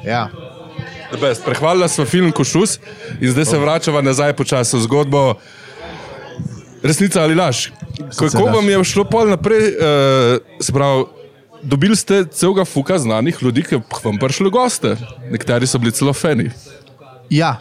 Ja. 0.05 0.29
Best. 1.13 1.45
Prehvalila 1.45 1.87
smo 1.87 2.05
film 2.05 2.31
Košus 2.31 2.77
in 3.19 3.31
zdaj 3.31 3.45
se 3.45 3.57
vračava 3.57 4.01
nazaj 4.01 4.33
počasi 4.33 4.77
v 4.77 4.81
zgodbo. 4.81 5.33
Resnica 6.83 7.21
ali 7.21 7.35
laž? 7.35 7.67
Kako 8.11 8.43
vam 8.45 8.69
je 8.69 8.83
šlo 8.85 9.03
pol 9.03 9.29
naprej? 9.29 9.57
Uh, 9.59 10.37
se 10.59 10.73
pravi, 10.73 11.03
dobili 11.61 11.95
ste 11.95 12.25
celega 12.25 12.65
fuka 12.65 12.99
znanih 12.99 13.37
ljudi, 13.41 13.63
ki 13.63 13.81
vam 14.03 14.17
prišli 14.17 14.49
goste. 14.49 14.95
Nekateri 15.29 15.67
so 15.67 15.77
bili 15.77 15.91
celo 15.91 16.13
fani. 16.13 16.49
ja. 17.29 17.57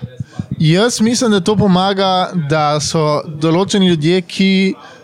Jaz 0.53 1.01
mislim, 1.01 1.31
da 1.31 1.41
to 1.41 1.57
pomaga, 1.57 2.31
da 2.49 2.81
so 2.81 3.23
določeni 3.27 3.89
ljudje, 3.89 4.21
ki 4.23 4.75
s- 4.75 4.98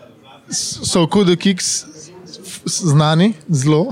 so 0.49 1.05
v 1.05 1.09
kudu 1.09 1.35
kiks 1.37 1.85
znani, 2.65 3.33
zelo. 3.49 3.85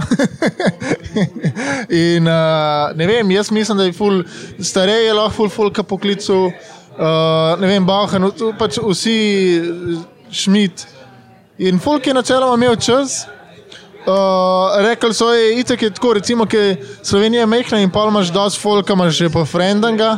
In 1.89 2.27
uh, 2.27 2.95
ne 2.95 3.07
vem, 3.07 3.31
jaz 3.31 3.51
mislim, 3.51 3.77
da 3.77 3.83
je 3.83 3.93
ful, 3.93 4.23
starej 4.59 5.05
je 5.05 5.13
lahko 5.13 5.35
ful, 5.35 5.49
fulka 5.49 5.83
poklical, 5.83 6.45
uh, 6.45 7.59
ne 7.61 7.69
vem, 7.69 7.85
Bauhan, 7.85 8.31
pač 8.59 8.79
vsi 8.81 9.17
šmit. 10.31 10.87
In 11.57 11.79
folk 11.79 12.07
je 12.07 12.13
načeloma 12.13 12.57
imel 12.57 12.75
čas. 12.75 13.23
Uh, 14.03 14.73
rekli 14.83 15.13
so, 15.13 15.29
da 15.31 15.37
je 15.37 15.89
tako, 15.93 16.13
recimo, 16.13 16.45
ki 16.45 16.75
Slovenija 17.03 17.45
je 17.45 17.47
mehna 17.47 17.79
in 17.79 17.91
pa 17.91 18.07
imaš 18.07 18.33
dosti 18.33 18.59
folka, 18.59 18.93
imaš 18.93 19.15
že 19.15 19.29
po 19.29 19.45
frendanga. 19.45 20.17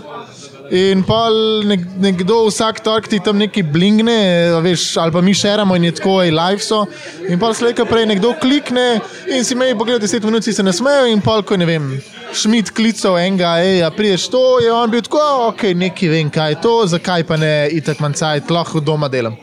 In 0.73 1.03
pa 1.05 1.27
nek, 1.65 1.83
nekdo 2.01 2.39
vsak 2.47 2.79
tork 2.81 3.05
ti 3.09 3.19
tam 3.21 3.37
neki 3.37 3.61
blingne, 3.69 4.17
a 4.57 4.61
veš, 4.65 4.97
ali 4.97 5.13
pa 5.13 5.21
mi 5.21 5.33
šeramo 5.37 5.75
in 5.77 5.83
je 5.83 5.91
tako, 5.99 6.17
aj 6.23 6.31
live 6.33 6.63
so. 6.65 6.85
In 7.29 7.39
pa 7.39 7.51
slejka 7.53 7.85
prej 7.85 8.07
nekdo 8.09 8.33
klikne 8.41 8.99
in 9.29 9.45
si 9.45 9.55
meji 9.55 9.77
pogled 9.77 10.01
10 10.01 10.25
minut, 10.25 10.43
si 10.43 10.53
se 10.53 10.63
ne 10.65 10.73
smejo 10.73 11.05
in 11.11 11.21
pa, 11.21 11.37
ko 11.45 11.57
ne 11.57 11.67
vem, 11.69 11.91
šmit 12.33 12.73
klical 12.73 13.19
enega, 13.21 13.55
hej, 13.61 13.83
a 13.85 13.91
priješ 13.93 14.29
to, 14.33 14.43
je 14.65 14.71
on 14.73 14.89
bil 14.91 15.05
tako, 15.05 15.21
"A, 15.21 15.47
ok, 15.47 15.63
neki 15.77 16.09
vem, 16.09 16.29
kaj 16.29 16.51
je 16.51 16.61
to, 16.61 16.75
zakaj 16.87 17.23
pa 17.23 17.37
ne 17.37 17.69
itek 17.71 17.99
mancajt, 17.99 18.49
lahko 18.49 18.79
doma 18.79 19.07
delam. 19.07 19.37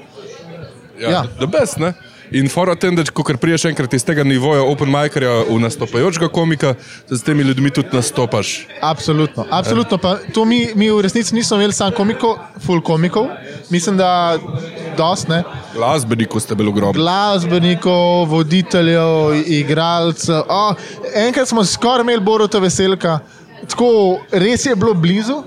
Ja, 0.99 1.11
Ja. 1.11 1.25
ja. 1.41 1.47
best, 1.47 1.79
ne? 1.79 1.95
In 2.33 2.49
fora 2.49 2.74
tem, 2.74 2.95
da 2.97 3.05
ko 3.05 3.24
priješ 3.41 3.64
enkrat 3.68 3.93
iz 3.95 4.05
tega 4.05 4.24
nivoja 4.24 4.62
open 4.64 4.89
micerja 4.89 5.33
v 5.51 5.59
nastopajočega 5.61 6.30
komika, 6.33 6.74
da 7.11 7.16
s 7.16 7.22
temi 7.22 7.43
ljudmi 7.43 7.70
tudi 7.70 7.93
nastopaš. 7.93 8.66
Absolutno. 8.80 9.45
Absolutno. 9.51 9.99
Pa 9.99 10.16
to 10.35 10.45
mi, 10.45 10.68
mi 10.74 10.91
v 10.91 11.03
resnici 11.05 11.35
nismo 11.35 11.57
imeli 11.57 11.76
samo 11.76 11.93
komikov, 11.97 12.39
full 12.66 12.80
komikov. 12.80 13.28
Mislim, 13.70 13.97
da 14.01 14.39
dost 14.97 15.28
ne. 15.28 15.43
Glasbenikov 15.74 16.41
ste 16.41 16.55
bili 16.55 16.72
ogromni. 16.72 16.97
Glasbenikov, 17.01 18.24
voditeljev, 18.33 19.37
igralcev. 19.47 20.43
Oh, 20.49 20.74
enkrat 21.14 21.49
smo 21.49 21.64
skoraj 21.64 22.07
imeli 22.07 22.24
Boruta 22.24 22.59
Veselka, 22.59 23.18
tako 23.68 24.20
res 24.33 24.66
je 24.66 24.76
bilo 24.76 24.95
blizu. 24.95 25.43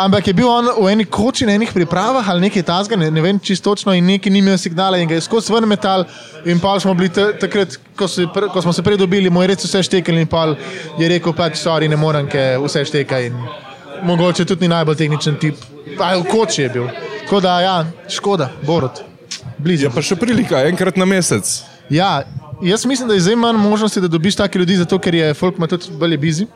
Ampak 0.00 0.26
je 0.26 0.32
bil 0.32 0.48
on 0.48 0.64
v 0.80 0.88
eni 0.88 1.04
koči 1.04 1.44
na 1.44 1.52
enih 1.58 1.72
pripravah 1.76 2.24
ali 2.32 2.46
nekaj 2.46 2.62
tasga, 2.64 2.96
ne, 2.96 3.10
ne 3.12 3.20
vem 3.20 3.36
čisto 3.38 3.68
točno, 3.70 3.92
in 3.92 4.06
neki 4.08 4.30
ni 4.32 4.40
imel 4.40 4.56
signala 4.58 4.96
in 4.96 5.08
ga 5.08 5.18
je 5.18 5.20
skozi 5.20 5.52
ven 5.52 5.66
metal. 5.68 6.06
In 6.48 6.60
pa 6.60 6.78
smo 6.80 6.94
bili 6.96 7.10
ta- 7.12 7.32
takrat, 7.36 7.76
ko, 7.96 8.08
se, 8.08 8.24
pr- 8.32 8.48
ko 8.48 8.62
smo 8.62 8.72
se 8.72 8.82
prej 8.82 8.96
dobili, 8.96 9.28
mu 9.30 9.42
je 9.42 9.50
res 9.52 9.64
vse 9.64 9.82
štekali 9.82 10.24
in 10.24 10.26
pa 10.26 10.46
je 10.98 11.08
rekel, 11.08 11.34
pač, 11.36 11.60
sorry, 11.60 11.88
ne 11.88 12.00
morem, 12.00 12.24
ker 12.26 12.56
vse 12.64 12.84
šteka 12.88 13.20
in 13.28 13.36
mogoče 14.02 14.44
tudi 14.48 14.64
ni 14.64 14.72
najbolj 14.72 14.96
tehničen 14.96 15.36
tip. 15.36 15.60
Pa 15.98 16.14
v 16.16 16.24
koči 16.24 16.62
je 16.62 16.68
bil. 16.78 16.88
Tako 17.26 17.40
da, 17.44 17.60
ja, 17.60 17.76
škoda, 18.08 18.48
Borut, 18.64 19.02
blizu. 19.58 19.84
Je 19.84 19.92
pa 19.92 20.00
še 20.02 20.16
prilika, 20.16 20.64
enkrat 20.64 20.96
na 20.96 21.04
mesec. 21.04 21.44
Ja, 21.92 22.22
jaz 22.62 22.86
mislim, 22.88 23.08
da 23.08 23.14
je 23.14 23.26
zdaj 23.28 23.36
manj 23.36 23.60
možnosti, 23.60 24.00
da 24.00 24.08
dobiš 24.08 24.40
take 24.40 24.58
ljudi, 24.58 24.80
zato 24.80 24.96
ker 24.98 25.14
je 25.14 25.34
folk 25.34 25.60
ima 25.60 25.68
tudi 25.68 25.92
bolj 25.92 26.16
busy. 26.16 26.48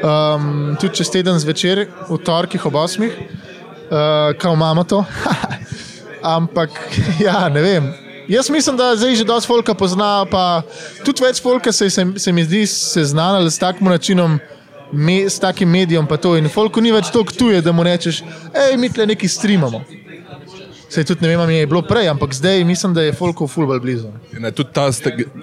Um, 0.00 0.76
tudi 0.80 0.94
čez 0.96 1.10
teden 1.12 1.38
zvečer, 1.38 1.84
v 2.08 2.16
torkih 2.24 2.62
ob 2.66 2.74
osmih, 2.74 3.12
uh, 3.12 4.32
kao 4.38 4.54
imamo 4.54 4.84
to. 4.84 5.04
Ampak, 6.36 6.70
ja, 7.26 7.48
ne 7.48 7.62
vem. 7.62 7.90
Jaz 8.28 8.50
mislim, 8.50 8.76
da 8.76 8.96
zdaj 8.96 9.14
že 9.14 9.24
dosti 9.24 9.48
folka 9.48 9.74
pozna, 9.74 10.24
pa 10.30 10.62
tudi 11.04 11.24
več 11.24 11.42
folka 11.42 11.72
se, 11.72 11.90
se, 11.90 12.06
se 12.16 12.32
mi 12.32 12.44
zdi 12.44 12.62
seznanil 12.66 13.50
s 13.50 13.58
takim 13.58 13.90
načinom, 13.90 14.38
me, 14.92 15.24
s 15.28 15.38
takim 15.42 15.68
medijem. 15.68 16.06
pa 16.06 16.16
to. 16.16 16.36
In 16.36 16.48
folku 16.48 16.80
ni 16.80 16.92
več 16.92 17.10
toliko 17.10 17.34
tuje, 17.34 17.60
da 17.60 17.72
mu 17.72 17.82
rečeš, 17.82 18.22
hej, 18.54 18.76
mi 18.78 18.88
tle 18.88 19.06
neki 19.06 19.28
streamamo. 19.28 19.82
Sej 20.90 21.04
tudi 21.04 21.22
ne 21.22 21.28
vem, 21.28 21.40
ali 21.40 21.54
je 21.54 21.66
bilo 21.66 21.82
prej, 21.82 22.08
ampak 22.08 22.34
zdaj 22.34 22.64
mislim, 22.64 22.94
da 22.94 23.02
je 23.02 23.12
folku 23.12 23.46
fulbol 23.46 23.80
blizu. 23.80 24.08
Ne, 24.38 24.50
tudi 24.50 24.72
ta, 24.74 24.88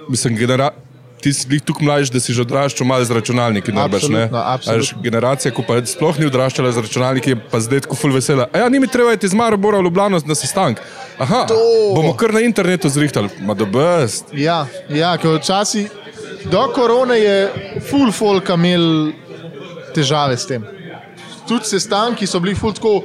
mislim, 0.08 0.36
genera, 0.36 0.72
ti 1.20 1.32
si 1.32 1.60
tukaj 1.60 1.86
mlajši, 1.86 2.12
da 2.12 2.20
si 2.20 2.32
že 2.32 2.42
odraščal 2.42 2.86
malo 2.86 3.04
z 3.04 3.10
računalniki. 3.10 3.72
najbrž, 3.72 4.08
ne? 4.08 4.22
Absolutno, 4.22 4.42
absolutno. 4.46 4.72
A 4.72 4.78
veš, 4.78 4.94
Generacija, 5.02 5.52
ko 5.54 5.64
pa 5.66 5.78
sploh 5.86 6.18
ni 6.18 6.26
odraščala 6.26 6.72
z 6.72 6.84
računalniki, 6.86 7.30
je 7.34 7.40
pa 7.50 7.60
zdaj 7.60 7.84
tako 7.86 7.96
ful 7.96 8.14
vesela. 8.14 8.48
A 8.52 8.64
ja, 8.64 8.68
ni 8.68 8.80
mi 8.80 8.86
treba 8.86 9.12
iti 9.12 9.26
iz 9.26 9.34
Maribora 9.34 9.78
v 9.78 9.88
Ljubljano 9.88 10.20
na 10.24 10.34
sestanek. 10.34 10.82
Aha, 11.18 11.44
To. 11.50 11.58
bomo 11.94 12.14
kar 12.16 12.32
na 12.34 12.40
internetu 12.40 12.88
zrihtali. 12.88 13.28
Ma 13.42 13.54
da 13.54 13.66
best. 13.66 14.30
Ja, 14.32 14.66
ja 14.88 15.16
ker 15.18 15.40
včasih 15.40 15.90
do 16.50 16.68
korone 16.74 17.18
je 17.18 17.36
full 17.90 18.12
folk 18.12 18.48
imel 18.54 19.12
težave 19.94 20.36
s 20.38 20.46
tem. 20.46 20.64
Tudi 21.48 21.64
sestanki 21.64 22.26
so 22.26 22.40
bili 22.40 22.54
full 22.54 22.76
tako, 22.76 23.02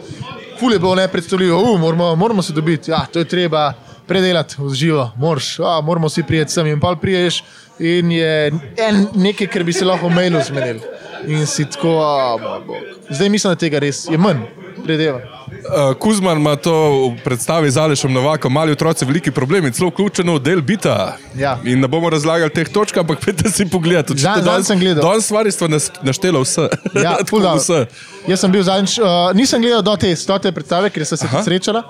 full 0.60 0.74
je 0.74 0.80
bilo 0.80 0.96
nepredstavljivo, 0.96 1.62
uh, 1.62 1.80
moramo, 1.80 2.16
moramo 2.16 2.42
se 2.42 2.54
dobiti, 2.54 2.92
ja, 2.92 3.06
to 3.12 3.20
je 3.20 3.26
treba 3.26 3.74
predelati 4.08 4.56
v 4.60 4.74
živo, 4.76 5.12
morš, 5.18 5.60
a, 5.60 5.82
moramo 5.82 6.08
vsi 6.08 6.24
prijeti 6.28 6.52
sem 6.52 6.68
in 6.68 6.80
pa 6.80 6.96
priješ 7.02 7.44
in 7.80 8.12
je 8.12 8.52
en, 8.78 9.08
nekaj, 9.16 9.48
kar 9.48 9.64
bi 9.64 9.74
se 9.74 9.86
lahko 9.86 10.08
v 10.08 10.16
mailu 10.16 10.42
zmenili. 10.46 10.82
In 11.28 11.46
si 11.48 11.66
tako, 11.66 12.02
a, 12.04 12.38
moj 12.42 12.60
bog. 12.68 12.76
Zdaj 13.10 13.30
mislim, 13.30 13.54
da 13.54 13.60
tega 13.60 13.80
res 13.80 14.06
je 14.12 14.18
manj, 14.18 14.42
predeva. 14.84 15.22
Uh, 15.64 15.94
Kuzman 15.96 16.38
ima 16.38 16.56
to 16.56 16.74
v 17.08 17.24
predstavi 17.24 17.72
z 17.72 17.78
Alešom 17.78 18.12
Novakom, 18.14 18.52
mali 18.54 18.72
otroci, 18.72 19.06
veliki 19.06 19.32
problemi, 19.32 19.72
celo 19.72 19.90
vključeno 19.90 20.36
v 20.36 20.40
del 20.44 20.62
bita. 20.62 21.16
Ja. 21.40 21.56
In 21.64 21.80
ne 21.80 21.88
bomo 21.88 22.10
razlagali 22.10 22.52
teh 22.52 22.68
točk, 22.68 22.98
ampak 22.98 23.24
pete 23.26 23.52
si 23.52 23.70
pogledati. 23.70 24.14
Zanj- 24.20 24.44
zanj 24.44 24.64
sem 24.64 24.80
gledal. 24.80 25.06
Danes 25.06 25.26
stvari 25.26 25.52
stva 25.52 25.68
nas- 25.68 25.92
naštela 26.04 26.42
vse. 26.44 26.68
Ja, 27.00 27.16
vse. 27.56 27.86
Jaz 28.28 28.40
sem 28.40 28.52
bil 28.52 28.64
zadnjič, 28.64 28.98
uh, 29.00 29.32
nisem 29.34 29.62
gledal 29.62 29.82
do 29.82 29.96
te 29.96 30.16
stote 30.16 30.52
predstave, 30.52 30.90
ker 30.90 31.06
sem 31.06 31.18
se 31.18 31.28
srečala 31.46 31.84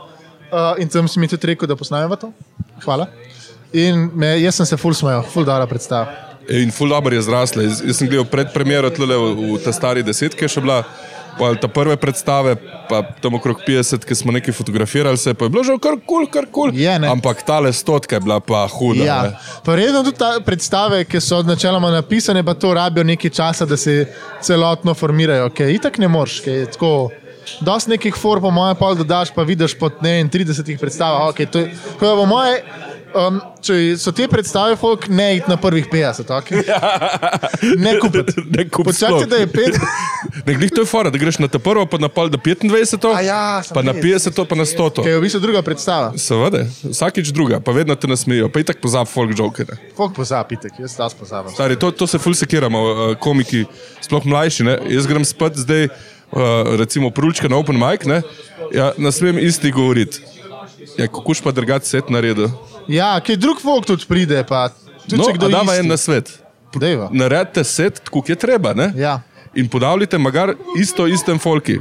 uh, 0.53 0.77
in 0.77 0.89
tam 0.89 1.07
si 1.07 1.19
mi 1.19 1.27
tudi 1.27 1.47
rekel, 1.47 1.67
da 1.67 1.75
posnamemo 1.75 2.15
to. 2.15 2.29
Hvala. 2.85 3.07
In 3.73 4.11
me, 4.13 4.35
jaz 4.41 4.59
sem 4.59 4.69
se 4.69 4.77
ful 4.77 4.93
smejal, 4.93 5.23
ful 5.33 5.45
dobra 5.47 5.65
predstava. 5.69 6.13
In 6.49 6.71
ful 6.71 6.91
dobro 6.93 7.15
je 7.15 7.23
zrasla. 7.25 7.63
Jaz, 7.65 7.81
jaz 7.81 7.97
sem 7.97 8.09
gledal 8.11 8.27
predpremiero 8.29 8.91
tle 8.93 9.17
v, 9.17 9.33
v 9.55 9.57
ta 9.63 9.73
stari 9.73 10.05
desetki, 10.05 10.49
še 10.49 10.61
bila. 10.61 10.83
Pa 11.33 11.47
ta 11.57 11.65
prve 11.65 11.95
predstave, 11.97 12.51
pa 12.85 12.99
tam 13.17 13.39
okrog 13.39 13.63
50, 13.65 14.03
ki 14.05 14.15
smo 14.19 14.29
nekaj 14.35 14.53
fotografirali, 14.53 15.17
se 15.17 15.31
pa 15.33 15.47
je 15.47 15.49
bilo 15.55 15.63
že 15.65 15.73
kar 15.81 15.97
kul, 15.97 16.27
kar 16.29 16.45
kul. 16.45 16.69
Je, 16.77 16.91
ne. 17.01 17.09
Ampak 17.09 17.41
tale 17.41 17.71
stotka 17.73 18.19
je 18.19 18.21
bila 18.21 18.37
pa 18.37 18.67
huda. 18.69 19.01
Ja. 19.01 19.17
ne. 19.25 19.31
Pa 19.65 19.73
redno 19.73 20.03
tudi 20.05 20.21
ta 20.21 20.35
predstave, 20.45 21.01
ki 21.09 21.17
so 21.17 21.41
načeloma 21.41 21.89
napisane, 21.89 22.45
pa 22.45 22.53
to 22.53 22.75
rabijo 22.77 23.01
nekaj 23.09 23.33
časa, 23.33 23.65
da 23.65 23.73
se 23.73 24.03
celotno 24.45 24.93
formirajo. 24.93 25.49
Ker 25.57 25.73
itak 25.73 25.97
ne 25.97 26.11
moreš, 26.11 26.37
ker 26.45 26.53
je 26.53 26.69
tako 26.77 26.93
dosti 27.65 27.95
nekih 27.97 28.13
for, 28.13 28.37
po 28.37 28.51
mojem, 28.53 28.77
pol 28.77 28.95
dodaš, 29.01 29.33
pa 29.33 29.41
vidiš 29.41 29.73
po 29.79 29.89
ne 30.05 30.19
vem, 30.19 30.29
30 30.29 30.77
predstavah. 30.77 31.33
Okay, 31.33 31.49
to 31.49 31.65
je, 31.65 31.73
to 31.99 32.11
je 32.11 32.15
po 32.21 32.29
moje, 32.29 32.61
um, 33.15 33.39
če 33.63 33.77
so 34.01 34.13
te 34.15 34.27
predstave, 34.29 34.75
folk 34.79 35.07
ne 35.09 35.27
id 35.37 35.49
na 35.51 35.57
prvih 35.61 35.87
50, 35.91 36.31
okay? 36.33 36.63
ne 37.85 37.95
kupiti. 38.01 38.43
Ne 38.49 38.67
kup 38.69 38.89
Počakajte, 38.89 39.29
da 39.31 39.41
je 39.43 39.49
pet. 39.51 39.79
Ne, 40.43 40.55
glih 40.57 40.71
to 40.73 40.81
je 40.81 40.87
fora, 40.89 41.11
da 41.13 41.19
greš 41.21 41.37
na 41.39 41.47
prvo, 41.47 41.85
pa 41.85 41.99
na 42.01 42.09
pol 42.09 42.27
do 42.31 42.39
25, 42.41 43.05
A 43.13 43.21
ja, 43.21 43.61
pa 43.73 43.83
na 43.85 43.93
res. 43.93 44.25
50, 44.25 44.39
pa 44.49 44.55
na 44.57 44.65
100. 44.65 45.03
Kaj 45.03 45.11
je 45.13 45.19
v 45.19 45.23
bistvu 45.23 45.41
druga 45.43 45.61
predstava. 45.63 46.09
Seveda, 46.19 46.63
vsakič 46.81 47.29
druga, 47.35 47.59
pa 47.63 47.75
vedno 47.75 47.95
te 47.95 48.09
nasmejijo, 48.09 48.49
pa 48.51 48.63
itak 48.63 48.81
pozab 48.83 49.07
folk 49.07 49.35
jokere. 49.37 49.77
Folk 49.95 50.15
pozabitek, 50.17 50.79
jaz 50.83 50.97
tas 50.97 51.15
pozabim. 51.15 51.53
Stari, 51.53 51.77
to, 51.79 51.91
to 51.93 52.09
se 52.09 52.19
ful 52.19 52.35
sekiramo, 52.35 52.81
uh, 52.81 53.03
komiki, 53.21 53.63
sploh 54.03 54.25
mlajši. 54.25 54.67
Ne? 54.67 54.77
Jaz 54.97 55.07
grem 55.07 55.27
spet 55.27 55.61
zdaj, 55.63 55.87
uh, 55.87 56.75
recimo, 56.81 57.13
prulčka 57.13 57.51
na 57.51 57.61
Open 57.61 57.79
Mic, 57.79 58.07
ne, 58.09 58.23
ja, 58.73 58.91
ne 58.97 59.13
smem 59.13 59.39
isti 59.43 59.71
govoriti. 59.71 60.25
Ja, 60.97 61.07
kukuš 61.07 61.41
pa 61.45 61.51
drgati 61.51 61.87
set 61.87 62.09
na 62.09 62.19
redu. 62.23 62.49
Ja, 62.87 63.19
kaj 63.19 63.35
drug 63.35 63.61
folk 63.61 63.85
tudi 63.85 64.05
pride, 64.05 64.43
pa 64.43 64.69
tudi 65.03 65.17
No, 65.17 65.23
če 65.23 65.33
kdo 65.33 65.49
dava 65.49 65.73
isti. 65.73 65.79
en 65.79 65.87
na 65.87 65.97
svet. 65.97 66.39
Dejva. 66.73 67.09
Naredite 67.11 67.63
set, 67.63 67.99
kot 68.09 68.29
je 68.29 68.35
treba. 68.35 68.73
Ne? 68.73 68.91
Ja. 68.95 69.19
In 69.53 69.67
podavljite 69.69 70.17
magar 70.17 70.53
isto 70.75 71.07
istem 71.07 71.39
folki. 71.39 71.79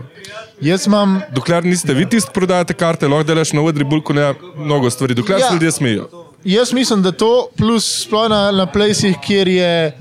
Jaz 0.60 0.86
imam, 0.86 1.20
Dokler 1.30 1.64
niste 1.64 1.94
vi 1.94 2.04
tisti, 2.06 2.30
prodajate 2.34 2.74
karte, 2.74 3.08
lahko 3.08 3.24
delaš 3.24 3.52
na 3.52 3.62
odri 3.62 3.84
bulku, 3.84 4.12
ne 4.12 4.34
mnogo 4.56 4.90
stvari, 4.90 5.14
dokler 5.14 5.38
Ja. 5.38 5.40
ja. 5.40 5.48
se 5.48 5.54
ljudje 5.54 5.72
smejijo. 5.72 6.08
jaz 6.44 6.72
mislim, 6.72 7.02
da 7.02 7.12
to, 7.12 7.48
plus 7.56 8.04
sploh 8.04 8.28
na, 8.28 8.50
na 8.50 8.66
plesih, 8.66 9.16
kjer 9.18 9.48
je 9.48 9.92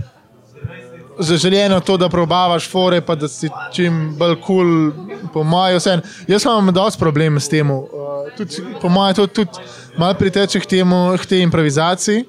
zaželjeno 1.20 1.80
to, 1.80 1.98
da 1.98 2.10
probavaš 2.10 2.70
fore, 2.70 3.02
pa 3.02 3.16
da 3.16 3.28
si 3.28 3.50
čim 3.74 4.16
bolj 4.20 4.36
kul, 4.42 4.92
cool, 4.96 5.18
po 5.34 5.44
mojem, 5.44 5.78
vse. 5.78 6.00
Jaz 6.28 6.46
imam 6.46 6.74
dosti 6.74 7.00
problem 7.00 7.40
s 7.40 7.50
tem. 7.50 7.72
Uh, 7.72 7.88
tudi, 8.38 8.64
po 8.82 8.90
mojem, 8.90 9.16
to 9.16 9.28
tudi 9.28 9.68
malo 9.98 10.14
priteče 10.14 10.60
k, 10.60 10.66
temu, 10.66 11.18
k 11.22 11.26
tej 11.26 11.44
improvizaciji, 11.44 12.26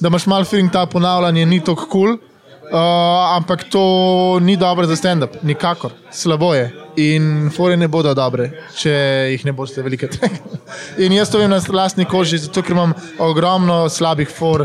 da 0.00 0.08
imaš 0.08 0.26
malo 0.26 0.44
feeling, 0.44 0.72
ta 0.72 0.86
ponavljanje 0.86 1.46
ni 1.46 1.60
tako 1.64 1.86
kul. 1.86 1.90
Cool. 1.90 2.18
Uh, 2.64 3.36
ampak 3.36 3.68
to 3.68 4.38
ni 4.40 4.56
dobro 4.56 4.86
za 4.86 4.96
stand-up, 4.96 5.36
nikakor, 5.42 5.92
slabo 6.10 6.54
je. 6.54 6.72
In 6.96 7.50
fore 7.52 7.76
ne 7.76 7.88
bodo 7.88 8.14
dobre, 8.16 8.48
če 8.78 8.94
jih 9.34 9.44
ne 9.44 9.52
boste 9.52 9.82
veliko 9.84 10.08
tega. 10.08 10.40
In 11.04 11.12
jaz 11.12 11.28
to 11.30 11.38
vem 11.42 11.52
na 11.52 11.60
lastni 11.60 12.06
koži, 12.08 12.40
zato 12.40 12.62
ker 12.64 12.72
imam 12.72 12.94
ogromno 13.20 13.84
slabih 13.92 14.32
for, 14.32 14.64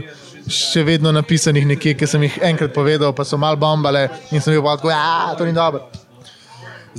še 0.50 0.84
vedno 0.84 1.14
napisanih 1.16 1.68
nekje, 1.76 1.96
ki 2.00 2.08
sem 2.10 2.28
jih 2.28 2.38
enkrat 2.52 2.74
povedal, 2.76 3.14
pa 3.16 3.26
so 3.26 3.38
mal 3.38 3.58
bombale 3.60 4.08
in 4.32 4.42
sem 4.42 4.54
bil 4.56 4.64
pa 4.66 4.78
tako, 4.78 4.92
ja, 4.94 5.34
to 5.38 5.48
ni 5.48 5.56
dobro. 5.56 5.86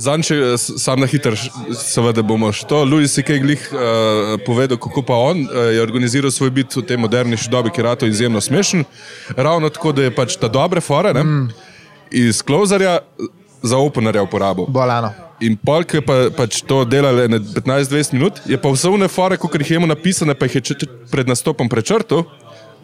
Zanče, 0.01 0.57
sam 0.57 1.01
na 1.03 1.07
hiter, 1.09 1.35
seveda 1.75 2.23
bomo 2.23 2.47
še 2.55 2.63
to. 2.69 2.79
Louis 2.87 3.11
C.K. 3.11 3.37
glih 3.43 3.65
uh, 3.75 4.37
povedal, 4.45 4.79
kako 4.81 5.03
pa 5.05 5.17
on 5.19 5.43
uh, 5.43 5.67
je 5.75 5.81
organiziral 5.83 6.31
svoj 6.31 6.53
bit 6.55 6.75
v 6.75 6.85
tej 6.87 6.97
modernejši 7.01 7.51
dobi, 7.51 7.73
ki 7.75 7.83
je 7.83 7.85
rato 7.85 8.07
izjemno 8.07 8.41
smešen. 8.41 8.85
Ravno 9.35 9.69
tako, 9.69 9.91
da 9.91 10.07
je 10.07 10.15
pač 10.15 10.39
ta 10.39 10.47
dobre 10.47 10.81
fore, 10.81 11.13
ne? 11.13 11.23
Mm. 11.23 11.51
iz 12.11 12.41
klozarja 12.43 12.99
za 13.61 13.77
openerja 13.77 14.23
uporabo. 14.23 14.65
Bolano. 14.67 15.11
In 15.41 15.55
polk 15.57 15.93
je 15.97 16.01
pa, 16.05 16.15
pač 16.37 16.59
to 16.69 16.83
delal 16.85 17.17
15-20 17.25 18.13
minut, 18.13 18.41
je 18.45 18.57
pa 18.61 18.69
vse 18.69 18.91
vne 18.93 19.07
fore, 19.09 19.37
kot 19.41 19.55
jih 19.57 19.71
je 19.73 19.79
imel 19.79 19.89
napisane, 19.89 20.35
pa 20.37 20.45
jih 20.45 20.59
je 20.61 20.87
pred 21.09 21.29
nastopom 21.29 21.69
prečrtal, 21.69 22.27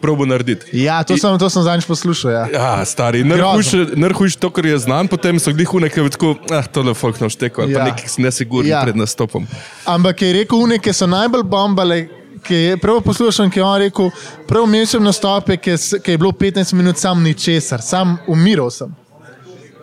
probo 0.00 0.24
narediti. 0.24 0.70
Ja, 0.74 1.02
to 1.02 1.16
sem, 1.16 1.38
to 1.38 1.48
sem 1.48 1.62
zadnjič 1.62 1.86
poslušal. 1.86 2.30
Ja. 2.30 2.44
Ja, 2.48 2.84
stari, 2.84 3.24
najhujš 3.24 4.36
to, 4.36 4.50
kar 4.50 4.66
je 4.66 4.78
znan, 4.78 5.08
potem 5.08 5.38
so 5.38 5.52
glih 5.52 5.74
uneke, 5.74 6.04
tako, 6.08 6.36
ah, 6.50 6.62
tole 6.64 6.94
folk 6.94 7.20
nam 7.20 7.28
šteko, 7.28 7.62
ja. 7.64 7.78
Pa 7.78 7.84
nekih 7.84 8.18
nesigurni 8.18 8.70
Ja. 8.70 8.82
pred 8.82 8.96
nastopom. 8.96 9.46
Ampak 9.86 10.22
je 10.22 10.32
rekel, 10.34 10.58
unike, 10.58 10.82
ki 10.82 10.92
so 10.94 11.06
najbolj 11.08 11.42
bombale. 11.44 12.00
Ki 12.38 12.54
je 12.54 12.76
prav 12.76 13.00
poslušal, 13.02 13.48
ki 13.50 13.58
je 13.58 13.64
on 13.64 13.80
rekel, 13.80 14.10
prav 14.46 14.64
mešam 14.64 15.02
nastope, 15.02 15.56
ki, 15.56 15.72
s- 15.72 15.98
ki 15.98 16.10
je 16.10 16.18
bilo 16.18 16.30
15 16.32 16.72
minut 16.72 16.96
sam 16.96 17.18
ničesar, 17.18 17.82
sam 17.82 18.18
umiral 18.28 18.70
sem. 18.70 18.94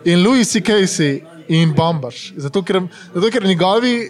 In 0.04 0.22
Louis 0.22 0.46
C. 0.46 0.60
Casey 0.60 1.20
in 1.48 1.74
bombaš. 1.74 2.32
Zato, 2.36 2.62
ker, 2.62 2.80
zato, 3.14 3.30
ker 3.30 3.44
njegovi, 3.44 4.08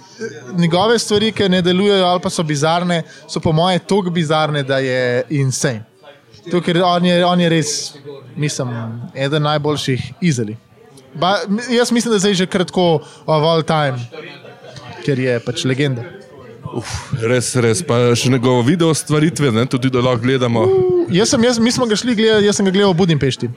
njegove 0.54 0.98
stvari, 0.98 1.32
ki 1.32 1.48
ne 1.48 1.62
delujejo 1.62 2.06
ali 2.06 2.20
pa 2.20 2.30
so 2.30 2.42
bizarne, 2.42 3.02
so 3.26 3.40
po 3.40 3.52
moje 3.52 3.78
tako 3.80 4.10
bizarne, 4.10 4.62
da 4.62 4.78
je 4.78 5.00
insane. 5.30 5.82
To, 6.50 6.60
ker 6.62 6.78
on 6.84 7.04
je, 7.04 7.16
on 7.26 7.40
je 7.40 7.48
res, 7.50 7.70
mislim, 8.36 8.70
eden 9.14 9.42
najboljših 9.42 10.12
izeli. 10.20 10.56
Ba, 11.14 11.40
jaz 11.70 11.90
mislim, 11.92 12.12
da 12.12 12.18
zdaj 12.18 12.34
že 12.34 12.46
kratko 12.46 13.00
of 13.26 13.42
all 13.42 13.62
time, 13.66 13.98
ker 15.04 15.18
je 15.18 15.40
pač 15.40 15.64
legenda. 15.64 16.04
Uf, 16.76 16.90
res, 17.22 17.54
res. 17.62 17.80
Pa 17.86 18.12
še 18.18 18.30
njegovo 18.32 18.64
video 18.66 18.92
stvaritve, 18.94 19.52
ne, 19.54 19.64
tudi 19.70 19.90
da 19.92 20.02
lahko 20.04 20.26
gledamo. 20.26 20.66
Jaz 21.14 21.32
sem, 21.32 21.46
jaz, 21.46 21.60
mi 21.62 21.72
smo 21.72 21.86
ga 21.86 21.96
šli 21.98 22.16
gledati, 22.18 22.48
jaz 22.48 22.58
sem 22.58 22.66
ga 22.66 22.74
gledal 22.74 22.92
v 22.92 23.00
Budimpešti. 23.00 23.50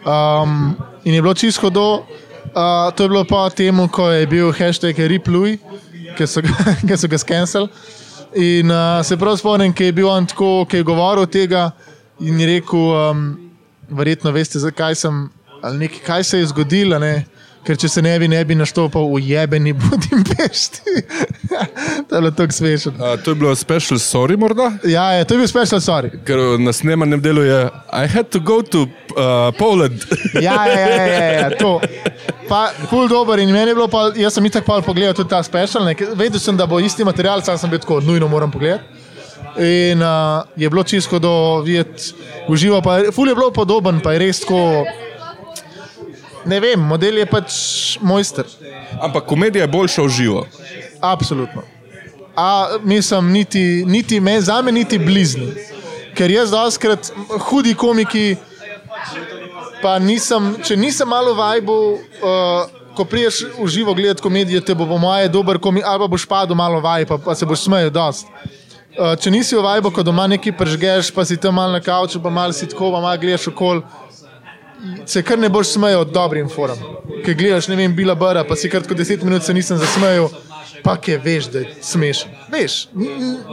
Um, 0.00 0.74
in 1.04 1.14
je 1.14 1.22
bilo 1.22 1.34
čisto 1.34 1.70
do. 1.70 2.02
Uh, 2.50 2.90
to 2.96 3.04
je 3.06 3.12
bilo 3.12 3.22
po 3.28 3.44
tem, 3.54 3.76
ko 3.92 4.08
je 4.10 4.26
bil 4.26 4.50
hashtag 4.50 4.98
Repluj, 4.98 5.60
ki 6.18 6.26
so 6.26 6.42
so 6.42 7.08
ga 7.08 7.18
skenirali. 7.24 7.68
In 8.34 8.70
uh, 8.70 9.02
se 9.02 9.16
prav 9.16 9.36
spomnim, 9.36 9.72
ki 9.74 9.84
je 9.84 9.92
bil 9.92 10.08
on 10.08 10.26
tako, 10.26 10.64
ki 10.70 10.76
je 10.76 10.86
govoril 10.86 11.26
tega 11.26 11.70
in 12.20 12.40
je 12.40 12.46
rekel, 12.46 12.78
um, 12.94 13.24
verjetno 13.90 14.30
veste, 14.30 14.58
zakaj 14.62 14.94
sem, 14.94 15.24
ali 15.62 15.78
nekaj, 15.78 16.02
kaj 16.06 16.24
se 16.24 16.38
je 16.38 16.46
zgodilo. 16.52 16.98
Ne? 16.98 17.24
Ker 17.60 17.76
če 17.76 17.88
se 17.92 18.00
ne 18.02 18.14
bi, 18.18 18.24
ne 18.28 18.38
bi 18.48 18.54
naštopal 18.56 19.04
v 19.12 19.20
jebeni 19.20 19.74
Budimpešti. 19.76 20.94
to 22.08 22.14
je 22.16 22.20
bilo 22.20 22.30
tako 22.30 22.52
smešno. 22.56 22.92
A, 22.96 23.16
to 23.20 23.34
je 23.34 23.34
bilo 23.34 23.52
special 23.54 23.98
sorry 24.00 24.36
morda, 24.40 24.70
Ja, 24.88 25.10
je, 25.12 25.24
to 25.28 25.34
je 25.34 25.38
bil 25.42 25.48
special 25.48 25.80
sorry. 25.84 26.10
ker 26.24 26.40
na 26.60 26.72
snemanjem 26.72 27.20
delu 27.20 27.44
je 27.44 27.58
I 27.92 28.06
had 28.08 28.30
to 28.32 28.40
go 28.40 28.62
to 28.62 28.86
uh, 28.86 29.52
Poland. 29.58 30.00
Ja, 30.40 30.64
ja, 30.66 30.88
ja, 30.88 31.04
ja, 31.06 31.32
ja 31.32 31.50
to. 31.58 31.80
Pa, 32.48 32.70
ful 32.88 33.08
dober 33.08 33.38
in 33.38 33.52
meni 33.52 33.70
je 33.70 33.76
bilo, 33.76 33.88
pa, 33.92 34.08
jaz 34.16 34.34
sem 34.34 34.46
itak 34.48 34.64
pa 34.64 34.80
pogledal 34.80 35.14
tudi 35.14 35.28
ta 35.30 35.42
special, 35.44 35.84
ne, 35.84 35.94
vedel 36.16 36.40
sem, 36.40 36.56
da 36.56 36.66
bo 36.66 36.80
isti 36.80 37.04
material, 37.04 37.44
sam 37.44 37.58
sem 37.60 37.70
bil 37.70 37.78
tako, 37.82 38.00
nujno 38.00 38.28
moram 38.28 38.50
pogledati. 38.50 38.84
In 39.60 40.00
uh, 40.02 40.48
je 40.56 40.70
bilo 40.70 40.82
čisto 40.82 41.18
do 41.18 41.60
videti 41.60 42.14
uživo, 42.48 42.80
pa 42.80 43.12
ful 43.12 43.28
je 43.28 43.34
bilo 43.34 43.50
podoben, 43.52 44.00
pa 44.00 44.16
je 44.16 44.24
res 44.24 44.40
tako. 44.40 44.86
Ne 46.44 46.60
vem, 46.60 46.80
model 46.80 47.18
je 47.18 47.26
pač 47.26 47.52
mojster, 48.00 48.44
Ampak 49.00 49.24
komedija 49.26 49.64
je 49.64 49.68
boljša 49.68 50.02
v 50.02 50.08
živo. 50.08 50.46
absolutno. 51.00 51.62
A 52.36 52.68
mislim, 52.82 53.32
niti, 53.32 53.84
niti 53.86 54.20
me, 54.20 54.40
za 54.40 54.62
me 54.62 54.72
niti 54.72 54.98
blizni. 54.98 55.52
Ker 56.14 56.30
jaz 56.30 56.50
doskrat 56.50 57.12
hudi 57.50 57.74
komiki, 57.74 58.36
pa 59.82 59.98
nisem, 59.98 60.54
če 60.64 60.76
nisem 60.76 61.08
malo 61.08 61.34
vajbu, 61.34 61.76
uh, 62.22 62.94
ko 62.96 63.04
priješ 63.04 63.44
v 63.58 63.66
živo 63.68 63.94
gledati 63.94 64.22
komedijo, 64.22 64.60
te 64.60 64.74
bo 64.74 64.86
po 64.86 64.98
moje 64.98 65.28
dober 65.28 65.58
komik, 65.58 65.84
ali 65.86 66.00
pa 66.00 66.06
boš 66.06 66.26
padel 66.26 66.56
malo 66.56 66.80
vaj, 66.80 67.06
pa, 67.06 67.18
pa 67.18 67.34
se 67.34 67.46
boš 67.46 67.64
smejal 67.64 67.90
dost. 67.90 68.26
Uh, 68.98 69.14
če 69.20 69.30
nisi 69.30 69.56
v 69.56 69.62
vajbu, 69.64 69.90
ko 69.90 70.02
doma 70.02 70.26
nekaj 70.26 70.56
pržgeš, 70.58 71.12
pa 71.14 71.24
si 71.24 71.36
tam 71.36 71.54
malo 71.54 71.72
na 71.72 71.80
kavču, 71.80 72.20
pa 72.22 72.30
malo 72.30 72.52
si 72.52 72.66
tako, 72.68 72.90
pa 72.92 73.00
malo 73.00 73.20
gledaš 73.20 73.48
okol. 73.52 73.82
Se 75.06 75.22
kar 75.22 75.38
ne 75.38 75.48
boš 75.48 75.74
smejal 75.74 76.04
dobrim 76.04 76.48
forum. 76.48 76.78
Ker 77.24 77.34
gledaš, 77.34 77.68
ne 77.68 77.76
vem, 77.76 77.94
bila 77.96 78.14
bara, 78.14 78.44
pa 78.44 78.56
si 78.56 78.70
kar 78.70 78.82
tako 78.82 78.94
10 78.94 79.24
minut 79.24 79.42
se 79.44 79.54
nisem 79.54 79.78
zasmejal, 79.78 80.30
pa 80.84 80.96
ke 80.96 81.18
veš, 81.18 81.50
da 81.52 81.58
je 81.58 81.74
smešen. 81.82 82.30
Veš, 82.52 82.88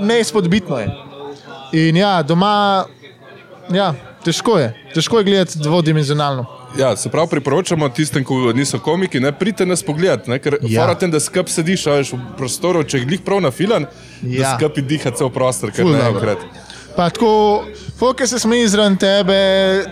neizpodbitno 0.01 0.79
je. 0.79 0.91
In 1.73 1.97
ja, 1.97 2.21
doma, 2.23 2.85
ja, 3.73 3.93
težko 4.23 4.59
je. 4.59 4.69
Težko 4.93 5.19
je 5.19 5.23
gledati 5.23 5.59
dvodimenzionalno. 5.59 6.45
Ja, 6.77 6.95
se 6.97 7.09
pravi, 7.09 7.29
priporočamo 7.29 7.89
tistem, 7.89 8.25
ki 8.25 8.33
niso 8.55 8.79
komiki, 8.79 9.19
ne 9.19 9.31
pridite 9.31 9.65
nas 9.65 9.83
pogledat, 9.83 10.27
ne, 10.27 10.39
ker 10.39 10.57
Ja. 10.61 10.93
tem, 10.95 11.11
da 11.11 11.19
skrb 11.19 11.49
sediš 11.49 11.87
a 11.87 11.95
veš, 11.97 12.13
v 12.13 12.19
prostoru, 12.37 12.83
če 12.83 12.99
glih 13.05 13.21
prav 13.25 13.41
na 13.41 13.51
filan, 13.51 13.87
ja. 14.21 14.41
Da 14.41 14.55
skrbi 14.57 14.81
diha 14.81 15.11
cel 15.11 15.29
prostor, 15.33 15.71
ker 15.71 15.87
Ful 15.87 15.95
ne 15.95 16.03
enkrat. 16.11 16.43
Pa 16.97 17.09
tako, 17.09 17.65
folk 17.99 18.27
se 18.27 18.39
smeji 18.39 18.67
zraven 18.67 18.95
tebe, 18.97 19.35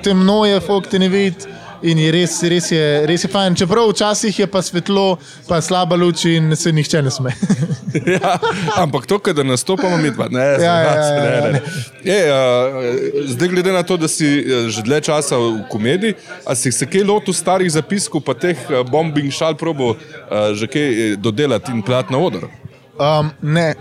temno 0.04 0.46
je, 0.46 0.60
folk 0.60 0.88
te 0.90 1.00
ne 1.00 1.10
vidi. 1.10 1.54
In 1.86 2.00
je 2.02 2.10
res, 2.10 2.40
res, 2.50 2.72
je, 2.72 2.86
res 3.06 3.22
je 3.22 3.30
fajn. 3.30 3.54
Čeprav 3.60 3.92
včasih 3.92 4.40
je 4.40 4.48
pa 4.50 4.62
svetlo, 4.66 5.20
pa 5.46 5.60
slaba 5.62 5.94
luč 6.00 6.24
in 6.32 6.56
se 6.58 6.72
nihče 6.74 7.04
ne 7.06 7.12
sme. 7.14 7.34
ja, 8.16 8.40
ampak 8.82 9.06
to, 9.06 9.20
da 9.38 9.44
nastopamo 9.46 9.98
mi 10.02 10.10
dva, 10.10 10.26
ne, 10.34 10.40
Ja, 10.42 10.58
ja, 10.58 10.82
zmagac, 10.82 11.06
ja, 11.06 11.22
ne, 11.22 11.30
ja. 11.30 11.52
ne. 11.52 11.62
Je, 12.10 12.20
uh, 12.32 13.30
zdaj, 13.36 13.54
glede 13.54 13.76
na 13.76 13.84
to, 13.84 14.00
da 14.02 14.10
si 14.10 14.26
eh, 14.26 14.66
že 14.74 14.82
dlje 14.82 15.02
časa 15.12 15.38
v 15.38 15.62
komediji, 15.70 16.18
a 16.42 16.56
si 16.58 16.74
se 16.74 16.90
kaj 16.90 17.06
lotil 17.06 17.38
starih 17.38 17.70
zapiskov, 17.70 18.26
pa 18.26 18.34
teh 18.34 18.58
eh, 18.58 18.82
bombing 18.90 19.30
šal 19.30 19.54
probo 19.54 19.94
uh, 19.94 20.56
že 20.58 20.66
kaj 20.66 20.88
eh, 20.90 21.18
dodelati 21.22 21.70
in 21.76 21.86
plat 21.86 22.10
na 22.10 22.18
odor? 22.18 22.50
Um, 22.98 23.30
ne, 23.44 23.76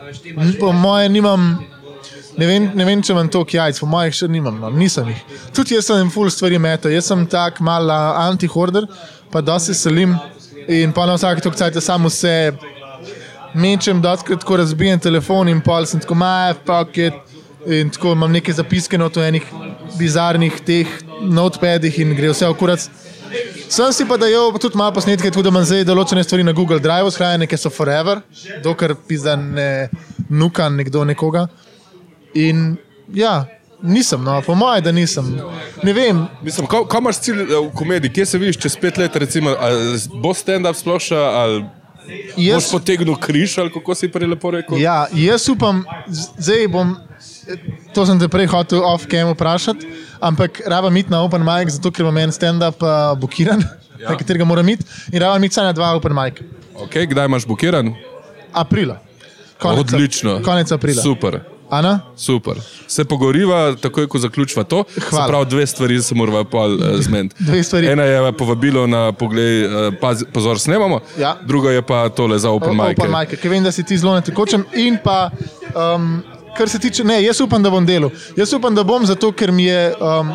po 0.61 0.77
moje 0.77 1.09
nimam. 1.09 1.74
Ne 2.37 2.47
vem, 2.47 2.71
ne 2.75 2.85
vem, 2.87 3.03
če 3.03 3.13
imam 3.15 3.29
to 3.31 3.45
jajc, 3.47 3.79
po 3.79 3.87
mojih 3.87 4.15
še 4.19 4.29
nimam, 4.31 4.57
no, 4.59 4.71
nisem 4.75 5.11
jih. 5.13 5.21
Tudi 5.55 5.77
jaz 5.77 5.87
sem 5.91 6.11
full 6.11 6.33
stvari 6.35 6.59
metal, 6.59 6.91
jaz 6.91 7.07
sem 7.11 7.27
tak 7.31 7.61
mal 7.63 7.91
anti-horder, 7.91 8.89
pa 9.31 9.43
da 9.45 9.59
se 9.63 9.75
selim. 9.75 10.17
In 10.69 10.95
pa 10.97 11.05
na 11.07 11.19
vsake 11.19 11.45
točke 11.45 11.61
cajt 11.61 11.79
samo 11.85 12.09
vse 12.09 12.55
mečem, 13.55 14.01
dotkrat 14.03 14.41
tako 14.41 14.57
razbijem 14.57 15.01
telefon 15.01 15.51
in 15.53 15.61
pol 15.63 15.87
sem 15.87 16.01
tako 16.01 16.17
maj, 16.19 16.57
pocket. 16.67 17.21
In 17.65 17.89
tako 17.93 18.13
imam 18.13 18.33
neke 18.33 18.53
zapiske 18.53 18.99
na 19.01 19.09
enih 19.09 19.45
bizarnih 19.99 20.59
teh 20.67 20.89
notepadih 21.23 21.99
in 22.01 22.15
gre 22.17 22.33
vse 22.33 22.49
okurac. 22.49 22.89
Sem 23.69 23.93
si 23.93 24.05
pa 24.05 24.17
dajal 24.21 24.53
tudi 24.61 24.77
malo 24.77 24.93
posnetke, 24.93 25.31
tako 25.31 25.43
da 25.43 25.53
imam 25.53 25.65
zdaj 25.65 25.87
določene 25.89 26.25
stvari 26.25 26.45
na 26.45 26.53
Google 26.53 26.79
Drive, 26.79 27.11
shranjene, 27.11 27.47
ki 27.49 27.57
so 27.57 27.71
forever, 27.73 28.21
dokler 28.63 28.95
pizda 29.09 29.37
ne 29.37 29.89
nuka 30.29 30.69
nekdo 30.69 31.05
nekoga. 31.09 31.47
In 32.35 32.77
ja, 33.15 33.45
nisem, 33.83 34.25
no, 34.25 34.43
po 34.43 34.55
mojem, 34.55 34.85
da 34.85 34.93
nisem. 34.93 35.41
Ne 35.83 35.93
vem, 35.93 36.27
Mislim, 36.43 36.67
kaj, 36.67 36.87
kaj 36.91 37.03
imaš 37.05 37.21
cilj 37.21 37.43
eh, 37.43 37.57
v 37.57 37.71
komediji, 37.77 38.13
kje 38.13 38.27
se 38.27 38.39
vidiš 38.39 38.59
čez 38.59 38.77
pet 38.81 38.99
let, 38.99 39.17
recimo, 39.17 39.55
bo 40.23 40.35
stand-up 40.35 40.79
sploh 40.79 41.03
še, 41.03 41.19
ali 41.19 41.65
boš 41.65 42.47
jaz, 42.47 42.71
potegnil 42.73 43.17
križ, 43.21 43.59
ali 43.59 43.73
kako 43.73 43.95
si 43.95 44.09
prej 44.13 44.29
lepo 44.33 44.51
rekel? 44.51 44.81
ja, 44.81 45.05
jaz 45.13 45.49
upam, 45.49 45.85
zdaj 46.09 46.69
bom. 46.73 46.97
To 47.97 48.05
sem 48.09 48.19
te 48.21 48.27
prej 48.29 48.49
hotel 48.49 48.81
off-cam 48.85 49.31
vprašati, 49.33 49.89
ampak 50.21 50.63
rabim 50.69 50.97
iti 50.97 51.13
na 51.13 51.21
Open 51.25 51.45
Mic, 51.45 51.73
zato 51.77 51.93
ker 51.93 52.05
imam 52.05 52.19
en 52.25 52.33
stand-up 52.33 52.81
uh, 52.85 53.13
blokiran, 53.21 53.61
ja. 54.01 54.11
na 54.11 54.17
katerega 54.21 54.49
moram 54.49 54.69
iti, 54.69 54.85
in 55.13 55.21
rabim 55.23 55.45
iti 55.45 55.61
na 55.61 55.73
dva 55.77 55.93
Open 55.97 56.17
Mic. 56.17 56.41
Okay, 56.89 57.07
kdaj 57.09 57.29
imaš 57.29 57.47
blokiran? 57.49 57.93
Aprila. 58.53 58.99
Odlično. 59.65 60.41
Konec 60.45 60.73
aprila. 60.73 61.03
Super. 61.03 61.41
Ana? 61.71 62.01
Super. 62.17 62.55
Se 62.87 63.05
pogoriva, 63.05 63.75
takoj 63.77 64.07
ko 64.07 64.19
zaključiva 64.19 64.65
to. 64.65 64.85
Hvala. 65.11 65.27
pravi, 65.27 65.47
dve 65.47 65.67
stvari 65.67 66.03
se 66.03 66.15
moramo 66.15 66.45
pol 66.45 66.75
uh, 66.75 66.81
zmeniti. 67.01 67.35
Ena 67.93 68.03
je 68.03 68.33
povabilo 68.33 68.87
na 68.87 69.13
pogled, 69.13 69.65
uh, 69.67 69.95
paz, 70.01 70.25
pozor, 70.33 70.59
snemamo, 70.59 71.01
Ja. 71.19 71.37
druga 71.43 71.71
je 71.71 71.83
pa 71.83 72.09
tole 72.09 72.39
za 72.39 72.51
open 72.51 72.77
mic. 72.77 72.99
Open 72.99 73.11
mic, 73.11 73.41
ker 73.41 73.51
vem, 73.51 73.63
da 73.63 73.73
si 73.73 73.83
ti 73.83 73.99
zelo 73.99 74.13
na 74.13 74.21
tekočem. 74.21 74.65
In 74.75 74.99
pa, 75.05 75.31
um, 75.75 76.23
kar 76.57 76.69
se 76.69 76.79
tiče, 76.79 77.05
ne, 77.05 77.23
jaz 77.25 77.41
upam, 77.41 77.63
da 77.63 77.71
bom 77.71 77.87
delal. 77.87 78.11
Jaz 78.37 78.53
upam, 78.53 78.75
da 78.75 78.83
bom 78.83 79.07
zato, 79.07 79.33
ker 79.33 79.53
mi 79.53 79.65
je 79.65 79.95
um, 80.01 80.31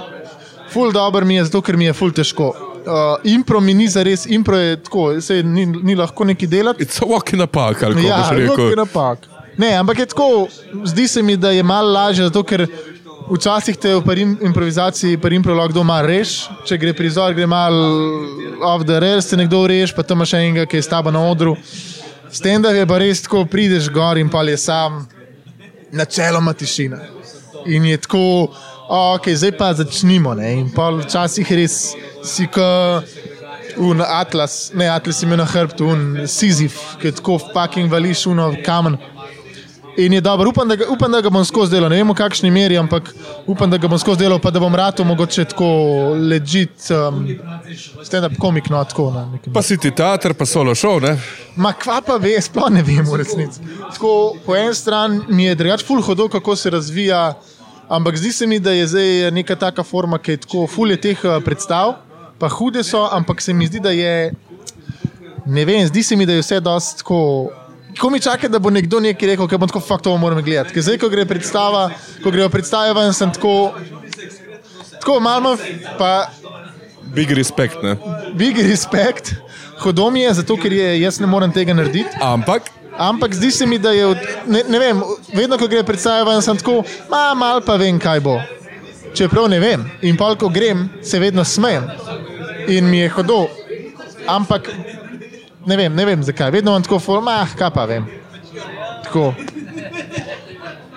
full 0.72 0.92
dobro, 0.92 1.26
mi 1.26 1.36
je 1.36 1.46
zato, 1.46 1.62
ker 1.62 1.78
mi 1.78 1.86
je 1.86 1.94
full 1.94 2.12
težko. 2.12 2.52
Uh, 2.80 2.94
impro 3.24 3.60
mi 3.60 3.74
ni 3.74 3.88
za 3.88 4.04
res, 4.04 4.26
impro 4.26 4.58
je 4.58 4.84
tako, 4.84 5.22
se 5.22 5.44
ni, 5.44 5.66
ni 5.66 5.96
lahko 5.96 6.24
neki 6.26 6.48
delati. 6.48 6.84
It's 6.84 7.04
a 7.04 7.06
walk 7.06 7.34
in 7.34 7.42
a 7.42 7.48
park, 7.48 7.84
ali 7.84 7.96
kako 7.96 8.08
Ja, 8.08 8.18
boš 8.18 8.30
rekel. 8.32 8.48
lahko 8.48 8.62
je 8.64 8.76
napak. 8.76 9.20
Ne, 9.60 9.74
ampak 9.76 10.00
je 10.00 10.06
tako, 10.06 10.48
zdi 10.88 11.08
se 11.08 11.22
mi, 11.22 11.36
da 11.38 11.52
je 11.52 11.64
malo 11.64 11.92
lažje, 11.92 12.30
zato 12.30 12.44
ker 12.48 12.64
včasih 13.30 13.78
te 13.78 13.92
v 13.96 14.16
improvizaciji, 14.42 15.18
pri 15.20 15.36
impro 15.36 15.54
lahko 15.54 15.74
kdo 15.74 15.84
malo 15.84 16.08
reš, 16.08 16.48
če 16.66 16.78
gre 16.80 16.94
prizor, 16.96 17.36
gre 17.36 17.46
malo 17.46 17.92
off 18.64 18.86
the 18.88 19.00
rails, 19.00 19.28
te 19.28 19.38
nekdo 19.38 19.66
reš, 19.68 19.92
pa 19.96 20.04
tam 20.04 20.24
še 20.24 20.40
enega, 20.40 20.66
ki 20.66 20.80
je 20.80 20.86
s 20.88 20.92
tabo 20.92 21.12
na 21.12 21.22
odru. 21.28 21.58
Stand-up 22.32 22.78
je 22.78 22.88
pa 22.88 22.98
res 23.02 23.22
tako, 23.26 23.44
prideš 23.46 23.90
gor 23.92 24.18
in 24.18 24.30
pa 24.32 24.46
je 24.48 24.58
sam, 24.58 25.04
načeloma 25.92 26.54
tišina. 26.54 27.02
In 27.68 27.86
je 27.86 27.98
tako, 27.98 28.24
ok, 28.88 29.28
zdaj 29.36 29.58
pa 29.58 29.74
začnimo. 29.74 30.34
Ne? 30.40 30.54
In 30.62 30.72
pa 30.72 30.90
včasih 30.96 31.52
res 31.52 31.98
si 32.24 32.48
kot 32.48 33.04
un 33.80 34.02
Atlas, 34.02 34.72
ne 34.74 34.90
Atlas 34.90 35.24
ima 35.24 35.36
na 35.36 35.46
hrbtu, 35.46 35.86
un 35.86 36.28
Sizif, 36.28 36.80
ki 37.02 37.12
tako 37.16 37.38
fucking 37.40 37.92
vališ 37.92 38.26
uno 38.32 38.52
kamen. 38.66 38.98
In 40.00 40.14
je 40.14 40.22
dobro, 40.22 40.50
upam, 40.50 40.68
da 40.68 40.76
ga, 40.76 40.86
upam, 40.90 41.12
da 41.12 41.20
ga 41.22 41.30
bom 41.30 41.44
skozi 41.46 41.72
delal. 41.72 41.90
Ne 41.90 41.98
vem, 41.98 42.08
v 42.08 42.16
kakšni 42.16 42.48
meri, 42.52 42.78
ampak 42.78 43.10
upam, 43.46 43.68
da 43.68 43.78
ga 43.78 43.88
bom 43.88 44.00
skozi 44.00 44.22
delal, 44.22 44.40
pa 44.40 44.48
da 44.50 44.60
bom 44.60 44.76
rado 44.76 45.04
mogoče 45.04 45.44
tako 45.46 45.68
ležit, 46.22 46.72
um, 46.90 47.26
stand-up 48.02 48.38
komik, 48.40 48.70
no 48.70 48.80
tako. 48.84 49.10
Na 49.12 49.26
nekem- 49.26 49.54
Pa 49.54 49.62
si 49.62 49.78
ti 49.78 49.92
teater, 49.92 50.34
pa 50.34 50.46
solo 50.46 50.72
šov, 50.74 51.02
ne? 51.02 51.18
Ma 51.56 51.74
kva 51.74 52.00
pa 52.02 52.16
ve, 52.18 52.38
sploh 52.40 52.70
ne 52.70 52.82
vem, 52.82 53.04
v 53.04 53.18
resnici. 53.18 53.60
Tako, 53.92 54.14
po 54.46 54.56
eni 54.56 54.72
strani 54.74 55.20
mi 55.28 55.44
je 55.44 55.56
drugač 55.56 55.84
ful 55.84 56.02
hodo, 56.02 56.30
kako 56.30 56.56
se 56.56 56.70
razvija, 56.70 57.34
ampak 57.90 58.16
zdi 58.18 58.32
se 58.32 58.48
mi, 58.48 58.60
da 58.60 58.72
je 58.72 58.88
zdaj 58.88 59.32
neka 59.32 59.56
taka 59.58 59.84
forma, 59.84 60.18
ki 60.18 60.32
je 60.32 60.38
tako 60.38 60.68
ful 60.68 60.90
je 60.90 61.02
teh 61.02 61.20
eh, 61.26 61.40
predstav, 61.42 61.98
pa 62.40 62.48
hude 62.48 62.84
so, 62.84 63.04
ampak 63.12 63.42
se 63.42 63.54
mi 63.54 63.68
zdi, 63.68 63.80
da 63.80 63.92
je, 63.92 64.32
ne 65.46 65.66
vem, 65.66 65.88
zdi 65.88 66.04
se 66.04 66.16
mi, 66.16 66.26
da 66.26 66.34
je 66.34 66.40
vse 66.40 66.60
dosti 66.62 66.98
tako. 66.98 67.50
Ko 67.98 68.10
mi 68.10 68.20
čaka, 68.20 68.48
da 68.48 68.60
bo 68.60 68.70
nekdo 68.70 69.00
nekaj 69.00 69.30
rekel, 69.30 69.48
ker 69.48 69.58
bom 69.58 69.68
tako 69.68 69.82
fakt 69.82 70.04
to 70.04 70.14
moram 70.18 70.42
gledati. 70.42 70.74
Ker 70.74 70.82
zdaj, 70.82 70.98
ko 70.98 71.10
gre 71.10 71.26
predstava, 71.26 71.90
ko 72.24 72.32
grejo 72.32 72.50
predstave 72.50 72.94
ven, 72.94 73.14
sem 73.14 73.32
tako, 73.32 73.74
tako 75.00 75.20
malo, 75.20 75.58
pa 75.98 76.30
Big 77.10 77.32
respect, 77.32 77.82
ne? 77.82 77.96
big 78.34 78.60
respect, 78.60 79.34
hodo 79.80 80.12
mi 80.14 80.22
je, 80.22 80.34
zato 80.34 80.54
ker 80.54 80.74
je, 80.74 80.90
jaz 81.02 81.18
ne 81.20 81.26
morem 81.26 81.50
tega 81.52 81.74
narediti. 81.74 82.20
Ampak, 82.22 82.70
Ampak 83.00 83.34
zdi 83.34 83.52
se 83.52 83.66
mi, 83.66 83.78
da 83.80 83.92
je, 83.92 84.06
od- 84.06 84.26
ne, 84.46 84.64
ne 84.68 84.80
vem, 84.80 85.02
vedno, 85.34 85.58
ko 85.58 85.68
gre 85.68 85.84
predstava, 85.84 86.36
sem 86.42 86.58
tako, 86.58 86.84
ma, 87.10 87.34
mal 87.34 87.62
pa 87.62 87.78
vem, 87.80 87.96
kaj 88.00 88.20
bo. 88.20 88.36
Čeprav 89.16 89.48
ne 89.50 89.60
vem. 89.60 89.86
In 90.02 90.18
pa, 90.18 90.36
ko 90.36 90.50
grem, 90.50 90.90
se 91.02 91.20
vedno 91.20 91.44
smejem. 91.44 91.88
In 92.68 92.86
mi 92.86 93.00
je 93.00 93.10
hodo. 93.10 93.48
Ampak 94.28 94.68
ne 95.66 95.78
vem, 95.78 95.96
ne 95.96 96.06
vem 96.06 96.24
zakaj. 96.24 96.52
Vedno 96.52 96.72
imam 96.72 96.84
tako, 96.84 97.00
ful, 97.00 97.22
ma, 97.22 97.48
kaj 97.58 97.72
pa 97.74 97.86
vem. 97.86 98.06
Tako. 99.04 99.34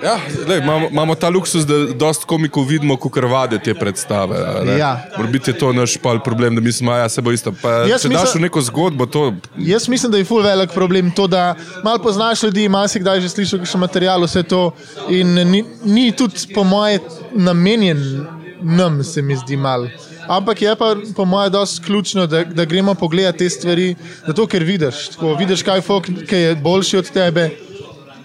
ja, 0.03 0.17
lej, 0.49 0.59
imamo, 0.59 0.89
imamo 0.91 1.15
ta 1.15 1.29
luksus, 1.29 1.67
da 1.67 1.75
dosta 1.95 2.27
komikov 2.27 2.65
vidimo, 2.65 2.97
ko 2.97 3.09
krvade 3.09 3.59
te 3.59 3.75
predstave. 3.75 4.37
Ja. 4.79 5.01
Morbiti 5.19 5.51
je 5.51 5.59
to 5.59 5.73
naš 5.73 5.97
pol 5.97 6.21
problem, 6.21 6.55
da 6.55 6.61
mislimo, 6.61 6.93
da 6.93 7.09
se 7.09 7.23
bo 7.23 7.33
isto. 7.33 7.53
Pa, 7.63 7.85
če 7.87 7.93
daš 7.93 8.05
mislim- 8.05 8.41
v 8.41 8.43
neko 8.43 8.61
zgodbo, 8.61 9.07
to 9.07 9.33
Jaz 9.59 9.89
mislim, 9.89 10.13
da 10.13 10.19
je 10.19 10.25
ful 10.25 10.43
velik 10.43 10.71
problem 10.75 11.11
to, 11.11 11.27
da 11.27 11.55
malo 11.85 11.99
poznaš 11.99 12.43
ljudi, 12.43 12.69
malo 12.69 12.89
si 12.89 13.01
kdaj 13.01 13.21
že 13.21 13.29
slišal 13.29 13.59
kakšen 13.59 13.81
material, 13.81 14.23
vse 14.25 14.43
to. 14.43 14.71
In 15.09 15.35
ni, 15.35 15.65
ni 15.85 16.13
tudi, 16.13 16.55
po 16.55 16.65
moje, 16.65 17.01
namenjen 17.33 18.27
nam, 18.63 19.05
se 19.05 19.23
mi 19.23 19.37
zdi 19.37 19.57
mal. 19.57 19.87
Ampak 20.29 20.63
je 20.63 20.77
pa, 20.77 20.95
po 21.17 21.25
moje, 21.25 21.51
dosti 21.51 21.85
ključno, 21.85 22.27
da, 22.27 22.45
da 22.45 22.65
gremo 22.65 22.95
pogledati 22.95 23.39
te 23.39 23.51
stvari, 23.51 23.95
zato 24.27 24.47
ker 24.47 24.63
vidiš, 24.63 25.09
tako, 25.09 25.35
vidiš 25.35 25.63
kaj 25.63 25.81
folk, 25.81 26.09
ki 26.29 26.37
je 26.37 26.55
boljši 26.57 26.97
od 26.97 27.11
tebe. 27.11 27.51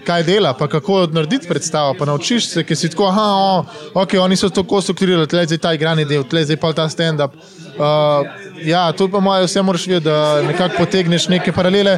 Kaj 0.08 0.24
dela, 0.24 0.54
pa 0.54 0.70
kako 0.72 1.08
narediti 1.12 1.48
predstavo, 1.48 1.96
pa 2.00 2.06
naučiš 2.06 2.46
se, 2.48 2.64
ker 2.64 2.78
si 2.78 2.88
tako, 2.90 3.10
ah, 3.12 3.18
oh, 3.20 3.66
ok, 3.94 4.14
oni 4.22 4.38
so 4.40 4.48
tako 4.50 4.80
strukturirali, 4.82 5.28
tle 5.28 5.44
zdaj 5.46 5.58
ta 5.58 5.74
igrani 5.76 6.06
del, 6.08 6.24
tle 6.24 6.46
zdaj 6.46 6.58
pa 6.62 6.72
ta 6.74 6.86
stand-up. 6.90 7.36
Uh, 7.76 8.24
ja, 8.64 8.92
to 8.92 9.10
pa 9.12 9.20
moje 9.20 9.44
vse 9.46 9.62
moraš 9.62 9.88
vedeti, 9.88 10.06
da 10.08 10.42
nekako 10.48 10.78
potegneš 10.78 11.28
neke 11.28 11.52
paralele. 11.52 11.98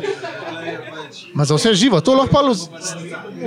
Ma 1.34 1.46
za 1.46 1.56
vse 1.56 1.74
živo, 1.74 2.02
to 2.02 2.18
lahko 2.18 2.50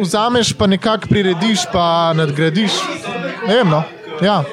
vzameš, 0.01 0.53
pa 0.53 0.67
nekako 0.67 1.11
prirediš, 1.11 1.67
pa 1.73 2.13
nadgradiš. 2.15 2.73
Ne 3.49 3.57
vem, 3.57 3.69
no. 3.69 3.83
Ja. 4.23 4.45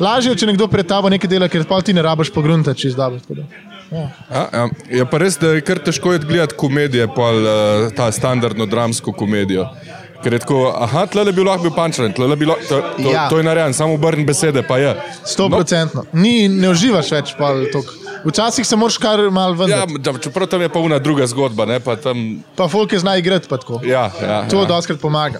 Lažje 0.00 0.32
je, 0.32 0.36
če 0.36 0.46
nekdo 0.46 0.68
pred 0.68 0.86
tabo 0.86 1.08
nekaj 1.08 1.28
dela, 1.28 1.48
ker 1.48 1.64
pa 1.64 1.80
ti 1.80 1.92
ne 1.92 2.02
rabiš 2.02 2.30
čez 2.74 2.94
dobro. 2.94 3.18
tako 3.20 3.34
da. 3.34 3.42
Ja. 3.90 4.10
Ja, 4.30 4.48
ja. 4.52 4.68
Je 4.90 5.04
pa 5.04 5.18
res, 5.18 5.38
da 5.38 5.46
je 5.48 5.60
kar 5.60 5.78
težko 5.78 6.08
gledati 6.18 6.54
komedije, 6.54 7.08
pol, 7.08 7.34
uh, 7.36 7.92
ta 7.92 8.12
standardno 8.12 8.66
dramsko 8.66 9.12
komedijo. 9.12 9.68
Ker 10.22 10.32
je 10.32 10.38
tako, 10.38 10.74
aha, 10.76 11.06
tle 11.06 11.32
bi 11.32 11.42
lahko 11.42 11.62
bil 11.62 11.72
pančren, 11.72 12.12
tle 12.12 12.36
bi 12.36 12.44
lahko, 12.44 12.62
to, 12.68 12.80
to, 13.02 13.10
Ja. 13.10 13.28
to 13.28 13.38
je 13.38 13.44
narejen, 13.44 13.72
samo 13.72 13.94
obrni 13.94 14.24
besede, 14.24 14.62
pa 14.62 14.78
je. 14.78 14.96
Sto 15.24 15.48
procentno. 15.48 16.04
Ni, 16.12 16.48
ne 16.48 16.68
uživaš 16.68 17.10
več 17.10 17.34
pa 17.38 17.48
toliko. 17.48 17.92
Včasih 18.24 18.66
se 18.66 18.76
moraš 18.76 18.98
kar 18.98 19.30
mal 19.30 19.50
Ja, 19.50 19.56
vendar. 19.56 19.88
da- 19.98 20.18
čeprav 20.18 20.46
tam 20.48 20.60
je 20.60 20.68
pa 20.68 20.78
una 20.78 20.98
druga 20.98 21.26
zgodba, 21.26 21.64
ne, 21.64 21.80
pa 21.80 21.96
tam, 21.96 22.42
Pa 22.56 22.68
folk 22.68 22.92
je 22.92 22.98
zna 22.98 23.16
igrati 23.16 23.48
pa 23.48 23.56
tako. 23.56 23.80
ja, 23.84 24.10
ja, 24.22 24.48
To 24.48 24.60
ja. 24.60 24.64
doskrat 24.66 24.98
pomaga. 25.00 25.38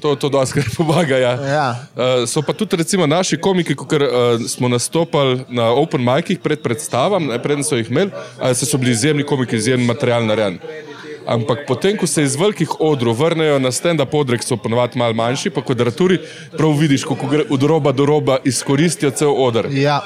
To, 0.00 0.14
to 0.16 0.28
dosti 0.28 0.60
pomaga, 0.76 1.16
ja. 1.16 1.32
Ja. 1.32 1.68
Uh, 1.96 2.28
so 2.28 2.42
pa 2.42 2.52
tudi 2.52 2.76
recimo 2.76 3.06
naši 3.06 3.36
komiki, 3.36 3.74
ko 3.74 3.84
uh, 3.84 4.40
smo 4.48 4.68
nastopali 4.68 5.44
na 5.48 5.70
open 5.72 6.04
micih 6.04 6.38
pred 6.38 6.62
predstavam, 6.62 7.26
ne, 7.26 7.42
preden 7.42 7.64
so 7.64 7.76
jih 7.76 7.90
imeli, 7.90 8.10
uh, 8.40 8.52
so 8.56 8.78
bili 8.78 8.92
izjemni 8.92 9.24
komiki, 9.24 9.56
izjemen 9.56 9.86
material 9.86 10.26
narejen. 10.26 10.58
Ampak 11.26 11.64
potem, 11.66 11.96
ko 11.96 12.06
se 12.06 12.22
iz 12.22 12.36
velikih 12.36 12.80
odrov 12.80 13.16
vrnejo 13.16 13.58
na 13.58 13.72
stand-up 13.72 14.12
odre, 14.12 14.38
ki 14.38 14.44
so 14.44 14.58
ponovadi 14.60 14.98
malo 15.00 15.16
manjši, 15.16 15.50
pa 15.50 15.62
kvadraturi, 15.64 16.18
prav 16.52 16.76
vidiš, 16.76 17.06
kako 17.08 17.28
gre 17.30 17.46
od 17.50 17.62
roba 17.62 17.92
do 17.92 18.04
roba 18.06 18.38
izkoristijo 18.44 19.10
cel 19.10 19.32
odr. 19.32 19.70
Ja. 19.72 20.02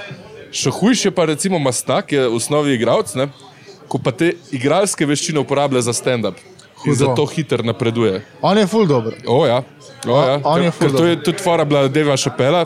Še 0.54 0.70
hujše 0.70 1.10
pa 1.10 1.26
recimo 1.26 1.58
Mastak, 1.58 2.12
ki 2.12 2.20
je 2.20 2.28
v 2.28 2.38
osnovi 2.38 2.78
igralec, 2.78 3.10
ko 3.90 3.98
pa 3.98 4.12
te 4.14 4.36
igralske 4.54 5.06
veščine 5.06 5.42
uporablja 5.42 5.82
za 5.88 5.96
stand-up. 5.96 6.38
Hudo. 6.84 6.94
zato 6.94 7.26
hiter 7.26 7.64
napreduje. 7.64 8.22
On 8.42 8.58
je 8.58 8.66
full 8.66 8.86
dober. 8.86 9.14
O, 9.26 9.46
ja. 9.46 9.62
O, 10.06 10.22
ja. 10.22 10.40
On 10.44 10.62
je 10.62 10.70
Ker, 10.70 10.78
ful 10.78 10.90
ker 10.90 10.96
to 10.96 11.06
je 11.06 11.22
tudi 11.22 11.42
fora 11.42 11.64
bila 11.64 11.88
Deva 11.88 12.16
Šapela, 12.16 12.64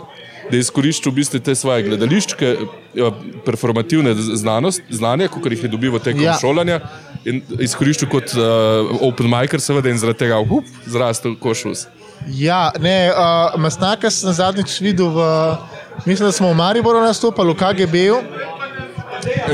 da 0.50 0.56
je 0.56 0.60
izkoristil 0.60 1.12
v 1.12 1.14
bistvu 1.14 1.40
te 1.40 1.54
svoje 1.54 1.82
gledališke, 1.86 2.56
ja, 2.94 3.10
performativne 3.46 4.14
znanost, 4.14 4.82
znanja, 4.90 5.28
kot 5.32 5.46
jih 5.52 5.62
je 5.64 5.68
dobival 5.68 6.00
tekom 6.00 6.20
Ja. 6.20 6.32
ja. 6.32 6.38
šolanja, 6.40 6.80
in 7.24 7.42
izkoristil 7.60 8.08
kot 8.10 8.34
uh, 8.36 8.90
open 9.00 9.30
micer, 9.30 9.60
seveda, 9.60 9.88
in 9.88 9.98
zaradi 9.98 10.26
tega 10.26 10.40
up, 10.42 10.66
zrastel 10.86 11.36
košus. 11.40 11.86
Ja, 12.28 12.70
ne, 12.80 13.10
uh, 13.10 13.56
Masnaka 13.58 14.10
sem 14.10 14.32
zadnjič 14.32 14.80
videl, 14.80 15.08
v, 15.14 15.28
mislim, 16.04 16.28
da 16.28 16.32
smo 16.32 16.52
v 16.52 16.58
Mariboru 16.58 17.00
nastopali, 17.00 17.54
v 17.54 17.58
KGB-ju. 17.58 18.18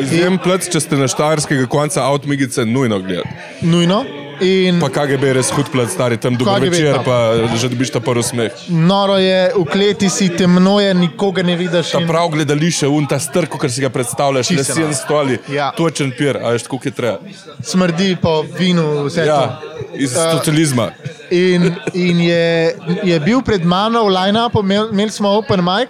Izjem 0.00 0.38
plec, 0.40 0.68
če 0.72 0.80
ste 0.80 0.96
na 0.96 1.08
štajerskega 1.08 1.68
konca 1.68 2.06
avtomigice, 2.08 2.64
nujno 2.64 2.98
gledati. 3.04 3.28
Nujno. 3.62 4.02
In 4.40 4.78
Pa 4.78 4.88
KGB 4.88 5.22
je 5.24 5.34
res 5.34 5.50
hud 5.50 5.66
plec, 5.66 5.90
stari 5.90 6.16
tam 6.16 6.34
dolgo 6.34 6.54
KGB 6.54 6.70
večer, 6.70 6.94
pa. 6.96 7.02
pa 7.02 7.56
že 7.56 7.68
dobiš 7.68 7.90
ta 7.90 8.00
prvi 8.00 8.22
smeh. 8.22 8.52
noro 8.68 9.16
je, 9.16 9.52
v 9.52 9.64
kleti 9.64 10.08
si 10.08 10.28
temno 10.30 10.78
je, 10.78 10.94
nikoga 10.94 11.42
ne 11.42 11.56
vidiš. 11.56 11.90
Ta 11.90 11.98
in- 11.98 12.06
prav 12.06 12.28
gledališče, 12.28 12.86
un 12.88 13.04
ta 13.04 13.18
strk, 13.18 13.50
kar 13.52 13.66
si 13.68 13.80
ga 13.80 13.88
predstavljaš, 13.88 14.46
Čisto 14.46 14.60
lesen 14.72 14.82
noro. 14.84 14.94
stoli, 14.94 15.38
Ja. 15.48 15.72
točen 15.72 16.12
pir, 16.12 16.36
a 16.36 16.50
veš, 16.50 16.62
koliko 16.64 16.86
je 16.86 16.92
treba. 16.92 17.18
smrdi 17.62 18.16
po 18.16 18.44
vinu, 18.50 19.04
vse 19.04 19.26
Ja, 19.26 19.40
to. 19.58 19.68
iz 19.96 20.12
Eh, 20.12 20.30
socializma. 20.32 20.90
In, 21.30 21.74
in 21.92 22.20
je, 22.20 22.74
je 23.02 23.20
bil 23.20 23.42
pred 23.42 23.64
mano 23.64 24.04
v 24.04 24.10
line-upu, 24.10 24.60
imeli 24.60 24.88
imel 24.92 25.10
smo 25.10 25.28
open 25.30 25.60
mic, 25.60 25.88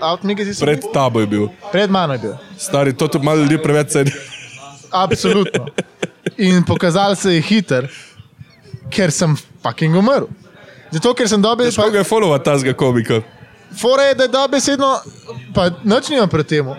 avtomik 0.00 0.38
je 0.38 0.54
Pred 0.56 0.80
tabo 0.94 1.20
je 1.20 1.26
bil. 1.26 1.48
pred 1.72 1.90
mano 1.90 2.12
je 2.12 2.18
bil. 2.20 2.34
Stari, 2.56 2.92
to 2.92 3.08
tu 3.08 3.18
malo 3.18 3.38
ljudi 3.38 3.58
preveč 3.58 3.88
ceni. 3.88 4.10
Absolutno. 4.90 5.66
In 6.38 6.62
pokazal 6.64 7.16
se 7.16 7.34
je 7.34 7.42
hiter, 7.42 7.88
ker 8.94 9.10
sem 9.10 9.34
fucking 9.62 9.96
umrl. 9.98 10.28
Zato, 10.92 11.12
ker 11.14 11.28
sem 11.28 11.42
dobil. 11.42 11.66
Težko 11.66 11.90
ga 11.90 11.98
je 11.98 12.06
followati 12.06 12.44
tazga 12.46 12.74
komika. 12.78 13.20
Fora 13.80 14.02
je, 14.02 14.14
da 14.14 14.28
je 14.28 14.32
dobesedno, 14.32 14.92
pa 15.54 15.68
noč 15.84 16.08
nimam 16.08 16.30
pred 16.30 16.46
tem. 16.46 16.70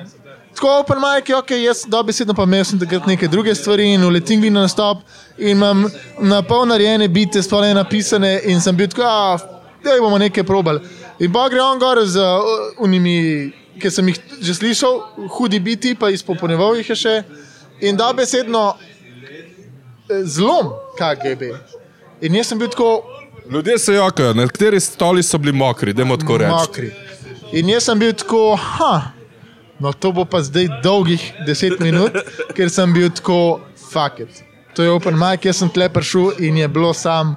Tako 0.55 0.71
open 0.79 0.97
mic 1.03 1.29
je, 1.29 1.35
ok, 1.37 1.51
jaz 1.61 1.83
dobesedno 1.87 2.33
pa 2.33 2.43
imel 2.47 2.63
sem 2.65 2.79
takrat 2.79 3.05
neke 3.07 3.27
druge 3.27 3.53
stvari 3.55 3.93
in 3.93 4.03
uletim 4.03 4.41
na 4.53 4.65
nastop 4.65 5.03
in 5.37 5.53
imam 5.53 5.85
na 6.19 6.41
pol 6.41 6.65
narejene 6.67 7.07
bite, 7.07 7.43
sploh 7.43 7.61
ne 7.61 7.73
napisane 7.73 8.39
in 8.49 8.61
sem 8.61 8.75
bil 8.75 8.87
tako, 8.87 9.59
da 9.83 9.99
bomo 10.01 10.17
nekaj 10.17 10.43
probali. 10.43 10.81
In 11.19 11.31
pa 11.31 11.49
gre 11.49 11.61
on 11.61 11.79
gor 11.79 12.01
z 12.05 12.19
uh, 12.19 12.73
unimi, 12.79 13.51
ki 13.79 13.91
sem 13.91 14.07
jih 14.07 14.19
že 14.41 14.55
slišal, 14.55 14.99
hudi 15.37 15.59
biti, 15.59 15.95
pa 15.95 16.09
izpopolnjeval 16.09 16.79
jih 16.79 16.89
je 16.89 16.95
še 16.95 17.15
in 17.79 17.95
dobesedno 17.95 18.63
eh, 18.75 18.98
zlom 20.25 20.69
KGB. 20.95 21.53
In 22.21 22.35
jaz 22.35 22.47
sem 22.47 22.59
bil 22.59 22.67
tako, 22.67 23.03
Ljudje 23.49 23.79
se 23.79 23.93
jokajo, 23.93 24.33
nekateri 24.33 24.79
stoli 24.79 25.23
so 25.23 25.37
bili 25.37 25.51
mokri, 25.53 25.93
dajmo 25.93 26.17
tako 26.17 26.37
reči. 26.37 26.51
mokri. 26.51 26.91
In 27.51 27.69
jaz 27.69 27.83
sem 27.83 27.99
bil 27.99 28.13
tako, 28.13 28.55
ha, 28.55 29.11
no 29.79 29.93
to 29.93 30.11
bo 30.11 30.25
pa 30.25 30.41
zdaj 30.41 30.67
dolgih 30.83 31.33
10 31.47 31.79
minut, 31.79 32.13
ker 32.55 32.69
sem 32.69 32.93
bil 32.93 33.09
tako, 33.09 33.59
fuck 33.89 34.19
it. 34.19 34.43
To 34.73 34.83
je 34.83 34.91
open 34.91 35.17
mic, 35.17 35.45
jaz 35.45 35.57
sem 35.57 35.69
tle 35.69 35.89
prišel 35.89 36.37
in 36.39 36.57
je 36.57 36.67
bilo 36.67 36.93
sam. 36.93 37.35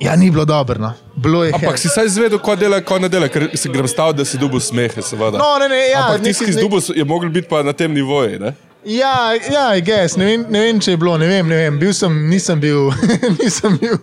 Ja, 0.00 0.16
ni 0.16 0.30
bilo 0.30 0.44
dobro, 0.44 0.80
no. 0.80 0.92
bilo. 1.16 1.44
Ampak 1.44 1.78
si 1.78 1.88
saj 1.88 2.06
izvedel, 2.06 2.38
ko 2.38 2.56
dela, 2.56 2.80
ko 2.80 2.98
ne 2.98 3.08
dela, 3.08 3.28
ker 3.28 3.50
si 3.54 3.68
grem 3.68 3.88
stav, 3.88 4.12
da 4.12 4.24
si 4.24 4.38
dubu 4.38 4.60
smehe, 4.60 5.02
seveda. 5.02 5.36
No, 5.36 5.58
ne, 5.60 5.68
ne, 5.68 5.80
ja, 5.90 6.06
Ampak 6.06 6.22
tisti, 6.24 6.44
ki 6.44 6.50
neki- 6.50 6.62
dubu 6.62 6.80
je 6.96 7.04
mogel 7.04 7.28
biti 7.28 7.48
pa 7.48 7.60
na 7.62 7.72
tem 7.72 7.92
nivoju. 7.92 8.38
Ne? 8.40 8.54
Ja, 8.84 9.34
ja, 9.52 9.80
gess, 9.80 10.16
ne, 10.16 10.38
ne 10.48 10.60
vem, 10.64 10.78
če 10.80 10.94
je 10.94 10.98
bilo, 11.00 11.12
ne 11.20 11.26
vem, 11.28 11.48
ne 11.48 11.56
vem. 11.58 11.78
Bil 11.80 11.92
sem, 11.96 12.14
nisem 12.30 12.60
bil, 12.62 12.88
nisem 13.40 13.76
bil 13.80 13.98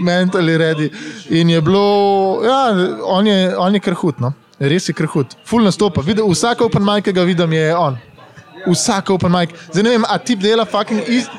mentally 0.00 0.56
ready. 0.56 0.88
In 1.28 1.50
je 1.52 1.60
bilo, 1.60 2.40
ja, 2.44 2.62
on 3.04 3.28
je, 3.28 3.52
on 3.58 3.76
je 3.76 3.82
krhut, 3.84 4.20
no. 4.24 4.32
res 4.58 4.88
je 4.88 4.94
krhut. 4.96 5.36
Full 5.44 5.66
nastopa, 5.66 6.00
videl, 6.02 6.24
vsak 6.32 6.64
open 6.64 6.86
mic, 6.86 7.04
ki 7.04 7.12
ga 7.12 7.26
vidim, 7.28 7.52
je 7.52 7.68
on. 7.76 7.98
Vsak 8.64 9.12
open 9.12 9.34
mic. 9.34 9.52
Zdaj 9.74 9.84
ne 9.84 9.96
vem, 9.98 10.06
a 10.08 10.16
ti 10.18 10.38
dela 10.40 10.64
fucking 10.64 11.04
ist, 11.12 11.34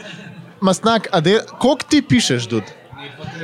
masnak, 0.62 1.10
koliko 1.58 1.90
ti 1.90 2.04
pišeš, 2.06 2.48
dud? 2.54 2.70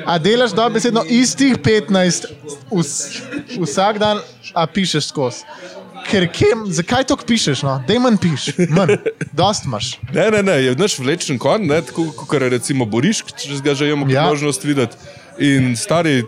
A 0.06 0.20
delaš 0.22 0.54
dobesedno 0.54 1.02
istih 1.10 1.58
15 1.58 2.30
vs, 2.70 2.94
vsak 3.58 3.98
dan, 4.00 4.22
a 4.54 4.68
pišeš 4.70 5.10
skozi. 5.10 5.50
Ker 6.06 6.28
kem, 6.30 6.66
zakaj 6.70 7.04
to 7.10 7.18
pišeš? 7.18 7.64
No? 7.66 7.80
Dej 7.88 8.00
manj 8.00 8.18
piš, 8.22 8.44
manj, 8.70 8.98
dost 9.34 9.66
imaš. 9.66 9.96
Ne, 10.14 10.30
ne, 10.32 10.44
ne, 10.44 10.58
je 10.64 10.76
naš 10.76 11.00
vlečen 11.00 11.40
konj, 11.42 11.66
ne, 11.66 11.82
tako 11.82 12.12
kot 12.14 12.42
recimo 12.46 12.86
Borišk, 12.86 13.34
če 13.34 13.62
ga 13.64 13.74
že 13.74 13.90
imamo 13.90 14.12
Ja. 14.12 14.28
možnost 14.30 14.64
videti. 14.64 14.96
In 15.40 15.74
stari, 15.76 16.22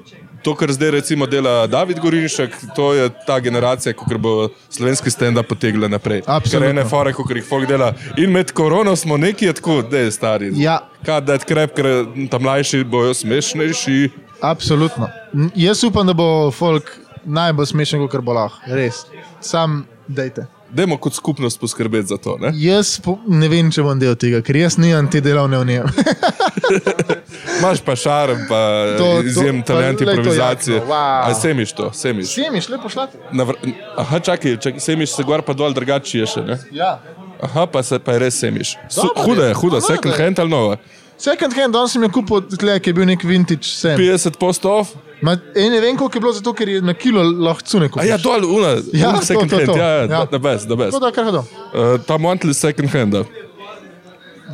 to, 0.43 0.55
kar 0.55 0.71
zdaj 0.71 0.91
recimo 0.91 1.25
dela 1.25 1.67
David 1.67 1.99
Gorinšek, 1.99 2.51
to 2.75 2.93
je 2.93 3.09
ta 3.27 3.39
generacija, 3.39 3.93
ko 3.93 4.05
bo 4.17 4.33
slovenski 4.69 5.09
stand-up 5.09 5.47
potegla 5.47 5.87
naprej. 5.87 6.21
Absolutno. 6.25 6.59
Ker 6.59 6.69
ene 6.71 6.85
fore, 6.85 7.13
ko 7.13 7.23
jih 7.29 7.45
folk 7.45 7.67
dela. 7.67 7.93
In 8.17 8.31
med 8.31 8.51
korono 8.51 8.95
smo 8.95 9.17
neki 9.17 9.53
tako, 9.53 9.81
da 9.81 9.97
je 9.99 10.11
stari. 10.11 10.51
Ja. 10.55 10.79
Kaj 11.05 11.21
da 11.21 11.33
je 11.33 11.45
krep, 11.45 11.75
ker 11.75 11.85
tam 12.31 12.41
mlajši 12.41 12.83
bojo 12.83 13.13
smešnejši. 13.13 14.09
Absolutno. 14.41 15.07
N- 15.33 15.51
Jaz 15.55 15.83
upam, 15.83 16.07
da 16.07 16.13
bo 16.13 16.51
folk 16.51 16.91
najbolj 17.27 17.65
smešen, 17.73 18.07
kot 18.07 18.23
bo 18.23 18.33
lahko. 18.33 18.57
Res. 18.71 19.03
Sam 19.43 19.83
dejte. 20.07 20.47
Dajmo 20.67 20.97
kot 20.99 21.15
skupnost 21.15 21.59
poskrbeti 21.59 22.07
za 22.07 22.17
to. 22.19 22.33
Ne? 22.37 22.49
Jaz 22.55 22.97
po, 22.99 23.17
ne 23.23 23.47
vem, 23.47 23.69
če 23.71 23.83
bom 23.83 23.95
del 23.99 24.17
tega, 24.19 24.41
ker 24.43 24.57
jaz 24.57 24.75
nimam 24.75 25.07
te 25.07 25.21
delovne 25.23 25.55
v 25.57 25.65
njem. 25.65 25.85
Imaš 27.59 27.79
pa 27.81 27.95
šarm, 27.95 28.41
pa 28.49 28.59
To- 28.97 29.21
izjemen 29.23 29.63
talent 29.63 30.01
improvizacije. 30.01 30.81
wow. 30.81 31.23
A 31.23 31.33
semiš 31.33 31.71
to, 31.71 31.91
semiš. 31.93 32.33
Semiš, 32.33 32.69
lepo 32.69 32.89
šlati. 32.89 33.17
Na 33.31 33.43
vr... 33.43 33.53
Aha, 33.97 34.19
čakaj, 34.19 34.57
čakaj, 34.57 34.79
semiš 34.79 35.15
se 35.15 35.23
gor 35.23 35.41
pa 35.41 35.53
dol, 35.53 35.73
drugače 35.73 36.19
je 36.19 36.25
še. 36.27 36.41
Ne? 36.41 36.59
Ja. 36.71 36.99
Aha, 37.41 37.65
pa 37.65 37.83
se 37.83 37.99
pa 37.99 38.17
res 38.17 38.35
semiš. 38.35 38.75
Su, 38.89 39.01
Dobro 39.03 39.23
huda 39.23 39.47
je. 39.47 39.53
huda, 39.53 39.81
second 39.81 40.13
hand 40.15 40.39
ali 40.39 40.49
nova. 40.49 40.77
Second 41.17 41.53
hand, 41.55 41.73
danes 41.73 41.91
sem 41.91 42.03
jo 42.03 42.09
kupil, 42.13 42.43
tle, 42.59 42.75
ki 42.79 42.89
je 42.89 42.93
bil 42.93 43.07
nek 43.09 43.23
vintage 43.23 43.65
sem. 43.71 43.95
50 43.97 44.35
postov. 44.37 44.91
Ma, 45.21 45.33
ej, 45.55 45.69
ne 45.69 45.79
vem, 45.81 45.97
koliko 45.97 46.17
je 46.17 46.21
bilo, 46.21 46.33
zato 46.33 46.53
ker 46.53 46.69
je 46.69 46.81
na 46.81 46.93
kilo 46.93 47.23
lahko 47.23 47.65
cune 47.65 47.85
A 47.85 47.89
kupiti. 47.89 48.09
ja, 48.09 48.17
dol, 48.17 48.45
una, 48.45 48.75
Ja, 48.93 49.09
una 49.09 49.19
to, 49.19 49.25
second 49.25 49.49
to, 49.49 49.57
hand, 49.57 49.67
to. 49.67 49.77
ja, 49.77 49.87
ja, 49.87 50.03
Ja. 50.11 50.25
the 50.25 50.37
best, 50.39 50.67
the 50.67 50.75
best. 50.75 50.91
Tako 50.91 51.05
da, 51.05 51.11
kar 51.11 51.25
hodam. 51.25 51.45
Uh, 51.73 51.97
ta 52.05 52.17
mantel 52.17 52.49
je 52.49 52.53
second 52.53 52.89
hand. 52.93 53.15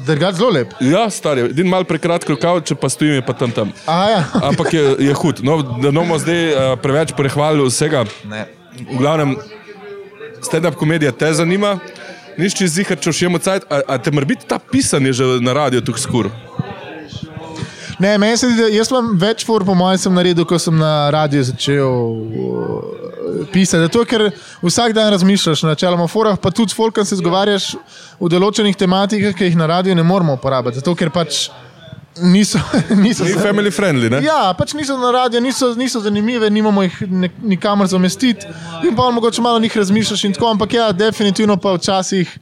Drugač 0.05 0.35
zelo 0.35 0.49
lep. 0.49 0.71
Ja, 0.81 1.05
star 1.09 1.37
je, 1.37 1.45
edin 1.51 1.67
mal 1.69 1.83
prekratko 1.85 2.33
rokav, 2.33 2.61
če 2.65 2.75
pa 2.75 2.89
stojim, 2.89 3.13
je 3.19 3.25
pa 3.25 3.33
tam 3.37 3.51
tam. 3.53 3.69
Aha, 3.85 4.07
ja. 4.09 4.21
Ampak 4.49 4.73
je, 4.73 4.83
je 4.99 5.13
hud. 5.13 5.43
No, 5.45 5.59
da 5.61 5.91
ne 5.91 5.99
bomo 5.99 6.17
zdaj 6.17 6.41
uh, 6.49 6.61
preveč 6.81 7.13
prehvalili 7.15 7.67
vsega. 7.69 8.05
Ne. 8.25 8.47
V 8.79 8.97
glavnem, 8.97 9.35
stand-up 10.41 10.79
komedija 10.79 11.11
te 11.11 11.29
zanima. 11.33 11.77
Niš 12.37 12.55
čez 12.57 12.71
zihar, 12.79 12.97
če 12.97 13.11
še 13.13 13.27
imamo 13.27 13.37
cajt, 13.37 13.67
a, 13.69 13.83
a 13.93 13.97
te 14.01 14.09
mora 14.11 14.25
biti 14.25 14.47
ta 14.49 14.57
pisanje 14.57 15.13
že 15.13 15.25
na 15.45 15.53
radiju 15.53 15.83
tukaj 15.85 16.01
skur. 16.01 16.31
Ne, 18.03 18.17
meni 18.17 18.37
se 18.37 18.49
zdi, 18.49 18.59
da 18.59 18.67
jaz 18.67 18.89
imam 18.91 19.13
več 19.19 19.45
for, 19.47 19.63
po 19.63 19.75
mojem, 19.79 19.99
sem 20.01 20.15
naredil, 20.17 20.43
ko 20.47 20.57
sem 20.59 20.75
na 20.75 21.07
radiju 21.13 21.45
začel 21.47 21.87
uh, 21.87 23.45
pisati. 23.53 23.79
Zato, 23.85 24.03
ker 24.09 24.25
vsak 24.63 24.95
dan 24.97 25.11
razmišljaš, 25.13 25.63
načeloma, 25.69 26.07
v 26.09 26.11
forah, 26.11 26.39
pa 26.39 26.51
tudi 26.51 26.73
s 26.73 26.77
folkom 26.77 27.07
se 27.07 27.21
zgovarjaš 27.21 27.69
v 28.19 28.31
določenih 28.33 28.75
tematikah, 28.75 29.37
ki 29.37 29.47
jih 29.47 29.59
na 29.59 29.69
radiju 29.71 29.95
ne 29.95 30.03
moremo 30.03 30.35
uporabiti. 30.35 30.81
Zato, 30.81 30.97
ker 30.99 31.13
pač 31.15 31.45
niso. 32.19 32.59
niso 33.05 33.23
Ni 33.23 33.39
family 33.39 33.71
friendly, 33.71 34.11
ne? 34.11 34.19
Ja, 34.25 34.51
pač 34.57 34.75
niso 34.75 34.99
na 34.99 35.13
radiju, 35.15 35.39
niso, 35.45 35.71
niso 35.79 36.03
zanimive, 36.03 36.51
nimamo 36.51 36.83
jih 36.89 37.01
ne, 37.07 37.31
nikamor 37.55 37.87
zamestiti. 37.87 38.51
In 38.83 38.99
pa 38.99 39.07
mogoče 39.15 39.41
malo 39.41 39.61
o 39.61 39.63
njih 39.63 39.77
razmišljaš 39.79 40.27
in 40.27 40.35
tako, 40.35 40.51
ampak 40.57 40.75
ja, 40.75 40.91
definitivno 40.91 41.55
pa 41.55 41.77
včasih. 41.79 42.35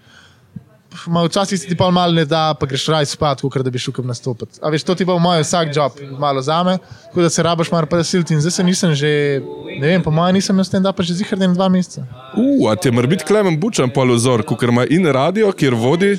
Ma 1.08 1.24
včasih 1.24 1.60
se 1.60 1.68
ti 1.68 1.76
pa 1.76 1.88
malo 1.90 2.12
ne 2.12 2.26
da, 2.26 2.54
pa 2.54 2.66
greš 2.66 2.86
raj 2.88 3.06
spat, 3.06 3.42
kot 3.42 3.64
da 3.64 3.70
bi 3.70 3.80
šel 3.80 3.94
kam 3.94 4.08
nastopiti. 4.08 4.60
A 4.62 4.70
veš, 4.70 4.84
to 4.84 4.96
ti 4.96 5.06
pa 5.06 5.16
v 5.16 5.20
moj 5.20 5.40
vsak 5.40 5.72
job 5.76 5.92
malo 6.20 6.42
zame, 6.42 6.78
tako 7.06 7.22
da 7.22 7.30
se 7.30 7.44
rabaš 7.44 7.72
mar 7.72 7.86
pa 7.86 8.04
silti. 8.04 8.34
In 8.34 8.42
zdaj 8.42 8.52
se 8.52 8.64
nisem 8.64 8.92
že, 8.94 9.40
ne 9.80 9.88
vem, 9.88 10.04
po 10.04 10.12
mojem 10.12 10.36
nisem 10.36 10.56
imel 10.56 10.68
stand-up 10.68 11.00
že 11.02 11.14
zihar 11.14 11.40
ne 11.40 11.48
dva 11.48 11.70
meseca. 11.70 12.04
Uh, 12.36 12.68
a 12.68 12.76
te 12.76 12.92
mora 12.92 13.08
biti 13.08 13.24
Klemen 13.24 13.56
Bučan 13.60 13.90
polozor, 13.90 14.44
ker 14.44 14.70
ima 14.70 14.84
in 14.86 15.08
radio, 15.08 15.52
kjer 15.52 15.74
vodi, 15.74 16.18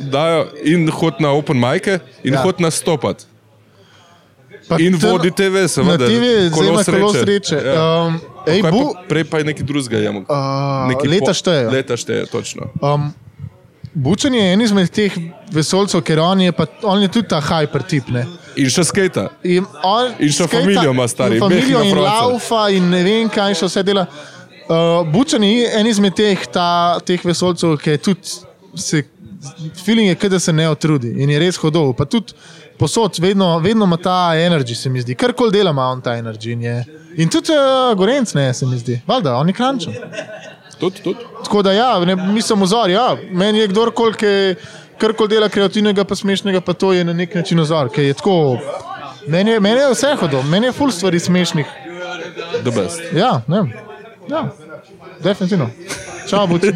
dajo 0.00 0.46
in 0.64 0.88
hod 0.90 1.20
na 1.20 1.30
open 1.30 1.58
majke 1.58 2.00
in 2.24 2.32
Ja. 2.34 2.42
hod 2.42 2.60
nastopati. 2.60 3.24
Pa 4.68 4.76
In 4.80 4.96
vodi 4.96 5.30
TV, 5.30 5.68
seveda. 5.68 6.06
TV, 6.06 6.48
ima 6.48 6.82
kolo 6.82 7.12
sreče. 7.14 7.56
Ja. 7.56 8.04
Um, 8.04 8.20
ej, 8.46 8.60
Kaj 8.62 8.72
bu, 8.72 8.92
pa, 8.92 9.04
prej 9.08 9.24
pa 9.24 9.38
je 9.38 9.44
nekaj 9.44 9.64
drugega. 9.64 10.10
uh, 10.10 11.04
leta 11.04 11.32
štejejo. 11.32 11.70
Leta 11.70 11.96
šteje, 11.96 12.26
točno. 12.26 12.68
Um, 12.80 13.12
Bučen 13.98 14.34
je 14.34 14.52
en 14.52 14.60
izmed 14.62 14.90
teh 14.94 15.14
vesolcev, 15.50 16.02
ker 16.06 16.20
on 16.22 16.40
je, 16.40 16.52
pa, 16.54 16.66
on 16.86 17.02
je 17.02 17.08
tudi 17.10 17.28
ta 17.28 17.40
hyper 17.42 17.82
tip. 17.82 18.10
Ne? 18.14 18.22
In 18.58 18.70
še 18.70 18.84
skate. 18.86 19.24
In, 19.42 19.66
on, 19.82 20.12
In 20.22 20.30
še 20.30 20.46
skejta- 20.46 20.60
familijo 20.60 20.92
ima, 20.94 21.06
stari, 21.10 21.38
in 21.38 21.42
Familijo 21.42 21.82
in 21.82 21.98
laufa 21.98 22.68
in 22.70 22.90
ne 22.90 23.02
vem, 23.02 23.30
kaj 23.32 23.56
še 23.58 23.70
vse 23.70 23.82
dela. 23.82 24.06
Uh, 24.68 25.02
Bučen 25.08 25.42
je 25.42 25.70
en 25.80 25.86
izmed 25.90 26.14
teh, 26.14 26.46
ta, 26.52 26.98
teh 27.02 27.22
vesolcev, 27.24 27.74
ki 27.82 27.96
je 27.96 28.02
tudi 28.10 28.38
se. 28.78 29.04
Feeling 29.84 30.08
je, 30.10 30.28
da 30.28 30.38
se 30.42 30.52
ne 30.52 30.64
otrudi 30.68 31.12
in 31.22 31.30
je 31.30 31.38
res 31.38 31.56
hodov. 31.62 31.92
Pa 31.96 32.04
tudi 32.10 32.34
posod, 32.78 33.18
vedno, 33.22 33.58
vedno 33.62 33.86
ima 33.86 33.96
ta 33.96 34.34
energy, 34.34 34.74
se 34.74 34.90
mi 34.90 35.00
zdi. 35.00 35.14
Karkoli 35.14 35.54
dela, 35.54 35.70
ima 35.70 35.86
on 35.90 36.02
ta 36.02 36.16
energy. 36.18 36.52
In, 36.52 36.62
je, 36.62 36.84
in 37.22 37.30
tudi 37.30 37.54
uh, 37.54 37.94
Gorenc, 37.98 38.34
ne, 38.34 38.50
se 38.54 38.66
mi 38.66 38.78
zdi. 38.78 39.00
Valjda, 39.06 39.36
on 39.38 39.48
je 39.48 39.54
krančen. 39.54 39.94
Tudi, 40.80 41.00
tudi. 41.02 41.18
Tako 41.44 41.62
da, 41.62 41.72
ja, 41.72 41.98
ne, 41.98 42.16
mislim, 42.16 42.62
ozor. 42.62 42.90
Ja. 42.90 43.16
Meni 43.30 43.58
je 43.58 43.68
kdorkoli, 43.68 44.14
ki 44.14 44.54
karkoli 44.98 45.28
dela 45.28 45.48
kreativnega, 45.48 46.04
pa 46.04 46.14
smešnega, 46.14 46.60
pa 46.60 46.72
to 46.72 46.92
je 46.92 47.04
na 47.04 47.12
nek 47.12 47.34
način 47.34 47.60
ozor. 47.60 47.88
tako- 48.14 48.58
Meni 49.26 49.50
je, 49.50 49.60
meni 49.60 49.80
je 49.80 49.90
vse 49.90 50.14
hodilo, 50.14 50.42
meni 50.42 50.66
je 50.66 50.72
full 50.72 50.90
stvari 50.90 51.18
smešnih. 51.20 51.66
Ja, 53.12 53.40
ne. 53.46 53.87
Ja, 54.28 54.48
definitivno. 55.22 55.70
Čau, 56.28 56.46
buči. 56.46 56.72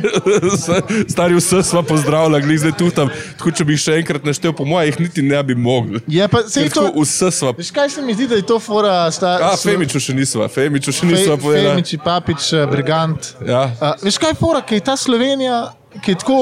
Stari 1.12 1.34
vse 1.36 1.62
sva 1.62 1.82
pozdravila, 1.82 2.40
glej 2.40 2.62
zdaj 2.62 2.72
tu 2.78 2.88
tam. 2.90 3.10
Tako, 3.36 3.52
če 3.52 3.66
bi 3.68 3.76
še 3.76 3.98
enkrat 4.00 4.24
naštel, 4.24 4.54
po 4.56 4.64
mojem, 4.64 4.88
jih 4.88 5.00
niti 5.04 5.24
ne 5.26 5.42
bi 5.44 5.54
mogli. 5.54 6.00
Je 6.08 6.28
pa 6.32 6.42
se 6.48 6.64
to. 6.72 6.86
Vse 6.96 7.28
sva. 7.34 7.52
Veš, 7.58 7.72
kaj 7.76 7.92
se 7.92 8.04
mi 8.04 8.16
zdi, 8.16 8.30
da 8.30 8.40
je 8.40 8.46
to 8.48 8.56
fora? 8.62 8.94
Sta, 9.12 9.34
A, 9.50 9.52
Femiču 9.60 10.00
še 10.00 10.16
nisva, 10.16 10.48
Femiču 10.52 10.94
še 10.96 11.08
nisva 11.10 11.36
Fe, 11.36 11.42
povedala. 11.44 11.74
Femiči, 11.76 12.00
Papič, 12.00 12.48
eh, 12.56 12.64
Brigant. 12.70 13.34
Ja. 13.44 13.66
Uh, 13.76 13.92
veš 14.06 14.20
kaj 14.22 14.32
je 14.32 14.40
fora, 14.40 14.64
ki 14.64 14.80
je 14.80 14.86
ta 14.88 14.96
Slovenija, 14.96 15.60
ki 16.00 16.16
je 16.16 16.22
tako. 16.24 16.40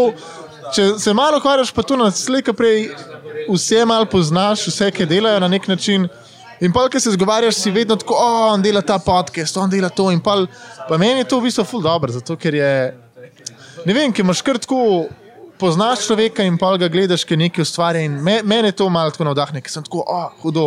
Če 0.71 0.85
se 1.03 1.11
malo 1.17 1.41
ukvarjaš, 1.41 1.73
pa 1.75 1.83
tu 1.83 1.97
na 1.99 2.13
slika 2.15 2.53
prej 2.55 2.93
vse 3.51 3.83
malo 3.91 4.07
poznaš, 4.07 4.69
vse, 4.71 4.93
ki 4.95 5.09
delajo 5.11 5.41
na 5.43 5.49
nek 5.51 5.67
način. 5.67 6.07
In 6.61 6.73
pa, 6.73 6.89
ki 6.93 7.01
se 7.01 7.15
zgovarjaš, 7.15 7.55
si 7.57 7.71
vedno 7.73 7.97
tako, 7.97 8.15
o, 8.21 8.33
on 8.53 8.63
dela 8.63 8.83
ta 8.85 8.99
podcast, 9.01 9.57
on 9.57 9.71
dela 9.73 9.89
to. 9.89 10.11
In 10.13 10.21
pol, 10.21 10.45
pa 10.89 10.99
meni 11.01 11.23
je 11.23 11.31
to 11.33 11.41
v 11.41 11.49
bistvu 11.49 11.65
ful 11.65 11.83
dobro, 11.83 12.13
zato 12.13 12.37
ker 12.37 12.55
je, 12.55 12.73
ne 13.87 13.97
vem, 13.97 14.13
ki 14.13 14.21
imaš 14.21 14.43
kar 14.45 14.61
tako, 14.61 15.07
poznaš 15.61 16.07
človeka 16.07 16.45
in 16.45 16.59
pa 16.61 16.75
ga 16.81 16.89
gledaš, 16.93 17.25
ki 17.25 17.37
nekaj 17.41 17.65
ustvarja. 17.65 18.05
In 18.05 18.21
me, 18.25 18.41
mene 18.45 18.73
to 18.77 18.89
malo 18.93 19.13
tako 19.13 19.29
navdahne, 19.31 19.65
ker 19.65 19.73
sem 19.73 19.85
tako, 19.87 20.05
o, 20.05 20.21
hudo, 20.43 20.67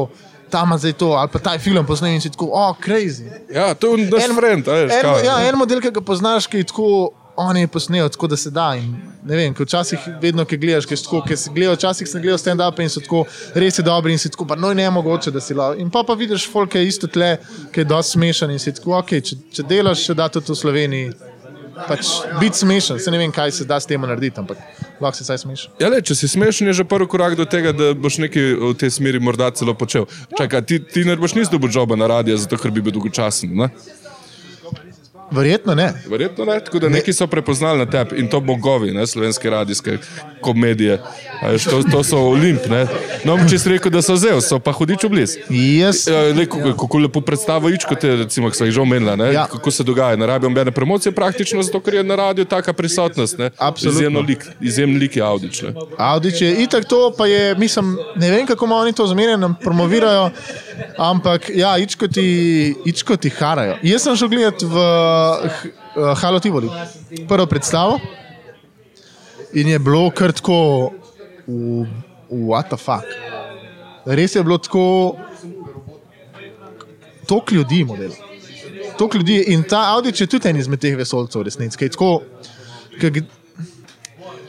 tam 0.54 0.74
zdaj 0.78 0.94
to, 0.98 1.14
ali 1.18 1.30
pa 1.34 1.40
ta 1.42 1.54
film 1.62 1.86
posnemi 1.86 2.18
in 2.18 2.22
si 2.26 2.30
tako, 2.34 2.50
o, 2.54 2.66
crazy. 2.82 3.30
Ja, 3.54 3.74
to 3.74 3.94
je 3.94 4.10
naš 4.10 4.30
En- 4.30 4.36
friend, 4.38 4.68
a 4.70 4.80
veš. 4.82 4.92
En, 4.98 5.02
kao, 5.06 5.20
ja, 5.26 5.38
en 5.46 5.58
model, 5.62 5.82
ki 5.82 5.94
ga 5.94 6.02
poznaš, 6.02 6.50
ki 6.50 6.62
je 6.62 6.72
tako, 6.74 6.90
on 7.36 7.58
je 7.58 7.68
posnel, 7.68 8.10
tako 8.10 8.28
da 8.28 8.38
se 8.38 8.52
da. 8.52 8.76
In, 8.76 8.96
ne 9.26 9.36
vem, 9.36 9.56
včasih, 9.60 10.00
vedno, 10.22 10.46
ki 10.46 10.58
gledaš, 10.58 10.86
ki, 10.86 10.98
tako, 11.04 11.22
ki 11.28 11.38
si 11.38 11.52
gledal, 11.54 11.76
včasih 11.76 12.10
sem 12.10 12.22
gledal 12.22 12.38
stand-up 12.38 12.82
in 12.84 12.90
so 12.90 13.02
tako 13.02 13.24
res 13.56 13.80
dobri 13.80 14.14
in 14.14 14.22
si 14.22 14.30
tako, 14.30 14.46
pa 14.50 14.56
no, 14.56 14.74
ne 14.74 14.90
mogoče, 14.90 15.32
da 15.32 15.42
si 15.42 15.58
lao. 15.58 15.76
In 15.80 15.90
pa 15.92 16.04
pa 16.08 16.14
vidiš, 16.14 16.48
folk 16.52 16.76
je 16.76 16.88
isto 16.88 17.08
tle, 17.08 17.38
ki 17.74 17.84
je 17.84 17.90
dosti 17.90 18.20
smešen 18.20 18.52
in 18.54 18.60
si 18.60 18.74
tako, 18.74 18.98
ok, 19.00 19.16
če, 19.22 19.40
če 19.54 19.68
delaš, 19.70 20.08
še 20.08 20.18
da 20.18 20.30
to 20.30 20.44
v 20.46 20.58
Sloveniji. 20.58 21.14
Pač 21.74 22.06
biti 22.38 22.60
smešen, 22.62 23.00
se 23.02 23.10
ne 23.10 23.18
vem, 23.18 23.32
kaj 23.34 23.52
se 23.52 23.66
da 23.66 23.80
s 23.82 23.90
tem 23.90 24.02
narediti, 24.06 24.38
ampak 24.38 24.60
lahko 25.02 25.18
se 25.18 25.26
saj 25.26 25.40
smešen. 25.42 25.72
Ja, 25.82 25.90
le, 25.90 26.04
če 26.06 26.14
si 26.14 26.30
smešen, 26.30 26.70
je 26.70 26.76
že 26.78 26.86
prvi 26.86 27.08
korak 27.10 27.34
do 27.40 27.48
tega, 27.50 27.74
da 27.74 27.96
boš 27.98 28.20
nekaj 28.22 28.46
v 28.62 28.70
tej 28.78 28.94
smeri 28.94 29.18
morda 29.18 29.50
celo 29.58 29.74
počel. 29.74 30.06
Čakaj, 30.38 30.62
ti, 30.70 30.78
ti 30.86 31.02
ne 31.08 31.18
boš 31.18 31.34
nis 31.40 31.50
dobil 31.50 31.74
joba 31.74 31.98
na 31.98 32.12
radio, 32.14 32.38
zato 32.38 32.62
ker 32.62 32.70
bi 32.70 32.86
bil 32.86 32.94
dolgočasen. 32.94 33.58
Ne? 33.58 33.72
Verjetno 35.34 35.76
ne. 35.76 35.94
Verjetno 36.10 36.46
ne, 36.46 36.60
tako 36.60 36.80
da 36.80 36.90
neki 36.90 37.14
so 37.14 37.28
prepoznali 37.28 37.80
na 37.80 37.86
tebi 37.86 38.20
in 38.22 38.28
to 38.30 38.40
bogovi, 38.40 38.92
ne, 38.92 39.08
slovenske 39.08 39.50
radijske 39.50 39.98
komedije. 40.42 41.00
Veš, 41.44 41.64
to, 41.64 41.84
to 41.92 42.04
so 42.04 42.18
Olimp. 42.18 42.66
Ne. 42.70 42.86
No, 43.26 43.38
če 43.50 43.60
si 43.60 43.70
rekel, 43.70 43.92
da 43.92 44.02
so 44.02 44.16
zel, 44.16 44.42
so 44.42 44.60
pa 44.60 44.72
hudič 44.72 45.06
blizu. 45.10 45.40
Jaz, 45.50 46.04
Ja, 46.08 46.22
le, 46.36 46.46
kako, 46.46 46.74
kako 46.78 46.98
lepo 47.00 47.22
predstaviš, 47.22 47.86
kot 47.90 48.04
je, 48.04 48.16
recimo, 48.24 48.50
ki 48.50 48.58
so 48.58 48.66
jih 48.68 48.74
že 48.76 48.82
omenila, 48.82 49.16
ne, 49.16 49.32
Ja. 49.34 49.46
kako 49.52 49.72
se 49.72 49.84
dogaja. 49.84 50.16
Ne 50.16 50.28
rabijo 50.28 50.50
nobene 50.50 50.72
promocije, 50.72 51.12
praktično 51.12 51.64
zato, 51.64 51.80
ker 51.80 51.94
je 51.94 52.04
na 52.04 52.16
radiju 52.16 52.46
taka 52.46 52.74
prisotnost. 52.74 53.38
Ne. 53.38 53.50
Absolutno. 53.58 54.00
Izjemno 54.00 54.20
lik, 54.22 54.46
izjemen 54.62 54.98
lik 54.98 55.16
je 55.16 55.24
Audič. 55.24 55.62
Ne. 55.62 55.74
Audič 55.98 56.42
je 56.42 56.54
itak 56.64 56.86
to, 56.86 57.14
pa 57.18 57.26
je, 57.26 57.56
mislim, 57.56 57.98
ne 58.16 58.32
vem, 58.32 58.46
kako 58.46 58.66
oni 58.66 58.94
to 58.94 59.08
zmerjeno, 59.08 59.56
promovirajo, 59.64 60.30
ampak 60.98 61.50
ja, 61.56 61.78
ičko 61.78 62.08
ti, 62.08 62.76
ičko 62.86 63.18
ti 63.18 63.30
harajo. 63.30 63.78
Jaz 63.84 64.04
sem 64.04 64.18
šel 64.18 64.30
gledati 64.30 64.66
v 64.66 64.84
eh, 64.84 66.14
Halo 66.22 66.40
Tivoli, 66.40 66.70
prvo 67.28 67.46
predstavo 67.46 68.00
in 69.54 69.68
je 69.70 69.80
bilo 69.80 70.10
kar 70.10 70.34
tako, 70.34 70.92
v, 71.48 71.86
what 72.30 72.70
the 72.72 72.78
fuck. 72.78 73.06
Res 74.06 74.36
je 74.36 74.44
bilo 74.44 74.58
tako, 74.58 75.16
tok 77.28 77.52
ljudi 77.52 77.84
model. 77.86 78.12
Tok 78.98 79.16
ljudi 79.16 79.44
in 79.54 79.64
ta 79.64 79.86
Audič 79.94 80.22
je 80.22 80.28
tudi 80.28 80.50
en 80.50 80.58
izmed 80.58 80.82
teh 80.82 80.98
vesolcev, 80.98 81.42
resnici. 81.42 81.90
tako, 81.90 82.22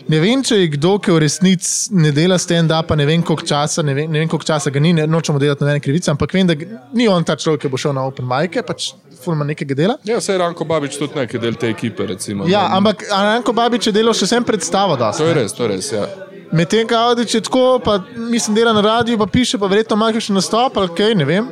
Ne 0.04 0.18
vem, 0.20 0.42
če 0.44 0.58
je 0.58 0.66
kdo, 0.74 0.98
ki 1.00 1.14
v 1.14 1.20
resnici 1.22 1.94
ne 1.96 2.10
dela 2.12 2.36
stand-upa, 2.36 2.96
ne 2.96 3.06
vem 3.08 3.22
koliko 3.24 3.46
časa, 3.48 3.80
ne 3.82 3.94
vem, 3.96 4.10
ne 4.12 4.20
vem 4.20 4.28
koliko 4.28 4.44
časa 4.44 4.68
ga 4.70 4.80
ni, 4.80 4.92
ne 4.92 5.06
nočemo 5.08 5.40
delati 5.40 5.64
nobene 5.64 5.80
krivice, 5.80 6.10
ampak 6.12 6.34
vem, 6.36 6.46
da 6.46 6.56
ni 6.92 7.06
on 7.08 7.24
ta 7.24 7.36
človek, 7.36 7.62
ki 7.64 7.70
bo 7.72 7.80
šel 7.80 7.94
na 7.96 8.04
Open 8.04 8.28
Mic, 8.28 8.58
pač 8.68 8.90
fulma 9.24 9.46
nekega 9.48 9.72
dela. 9.74 9.96
Ja, 10.04 10.18
vse 10.20 10.34
je 10.34 10.42
Ranko 10.42 10.66
Babič 10.68 10.98
tudi 11.00 11.16
nekaj 11.16 11.40
del 11.40 11.56
te 11.56 11.70
ekipe. 11.72 12.04
Recimo, 12.06 12.44
Ja, 12.44 12.66
ne. 12.68 12.76
ampak 12.76 13.06
Anko 13.08 13.56
Babič 13.56 13.88
je 13.88 13.94
delal 13.96 14.12
še 14.12 14.28
sem 14.28 14.44
predstavo, 14.44 14.98
da 15.00 15.08
To 15.16 15.24
je 15.24 15.34
res, 15.34 15.56
to 15.56 15.64
je 15.64 15.72
res. 15.72 15.88
Ja. 15.96 16.04
Medtem, 16.52 16.84
ko 16.86 17.00
Audič 17.08 17.34
je 17.34 17.40
tako, 17.40 17.80
pa 17.80 17.96
mislim, 18.28 18.54
dela 18.54 18.76
na 18.76 18.84
radiju, 18.84 19.16
pa 19.18 19.26
piše, 19.26 19.56
pa 19.58 19.66
verjetno 19.66 19.96
ima 19.96 20.12
še 20.12 20.36
nastop 20.36 20.76
ali 20.76 20.92
kaj, 20.92 21.16
ne 21.16 21.24
vem. 21.24 21.48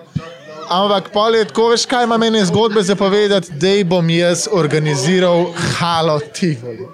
Ampak 0.68 1.10
pol 1.12 1.34
je 1.34 1.44
tako, 1.44 1.68
veš, 1.72 1.84
kaj 1.86 2.04
ima 2.04 2.16
meni 2.18 2.44
zgodbe 2.44 2.82
za 2.82 2.94
povedati, 2.96 3.52
da 3.52 3.72
bom 3.84 4.10
jaz 4.10 4.48
organiziral 4.52 5.46
Halo 5.78 6.20
Tivoli. 6.32 6.86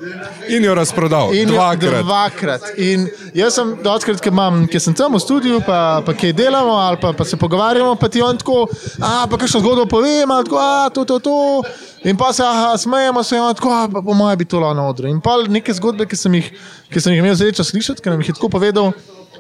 In 0.49 0.65
jo 0.65 0.75
razprodal. 0.75 1.35
In 1.35 1.49
dvakrat. 1.49 2.05
dvakrat. 2.05 2.63
In 2.77 3.09
jaz 3.35 3.55
sem 3.55 3.77
dotkrat, 3.83 4.21
ki, 4.21 4.33
imam, 4.33 4.67
ki 4.67 4.81
sem 4.81 4.95
tam 4.95 5.15
v 5.15 5.21
studiu, 5.21 5.61
pa, 5.67 6.01
pa 6.07 6.15
kaj 6.15 6.33
delamo, 6.33 6.79
ali 6.79 7.01
pa, 7.01 7.13
pa 7.13 7.25
se 7.25 7.37
pogovarjamo, 7.37 7.95
pa 7.95 8.09
ti 8.09 8.23
on 8.23 8.39
tako, 8.39 8.67
a 9.03 9.27
pa 9.31 9.37
kakšno 9.37 9.61
zgodbo 9.61 9.87
povem, 9.87 10.31
ali 10.31 10.49
tako, 10.49 10.59
a 10.63 10.89
to, 10.95 11.05
to, 11.05 11.19
to. 11.19 11.37
In 12.05 12.17
pa 12.17 12.33
se 12.33 12.43
aha, 12.47 12.77
smejemo 12.79 13.23
se, 13.23 13.41
on 13.41 13.55
tako, 13.55 13.75
a 13.75 13.89
pa 13.93 14.03
po 14.03 14.15
mojem 14.15 14.39
bi 14.39 14.45
to 14.45 14.61
lahko 14.61 14.75
na 14.75 14.89
odru. 14.89 15.09
In 15.09 15.21
pa 15.21 15.37
neke 15.49 15.75
zgodbe, 15.75 16.07
ki 16.07 16.17
sem 16.17 16.35
jih, 16.41 16.51
ki 16.93 17.01
sem 17.01 17.15
jih 17.15 17.23
imel 17.23 17.37
srečo 17.37 17.65
slišati, 17.65 18.03
ker 18.03 18.15
nam 18.15 18.23
jih 18.23 18.33
je 18.33 18.39
tako 18.41 18.51
povedal. 18.55 18.93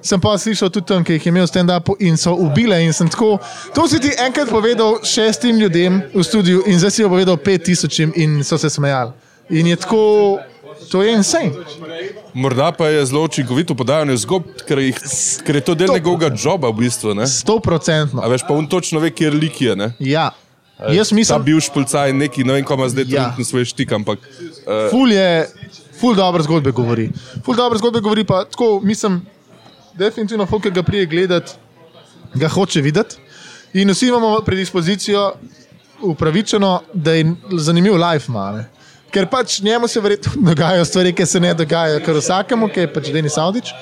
Sem 0.02 0.20
pa 0.20 0.38
slišal 0.38 0.70
tudi 0.70 0.86
tam, 0.86 1.04
ki 1.04 1.16
jih 1.18 1.26
je 1.26 1.32
imel 1.32 1.46
stand-up 1.46 1.90
in 1.98 2.16
so 2.16 2.34
ubile. 2.34 2.78
In 2.84 2.92
sem 2.92 3.08
tako, 3.08 3.38
to 3.74 3.88
si 3.88 4.00
ti 4.00 4.12
enkrat 4.18 4.50
povedal 4.50 5.00
šestim 5.04 5.58
ljudem 5.58 6.02
v 6.14 6.24
studiu, 6.24 6.62
in 6.66 6.78
zdaj 6.78 6.90
si 6.90 7.02
jo 7.02 7.08
povedal 7.08 7.36
pet 7.36 7.64
tisočim, 7.64 8.12
in 8.16 8.44
so 8.44 8.58
se 8.58 8.70
smejali. 8.70 9.12
In 9.50 9.66
je 9.66 9.76
tako, 9.76 10.38
to 10.90 11.02
je 11.02 11.12
insane. 11.12 11.52
Morda 12.34 12.72
pa 12.72 12.88
je 12.88 13.06
zelo 13.06 13.24
učinkovito 13.24 13.74
podajanje 13.74 14.16
zgodb, 14.16 14.60
ker, 14.68 14.78
jih, 14.78 14.98
ker 15.46 15.56
je 15.56 15.62
to 15.64 15.74
del 15.74 15.94
njegovega 15.94 16.30
joba 16.36 16.68
v 16.68 16.84
bistvu. 16.84 17.14
Ne? 17.14 17.26
Sto 17.26 17.58
procentno. 17.60 18.22
A 18.22 18.28
veš, 18.28 18.44
pa 18.48 18.54
on 18.54 18.66
točno 18.66 19.00
ve, 19.00 19.10
kje 19.10 19.30
lik 19.30 19.60
je. 19.60 19.76
Ne? 19.76 19.92
Ja. 19.98 20.30
Jaz 20.78 21.08
Ta 21.08 21.14
mislim, 21.14 21.42
bivši 21.42 21.70
policaj 21.74 22.12
neki, 22.12 22.44
ne 22.44 22.52
vem, 22.52 22.64
kam 22.64 22.88
zdaj 22.88 23.04
Ja. 23.08 23.22
trenutno 23.22 23.44
svoj 23.44 23.64
štik, 23.64 23.92
ampak 23.92 24.18
uh, 24.18 24.90
ful 24.90 25.12
je, 25.12 25.48
ful 26.00 26.14
dobro 26.14 26.42
zgodbe 26.42 26.70
govori. 26.70 27.10
Ful 27.44 27.56
dobro 27.58 27.78
zgodbe 27.78 28.00
govori, 28.00 28.24
pa 28.24 28.44
tako 28.44 28.80
mislim, 28.84 29.22
definitivno 29.98 30.46
folk, 30.46 30.62
ki 30.62 30.70
ga 30.70 30.82
prije 30.82 31.06
gledati, 31.06 31.52
ga 32.34 32.48
hoče 32.48 32.80
videti. 32.80 33.16
In 33.72 33.90
vsi 33.90 34.08
imamo 34.08 34.40
predispozicijo 34.40 35.32
upravičeno, 36.02 36.82
da 36.94 37.12
je 37.12 37.34
zanimiv 37.58 37.96
life 37.96 38.32
male. 38.32 38.64
Ker 39.10 39.26
pač 39.26 39.60
njemu 39.60 39.88
se 39.88 40.00
verjetno 40.00 40.32
dogajajo 40.50 40.84
stvari, 40.84 41.12
ki 41.12 41.26
se 41.26 41.40
ne 41.40 41.54
dogajajo 41.54 42.00
kar 42.04 42.16
vsakemu, 42.16 42.68
ki 42.68 42.80
je 42.80 42.92
pač 42.92 43.12
Denis 43.12 43.38
Audič. 43.38 43.72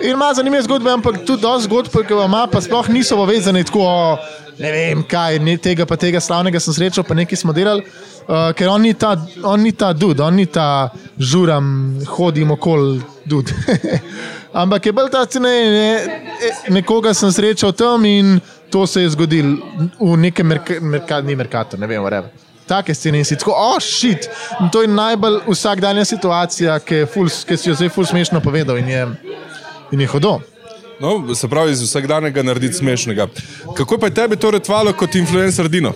In 0.00 0.12
ima 0.12 0.32
zanimive 0.34 0.62
zgodbe, 0.62 0.90
ampak 0.92 1.22
tudi 1.26 1.42
dosti 1.42 1.64
zgodb, 1.64 1.92
ki 1.92 2.14
ga 2.14 2.24
ima, 2.24 2.46
pa 2.52 2.60
sploh 2.60 2.88
niso 2.92 3.16
povezane 3.16 3.64
tako, 3.64 3.80
o, 3.80 4.18
ne 4.58 4.72
vem 4.72 5.02
kaj, 5.08 5.38
ne, 5.40 5.56
tega 5.56 5.86
pa 5.88 5.96
tega 5.96 6.20
slavnega 6.20 6.60
sem 6.60 6.76
srečal, 6.76 7.04
pa 7.04 7.16
nekaj 7.16 7.40
smo 7.40 7.54
delali. 7.56 7.84
Uh, 8.26 8.50
ker 8.58 8.68
on 8.68 8.82
ni 8.82 8.92
ta, 8.94 9.14
on 9.46 9.62
ni 9.62 9.72
ta 9.72 9.92
dud, 9.94 10.20
on 10.20 10.34
ni 10.36 10.46
ta 10.50 10.90
žuram, 11.18 11.68
hodim 12.10 12.50
okoli 12.56 12.98
dud. 13.24 13.52
Ampak 14.56 14.86
je 14.86 14.92
bolj 14.96 15.10
ta 15.12 15.26
cene, 15.28 15.52
ne, 15.70 15.88
e, 16.40 16.50
nekoga 16.72 17.12
sem 17.14 17.32
srečal 17.32 17.74
tam 17.76 18.04
in 18.08 18.38
to 18.72 18.86
se 18.86 19.02
je 19.02 19.10
zgodilo 19.12 19.58
v 20.00 20.16
nekem 20.16 20.46
merkatu, 20.48 20.84
merka, 20.84 21.20
ni 21.20 21.36
merkatu, 21.36 21.76
ne 21.76 21.86
vem, 21.86 22.00
whatever. 22.00 22.32
Take 22.66 22.94
scene 22.94 23.18
in 23.20 23.24
si 23.24 23.36
tako, 23.36 23.52
oh, 23.52 23.76
shit. 23.80 24.30
In 24.60 24.70
to 24.72 24.82
je 24.82 24.88
najbolj 24.88 25.42
vsakdanja 25.46 26.04
situacija, 26.04 26.78
ki, 26.80 27.02
je 27.02 27.06
ful, 27.06 27.28
ki 27.28 27.58
si 27.60 27.68
jo 27.68 27.76
zdaj 27.76 27.92
ful 27.94 28.08
smešno 28.08 28.40
povedal 28.40 28.80
in 28.80 28.88
je, 28.88 29.04
in 29.92 30.00
je 30.00 30.08
hodo. 30.10 30.38
no, 31.00 31.34
se 31.34 31.48
pravi, 31.48 31.76
iz 31.76 31.82
vsakdanjega 31.84 32.42
narediti 32.42 32.80
smešnega. 32.80 33.28
Kako 33.76 33.98
pa 33.98 34.08
je 34.08 34.14
tebi 34.14 34.36
to 34.36 34.50
retvalo 34.50 34.92
kot 34.96 35.14
influencer 35.14 35.68
Dino? 35.68 35.92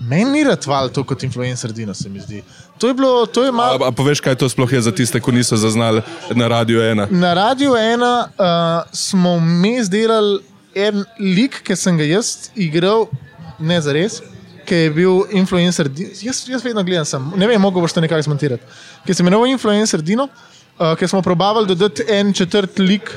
Meni 0.00 0.30
ni 0.30 0.44
ratval 0.44 0.90
to 0.90 1.04
kot 1.04 1.22
influencer 1.22 1.72
Dino, 1.72 1.94
se 1.94 2.08
mi 2.08 2.20
zdi. 2.20 2.42
To 2.78 2.88
je 2.88 2.94
bilo, 2.94 3.26
to 3.26 3.44
je 3.44 3.52
malo. 3.52 3.84
A, 3.84 3.88
a 3.88 3.92
poveš, 3.92 4.20
kaj 4.20 4.36
to 4.36 4.48
sploh 4.48 4.68
je 4.68 4.80
za 4.84 4.92
tiste, 4.92 5.20
ki 5.20 5.32
niso 5.32 5.56
zaznali 5.56 6.04
na 6.36 6.48
Radio 6.48 6.84
1? 6.84 7.08
Na 7.08 7.32
Radiu 7.34 7.72
1 7.72 8.04
uh, 8.04 8.84
smo 8.92 9.40
vmes 9.40 9.88
delali 9.88 10.44
en 10.76 11.04
lik, 11.16 11.62
ki 11.64 11.76
sem 11.76 11.96
ga 11.96 12.04
jaz 12.04 12.50
igral, 12.52 13.08
ne 13.56 13.80
za 13.80 13.96
res, 13.96 14.20
ki 14.68 14.82
je 14.82 14.90
bil 14.92 15.24
influencer. 15.32 15.88
Jaz, 16.20 16.44
jaz 16.44 16.60
vedno 16.60 16.84
gledam, 16.84 17.08
sem, 17.08 17.32
ne 17.36 17.48
vem, 17.48 17.60
mogoče 17.60 17.86
boš 17.86 17.96
to 17.96 18.04
nekako 18.04 18.28
zmontirati. 18.28 18.76
Ki 19.08 19.16
se 19.16 19.24
imenuje 19.24 19.56
influencer 19.56 20.04
Dino, 20.04 20.28
uh, 20.28 20.92
ki 21.00 21.08
smo 21.08 21.24
probavali 21.24 21.72
dodati 21.72 22.04
en 22.12 22.36
četrt 22.36 22.76
lik 22.78 23.08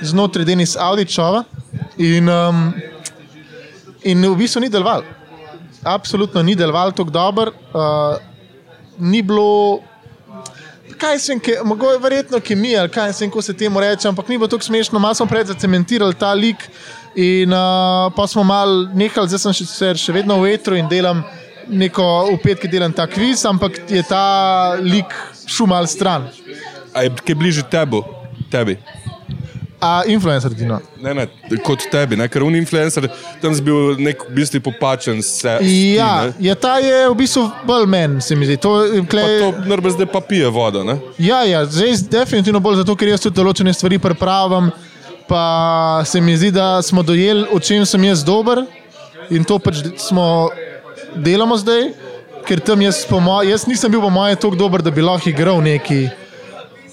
znotraj 0.00 0.48
Denis 0.48 0.72
Audičova 0.80 1.44
in, 2.00 2.32
um, 2.32 2.70
in 4.08 4.24
v 4.24 4.36
bistvu 4.40 4.64
ni 4.64 4.72
deloval. 4.72 5.04
Absolutno 5.84 6.40
ni 6.42 6.56
deloval 6.56 6.96
tako 6.96 7.12
dobro. 7.12 7.52
Uh, 7.76 8.31
ni 9.02 9.22
bilo 9.22 9.82
kaj 11.02 11.18
sem, 11.18 11.40
ke, 11.40 11.56
mogoče 11.64 11.98
verjetno 12.02 12.40
kemija, 12.40 12.84
ali 12.84 12.90
kaj 12.90 13.12
sem, 13.12 13.30
ko 13.30 13.42
se 13.42 13.54
temu 13.56 13.80
reče, 13.80 14.08
ampak 14.08 14.28
ni 14.28 14.38
bilo 14.38 14.48
tako 14.48 14.64
smešno, 14.64 14.98
malo 14.98 15.14
smo 15.14 15.26
pred 15.26 15.46
zacementirali 15.46 16.14
ta 16.14 16.32
lik 16.32 16.62
in 17.14 17.52
uh, 17.52 18.12
pa 18.16 18.26
smo 18.26 18.44
mal 18.44 18.86
nehali, 18.94 19.28
zdaj 19.28 19.42
sem 19.42 19.56
še, 19.62 19.92
še 19.98 20.14
vedno 20.14 20.38
v 20.40 20.54
etru 20.54 20.78
in 20.78 20.88
delam 20.90 21.24
neko 21.68 22.06
v 22.32 22.38
petki 22.42 22.70
delam 22.70 22.94
ta 22.94 23.06
kviz, 23.10 23.44
ampak 23.48 23.82
je 23.90 24.02
ta 24.06 24.24
lik 24.80 25.10
šel 25.46 25.70
mal 25.70 25.86
stran. 25.90 26.28
A 26.94 27.06
je 27.06 27.34
bližje 27.34 27.66
tebi? 27.70 28.02
tebi? 28.52 28.76
A 29.82 30.04
influencer 30.06 30.54
ti 30.54 30.62
no. 30.62 30.76
Ne, 31.02 31.10
ne, 31.14 31.24
kot 31.66 31.82
tebi, 31.90 32.14
ne? 32.14 32.28
ker 32.30 32.44
un 32.46 32.54
influencer 32.54 33.08
tam 33.42 33.50
je 33.50 33.64
bil 33.66 33.96
nek 33.98 34.20
v 34.28 34.34
bistvu 34.36 34.60
popačen 34.62 35.18
se. 35.26 35.56
Ja, 35.96 36.28
ja, 36.38 36.54
ta 36.54 36.76
je 36.78 37.08
v 37.10 37.16
bistvu 37.18 37.48
bolj 37.66 37.88
men, 37.90 38.20
se 38.22 38.36
mi 38.38 38.46
zdi. 38.46 38.60
To, 38.62 38.76
kle, 39.10 39.24
Pa 39.26 39.32
to 39.42 39.64
nerbe 39.66 39.90
zdaj 39.90 40.06
pa 40.12 40.20
pije 40.22 40.52
vodo, 40.54 40.84
ne? 40.86 41.00
Ja, 41.18 41.40
ja, 41.48 41.64
zdaj 41.66 41.98
definitivno 42.12 42.60
bolj 42.62 42.78
zato, 42.84 42.94
ker 42.94 43.10
jaz 43.10 43.24
tudi 43.24 43.34
določene 43.40 43.74
stvari 43.74 43.98
pripravim. 44.02 44.70
Pa 45.26 45.42
se 46.06 46.22
mi 46.22 46.36
zdi, 46.38 46.52
da 46.54 46.76
smo 46.82 47.02
dojeli, 47.02 47.48
o 47.50 47.58
čem 47.58 47.82
sem 47.88 48.06
jaz 48.06 48.22
dober 48.26 48.62
in 49.34 49.42
to 49.48 49.56
pač 49.62 49.80
smo 50.02 50.50
delamo 51.16 51.56
zdaj, 51.58 51.88
ker 52.46 52.62
tam 52.62 52.82
jaz, 52.86 53.02
po 53.10 53.18
moj, 53.22 53.50
jaz 53.50 53.66
nisem 53.66 53.90
bil 53.90 54.02
po 54.02 54.12
mojem 54.14 54.38
tako 54.38 54.58
dober, 54.62 54.82
da 54.82 54.94
bi 54.94 55.02
lahko 55.02 55.30
igral 55.30 55.58
neki. 55.64 56.04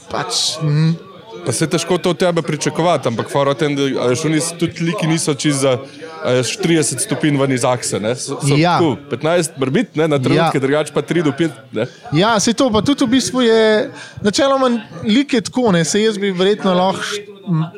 Pač, 0.10 0.58
Pa 0.58 1.09
se 1.48 1.64
je 1.64 1.70
težko 1.70 1.98
to 1.98 2.10
od 2.10 2.18
tebe 2.18 2.42
pričakovati, 2.42 3.08
ampak 3.08 3.30
fora 3.30 3.54
tem, 3.54 3.76
da 3.76 3.84
oni 4.22 4.38
s- 4.38 4.54
tudi 4.54 4.84
liki 4.84 5.08
niso 5.08 5.34
čez 5.34 5.56
za 5.58 5.78
a 6.20 6.32
veš, 6.32 6.58
30 6.58 7.00
stopinj 7.00 7.38
ven 7.38 7.52
iz 7.52 7.64
akse. 7.64 8.00
Ne? 8.00 8.12
So, 8.14 8.38
so 8.40 8.56
Ja. 8.56 8.74
tako, 8.74 8.98
15 9.10 9.52
brbit, 9.58 9.96
ne? 9.96 10.08
na 10.08 10.20
trenutke, 10.20 10.52
Ja. 10.54 10.60
drugače 10.60 10.94
pa 10.94 11.02
3 11.02 11.24
do 11.24 11.32
5. 11.32 11.52
Ne? 11.72 11.86
Ja, 12.14 12.40
se 12.40 12.54
to 12.54 12.70
pa 12.70 12.82
tudi 12.82 13.06
v 13.06 13.10
bistvu 13.10 13.42
je, 13.42 13.90
načeloma 14.22 14.70
lik 15.04 15.34
je 15.34 15.42
tako, 15.42 15.72
ne, 15.72 15.86
se 15.86 16.02
jaz 16.02 16.18
bi 16.18 16.32
verjetno 16.32 16.74
lahko 16.74 17.04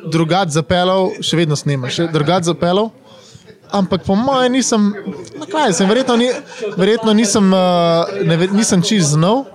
drugače 0.06 0.50
zapeljal, 0.52 1.12
še 1.22 1.38
vedno 1.38 1.56
snema, 1.56 1.88
še 1.88 2.08
drugače 2.08 2.44
zapeljal. 2.46 2.90
Ampak 3.72 4.04
po 4.04 4.16
mojem 4.16 4.52
nisem, 4.52 4.90
na 5.34 5.46
kaj 5.46 5.74
sem, 5.74 5.88
verjetno, 5.88 6.18
ni, 6.18 6.28
verjetno 6.76 7.14
nisem, 7.14 7.46
uh, 7.48 7.60
ne, 8.22 8.36
nisem 8.50 8.82
čist 8.82 9.14
znov. 9.14 9.46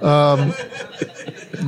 Um, 0.00 0.52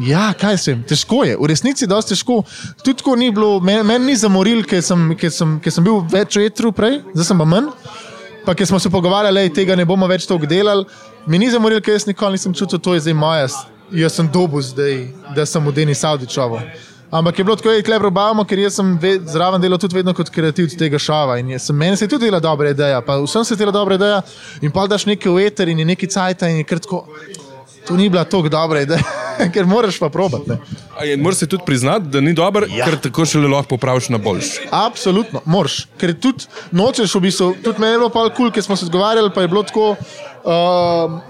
ja, 0.00 0.32
kaj 0.38 0.58
sem, 0.58 0.82
težko 0.88 1.22
je, 1.24 1.36
v 1.36 1.48
resnici 1.50 1.84
je 1.84 1.90
dosti 1.90 2.14
težko. 2.14 2.42
Tudi 2.84 2.98
tako 3.02 3.16
ni 3.16 3.30
bilo, 3.30 3.60
meni 3.60 3.84
men 3.86 4.06
ni 4.06 4.16
zamoril, 4.16 4.64
ker 4.68 4.82
sem, 4.84 5.12
ker, 5.18 5.32
sem, 5.32 5.58
ker 5.62 5.74
sem 5.74 5.84
bil 5.84 6.00
več 6.12 6.38
vetru 6.40 6.72
prej, 6.72 7.00
zdaj 7.12 7.32
sem 7.32 7.42
pa 7.42 7.48
manj. 7.48 7.72
Pa 8.42 8.56
ki 8.58 8.66
smo 8.66 8.80
se 8.82 8.90
pogovarjali, 8.90 9.48
da 9.48 9.54
tega 9.54 9.76
ne 9.78 9.86
bomo 9.86 10.08
več 10.10 10.26
toliko 10.26 10.48
delali, 10.50 10.86
mi 11.30 11.38
ni 11.38 11.50
zamoril, 11.50 11.82
ker 11.84 11.94
jaz 11.94 12.08
nikoli 12.08 12.38
nisem 12.38 12.54
čutil, 12.54 12.80
da 12.82 12.96
je 12.96 13.04
zdaj 13.04 13.14
moja, 13.14 13.50
jaz 13.94 14.16
sem 14.18 14.30
dobu 14.32 14.62
zdaj, 14.62 15.04
da 15.36 15.46
sem 15.46 15.62
v 15.62 15.74
Deni 15.76 15.94
Saudičovo. 15.94 16.58
Ampak 17.12 17.38
je 17.38 17.44
bilo 17.44 17.56
tako, 17.56 17.68
da 17.68 17.74
je 17.74 17.82
klep 17.82 18.02
robavamo, 18.02 18.44
ker 18.48 18.58
jaz 18.58 18.78
sem 18.80 18.94
ve, 18.98 19.18
zraven 19.28 19.60
delal 19.60 19.78
tudi 19.78 19.98
vedno 19.98 20.14
kot 20.16 20.30
kreativc 20.32 20.72
tega 20.80 20.98
šova. 20.98 21.36
In 21.42 21.58
sem, 21.60 21.76
meni 21.76 21.96
se 21.96 22.06
je 22.06 22.08
tudi 22.08 22.24
dela 22.24 22.40
dobra 22.40 22.70
ideja, 22.72 23.02
pa 23.04 23.18
vsem 23.20 23.44
se 23.44 23.52
je 23.52 23.58
dela 23.60 23.72
dobra 23.72 23.98
ideja. 24.00 24.22
In 24.64 24.72
pa 24.72 24.86
daš 24.88 25.04
nekaj 25.06 25.32
v 25.32 25.44
eter 25.44 25.68
in 25.68 25.78
je 25.78 25.84
neki 25.84 26.08
cajt 26.08 26.46
in 26.48 26.62
je 26.62 26.64
kratko. 26.64 27.04
To 27.82 27.96
ni 27.96 28.08
bila 28.08 28.24
tako 28.24 28.48
dobra 28.48 28.80
ideja, 28.80 29.02
ker 29.54 29.66
moraš 29.66 29.98
pa 29.98 30.08
probati. 30.08 30.50
Ne. 30.50 30.56
A 30.92 31.04
je- 31.04 31.16
Moraš 31.16 31.36
si 31.36 31.46
tudi 31.46 31.62
priznati, 31.66 32.06
da 32.06 32.20
ni 32.20 32.32
dober, 32.32 32.66
ja. 32.70 32.84
ker 32.84 32.98
tako 33.00 33.24
šele 33.24 33.48
lahko 33.48 33.68
popraviš 33.68 34.08
na 34.08 34.18
boljš. 34.18 34.50
Absolutno, 34.70 35.40
moraš. 35.44 35.86
Ker 35.96 36.14
tudi 36.14 36.44
nočeš, 36.70 37.14
v 37.14 37.20
bistvu, 37.20 37.54
tudi 37.58 37.80
meni 37.80 37.92
je 37.92 37.98
bilo 37.98 38.10
pa 38.10 38.22
kul, 38.22 38.36
cool, 38.36 38.50
ker 38.50 38.62
smo 38.62 38.76
se 38.76 38.86
zgovarjali, 38.86 39.30
pa 39.30 39.42
je 39.42 39.48
bilo 39.48 39.62
tako. 39.62 39.96
Uh, 40.44 41.20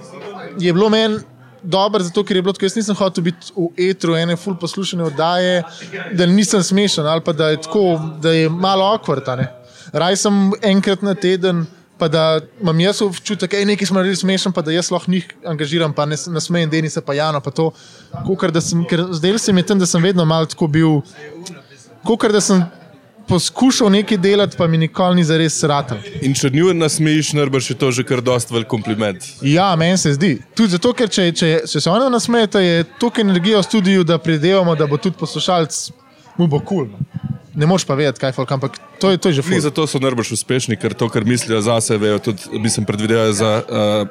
je 0.59 0.73
bilo 0.73 0.89
meni 0.89 1.19
dobro, 1.63 2.03
zato 2.03 2.25
ker 2.25 2.37
je 2.37 2.43
bilo 2.43 2.53
tako, 2.53 2.65
jaz 2.65 2.77
nisem 2.77 2.95
hotel 2.97 3.25
biti 3.25 3.53
v 3.57 3.69
etru 3.81 4.17
ene 4.17 4.37
full 4.37 4.57
poslušane 4.57 5.05
oddaje, 5.05 5.63
da 6.13 6.27
nisem 6.27 6.63
smešen 6.63 7.07
ali 7.07 7.21
pa 7.21 7.33
da 7.33 7.49
je 7.49 7.63
tako, 7.63 7.85
da 8.19 8.33
je 8.33 8.49
malo 8.49 8.95
okvrtane. 8.95 9.47
Raj 9.93 10.17
sem 10.19 10.35
enkrat 10.63 11.03
na 11.03 11.15
teden. 11.15 11.65
Pa 12.03 12.09
da 12.11 12.41
imam 12.59 12.81
jaz 12.81 12.99
občutek, 13.03 13.51
da 13.51 13.57
je 13.57 13.67
nekaj 13.67 13.89
naredili 13.95 14.17
smešen, 14.17 14.53
pa 14.53 14.63
da 14.67 14.73
jaz 14.75 14.89
lahko 14.91 15.11
njih 15.11 15.29
angažiram, 15.47 15.93
pa 15.95 16.03
ne 16.07 16.17
nasmejem 16.35 16.71
Denisa, 16.71 17.01
pa 17.01 17.15
Jana. 17.15 17.39
Pa 17.41 17.53
to, 17.55 17.69
kukor, 18.27 18.51
da 18.51 18.61
sem, 18.61 18.83
ker 18.91 19.05
zdaj 19.15 19.39
se 19.39 19.53
mi 19.53 19.63
je 19.63 19.69
tam, 19.71 19.79
da 19.79 19.87
sem 19.87 20.03
vedno 20.03 20.25
malo 20.27 20.49
tako 20.51 20.67
bil, 20.67 20.97
kot 22.03 22.27
da 22.35 22.41
sem 22.43 22.65
poskušal 23.29 23.93
nekaj 23.95 24.19
delati, 24.19 24.59
pa 24.59 24.67
mi 24.67 24.83
nikoli 24.83 25.21
ni 25.21 25.25
zares 25.25 25.61
sratal. 25.63 26.03
In 26.27 26.35
če 26.35 26.51
nju 26.51 26.75
nasmejiš, 26.75 27.33
nerbaš 27.39 27.71
je 27.71 27.79
to 27.79 27.93
že 27.95 28.03
kar 28.03 28.19
dost 28.21 28.51
velik 28.51 28.67
kompliment. 28.67 29.31
Ja, 29.47 29.71
meni 29.79 29.95
se 29.99 30.17
zdi. 30.19 30.33
Tudi 30.59 30.75
zato, 30.75 30.91
ker 30.99 31.07
če, 31.07 31.31
če, 31.31 31.55
če 31.71 31.87
se 31.87 31.91
oni 31.91 32.11
nasmejete, 32.11 32.67
je 32.67 32.85
toliko 32.99 33.23
energije 33.23 33.63
v 33.63 33.69
studiu, 33.69 34.03
da 34.03 34.19
pridevamo, 34.19 34.75
da 34.75 34.91
bo 34.91 34.99
tudi 34.99 35.23
poslušalec 35.23 35.85
mu 36.35 36.51
bo 36.51 36.59
kul. 36.59 36.91
Cool. 36.91 37.31
Ne 37.55 37.71
moš 37.71 37.87
pa 37.87 37.95
vedeti, 37.95 38.19
kaj 38.19 38.35
folk, 38.35 38.51
ampak 38.59 38.82
to 39.03 39.11
je, 39.11 39.19
to 39.19 39.29
je 39.29 39.35
že 39.35 39.43
ful. 39.43 39.59
zato 39.61 39.83
so 39.85 39.99
nerbaš 39.99 40.31
uspešni, 40.33 40.77
ker 40.77 40.95
to, 40.95 41.09
kar 41.09 41.25
mislijo 41.25 41.59
zase, 41.61 41.99
vejo 41.99 42.19
tudi, 42.21 42.39
mislim, 42.55 42.87
predvidevajo 42.87 43.33
za 43.33 43.51
uh, 43.59 44.07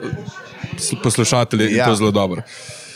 poslušatelje 0.99 1.63
ja. 1.63 1.69
in 1.69 1.77
Ja. 1.77 1.85
to 1.85 1.95
zelo 1.95 2.11
dobro. 2.11 2.41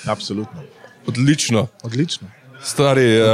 Absolutno. 0.05 0.59
Odlično. 1.05 1.67
Odlično. 1.81 2.27
Stari, 2.61 3.21
uh, 3.21 3.27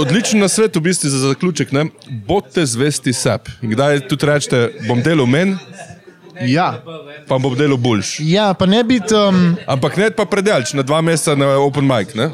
odličen 0.00 0.40
na 0.40 0.48
svet, 0.48 0.76
v 0.76 0.80
bistvu 0.82 1.08
za 1.08 1.18
zaključek. 1.28 1.72
Ne? 1.72 1.86
Bodite 2.26 2.66
zvesti 2.66 3.12
sebi. 3.12 3.50
Kdaj 3.62 4.08
tudi 4.08 4.26
rečete, 4.26 4.58
bom 4.88 5.02
delal 5.02 5.26
menj, 5.26 5.54
Ja. 6.40 6.82
pa 7.28 7.38
bom 7.38 7.54
delal 7.54 7.76
boljš. 7.76 8.16
ja, 8.20 8.54
pa 8.54 8.66
ne 8.66 8.84
biti. 8.84 9.14
Um, 9.14 9.54
Ampak 9.66 9.96
ne 9.96 10.10
pa 10.10 10.24
predelč 10.24 10.72
na 10.72 10.82
dva 10.82 11.00
meseca 11.00 11.34
na 11.34 11.46
open 11.58 11.84
mic. 11.84 12.14
Ne? 12.14 12.30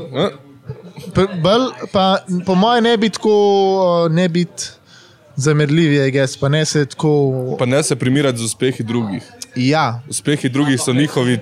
Pr- 1.12 1.28
Bolj, 1.36 1.68
pa, 1.92 2.18
po 2.46 2.54
mojem, 2.54 2.84
ne 2.84 2.96
biti 2.96 3.12
tako, 3.12 3.34
ne 4.10 4.28
biti 4.28 4.64
zamerljiv, 5.40 5.92
je 5.92 6.10
gess, 6.10 6.36
pa 6.36 6.48
ne 6.48 6.64
se 6.64 6.84
tako. 6.86 7.10
Pa 7.58 7.66
ne 7.66 7.82
se 7.82 7.96
primirati 7.96 8.38
z 8.38 8.44
uspehi 8.44 8.82
drugih. 8.82 9.22
Ja, 9.56 10.02
Uspehi 10.08 10.48
drugih 10.48 10.80
so 10.80 10.92
njihovi, 10.92 11.38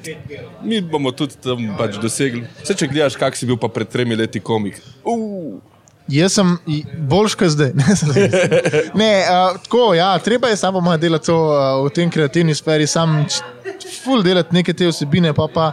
mi 0.62 0.80
bomo 0.82 1.10
tudi 1.12 1.34
tam 1.36 1.74
pač 1.78 1.96
dosegli. 1.96 2.44
Vse, 2.62 2.74
če 2.74 2.86
gledaš, 2.86 3.16
kak 3.16 3.36
si 3.36 3.46
bil 3.46 3.56
pa 3.56 3.68
pred 3.68 3.88
tremi 3.88 4.16
leti 4.16 4.40
komik. 4.40 4.78
Uh, 5.04 5.58
Jaz 6.08 6.32
sem 6.32 6.54
i- 6.66 6.84
boljš 6.98 7.34
kot 7.34 7.48
zdaj. 7.48 7.74
Ne, 7.76 8.30
ne 8.94 9.10
uh, 9.20 9.58
tako, 9.60 9.90
ja, 9.94 10.14
treba 10.18 10.48
je 10.48 10.56
samo 10.56 10.80
malo 10.80 10.96
delati 10.96 11.26
to, 11.26 11.36
uh, 11.36 11.84
v 11.84 11.92
tem 11.92 12.10
kreativni 12.10 12.54
sferi, 12.54 12.86
sam 12.86 13.26
ful 13.98 14.22
delati 14.22 14.54
neke 14.54 14.72
te 14.72 14.88
osebine. 14.88 15.34
Pa 15.34 15.48
pa. 15.48 15.72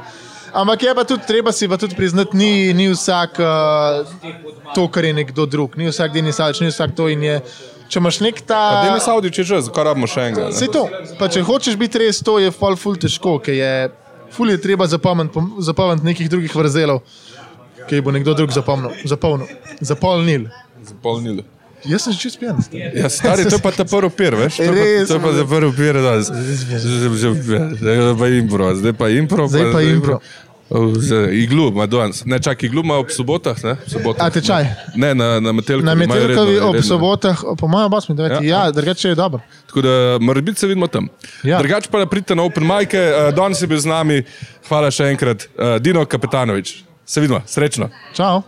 Ampak 0.54 0.84
je 0.84 0.96
pa 0.96 1.04
tudi 1.04 1.24
treba 1.28 1.52
si 1.52 1.68
pa 1.68 1.78
tudi 1.78 1.96
priznati, 1.96 2.38
ni, 2.38 2.74
ni 2.74 2.90
vsak 2.90 3.40
uh, 3.40 4.04
to, 4.76 4.88
kar 4.88 5.04
je 5.04 5.14
nekdo 5.14 5.46
drug, 5.46 5.74
ni 5.76 5.88
vsak 5.88 6.14
Denis 6.14 6.40
Alč, 6.40 6.60
ni 6.60 6.68
vsak 6.68 6.96
to 6.96 7.08
in 7.10 7.24
je. 7.24 7.40
Če 7.88 8.00
imaš 8.00 8.20
nek 8.20 8.42
ta. 8.42 8.62
Denis 8.84 9.08
Audič 9.08 9.38
je 9.38 9.44
že, 9.46 9.62
zakaj 9.62 9.84
rabimo 9.86 10.08
še 10.08 10.22
enega? 10.24 10.50
Vse 10.50 10.66
Ne? 10.66 10.74
to. 10.74 10.84
Pa 11.16 11.28
če 11.28 11.42
hočeš 11.42 11.76
biti 11.76 11.98
res 11.98 12.20
to, 12.20 12.40
je 12.40 12.50
ful, 12.52 12.76
ful 12.76 12.96
težko, 12.96 13.38
ker 13.40 13.54
je 13.54 13.72
ful 14.30 14.50
je 14.50 14.58
treba 14.58 14.84
zapomniti 14.86 15.38
zapomnit 15.60 16.04
nekih 16.04 16.28
drugih 16.28 16.52
vrzelov, 16.52 17.04
ki 17.86 17.96
jih 17.96 18.04
bo 18.04 18.12
nekdo 18.12 18.34
drug 18.34 18.50
zapomnil, 18.52 18.92
zapolnil, 19.06 19.48
zapolnil. 19.80 20.50
Zapolnili. 20.84 21.46
Jaz 21.86 22.02
sem 22.02 22.14
že 22.14 22.20
čist 22.20 22.40
pijan. 22.42 22.58
Ja, 22.96 23.06
stari, 23.08 23.46
to 23.46 23.60
pa 23.60 23.70
ta 23.70 23.86
prvi 23.86 24.10
pir, 24.10 24.34
veš? 24.34 24.58
To 24.58 24.66
pa- 24.66 24.74
Res, 24.74 25.08
To 25.08 25.20
pa 25.20 25.30
ta 25.32 25.44
prvi 25.46 25.72
pir, 25.72 25.94
da 25.96 26.18
zdaj 26.20 26.34
pa 28.16 28.28
impro, 28.28 28.74
zdaj 28.74 28.94
pa 28.94 29.08
impro. 29.08 29.46
Zdaj 29.46 29.70
pa 29.72 29.82
impro. 29.84 30.18
Zdaj, 30.96 31.34
Iglu 31.34 31.68
ima 31.68 31.86
danes. 31.86 32.26
Ne, 32.26 32.40
čak, 32.40 32.64
iglu 32.64 32.82
ima 32.84 32.96
ob 32.96 33.10
sobotah, 33.10 33.64
ne? 33.64 33.76
Sobotah, 33.88 34.26
A, 34.26 34.30
tečaj? 34.30 34.66
Ne, 34.96 35.16
na, 35.16 35.40
na 35.40 35.52
Metelkovi. 35.52 35.86
Na 35.86 35.96
Metelkovi 35.96 36.60
ob 36.60 36.74
redno. 36.76 36.88
sobotah, 36.88 37.44
po 37.60 37.68
mojem, 37.68 37.92
pa 37.92 38.02
smo 38.02 38.16
deveti. 38.16 38.48
Ja. 38.48 38.66
Ja, 38.66 38.72
drugače 38.72 39.10
je 39.10 39.16
dobro. 39.16 39.42
Tako 39.68 39.82
da, 39.82 40.18
mora 40.22 40.42
biti 40.42 40.60
se 40.60 40.68
vidimo 40.68 40.88
tam. 40.88 41.08
Ja. 41.44 41.60
Drugače 41.60 41.90
pa 41.92 42.06
pridite 42.06 42.36
na 42.36 42.44
Open 42.44 42.68
Mike, 42.68 43.00
uh, 43.00 43.36
danes 43.36 43.62
je 43.62 43.68
bil 43.68 43.80
z 43.80 43.86
nami, 43.86 44.24
hvala 44.68 44.92
še 44.92 45.12
enkrat, 45.14 45.48
uh, 45.56 45.78
Dino 45.80 46.06
Kapetanovič. 46.06 46.84
Se 47.06 47.22
vidimo, 47.22 47.42
srečno. 47.46 47.90
Čau. 48.14 48.42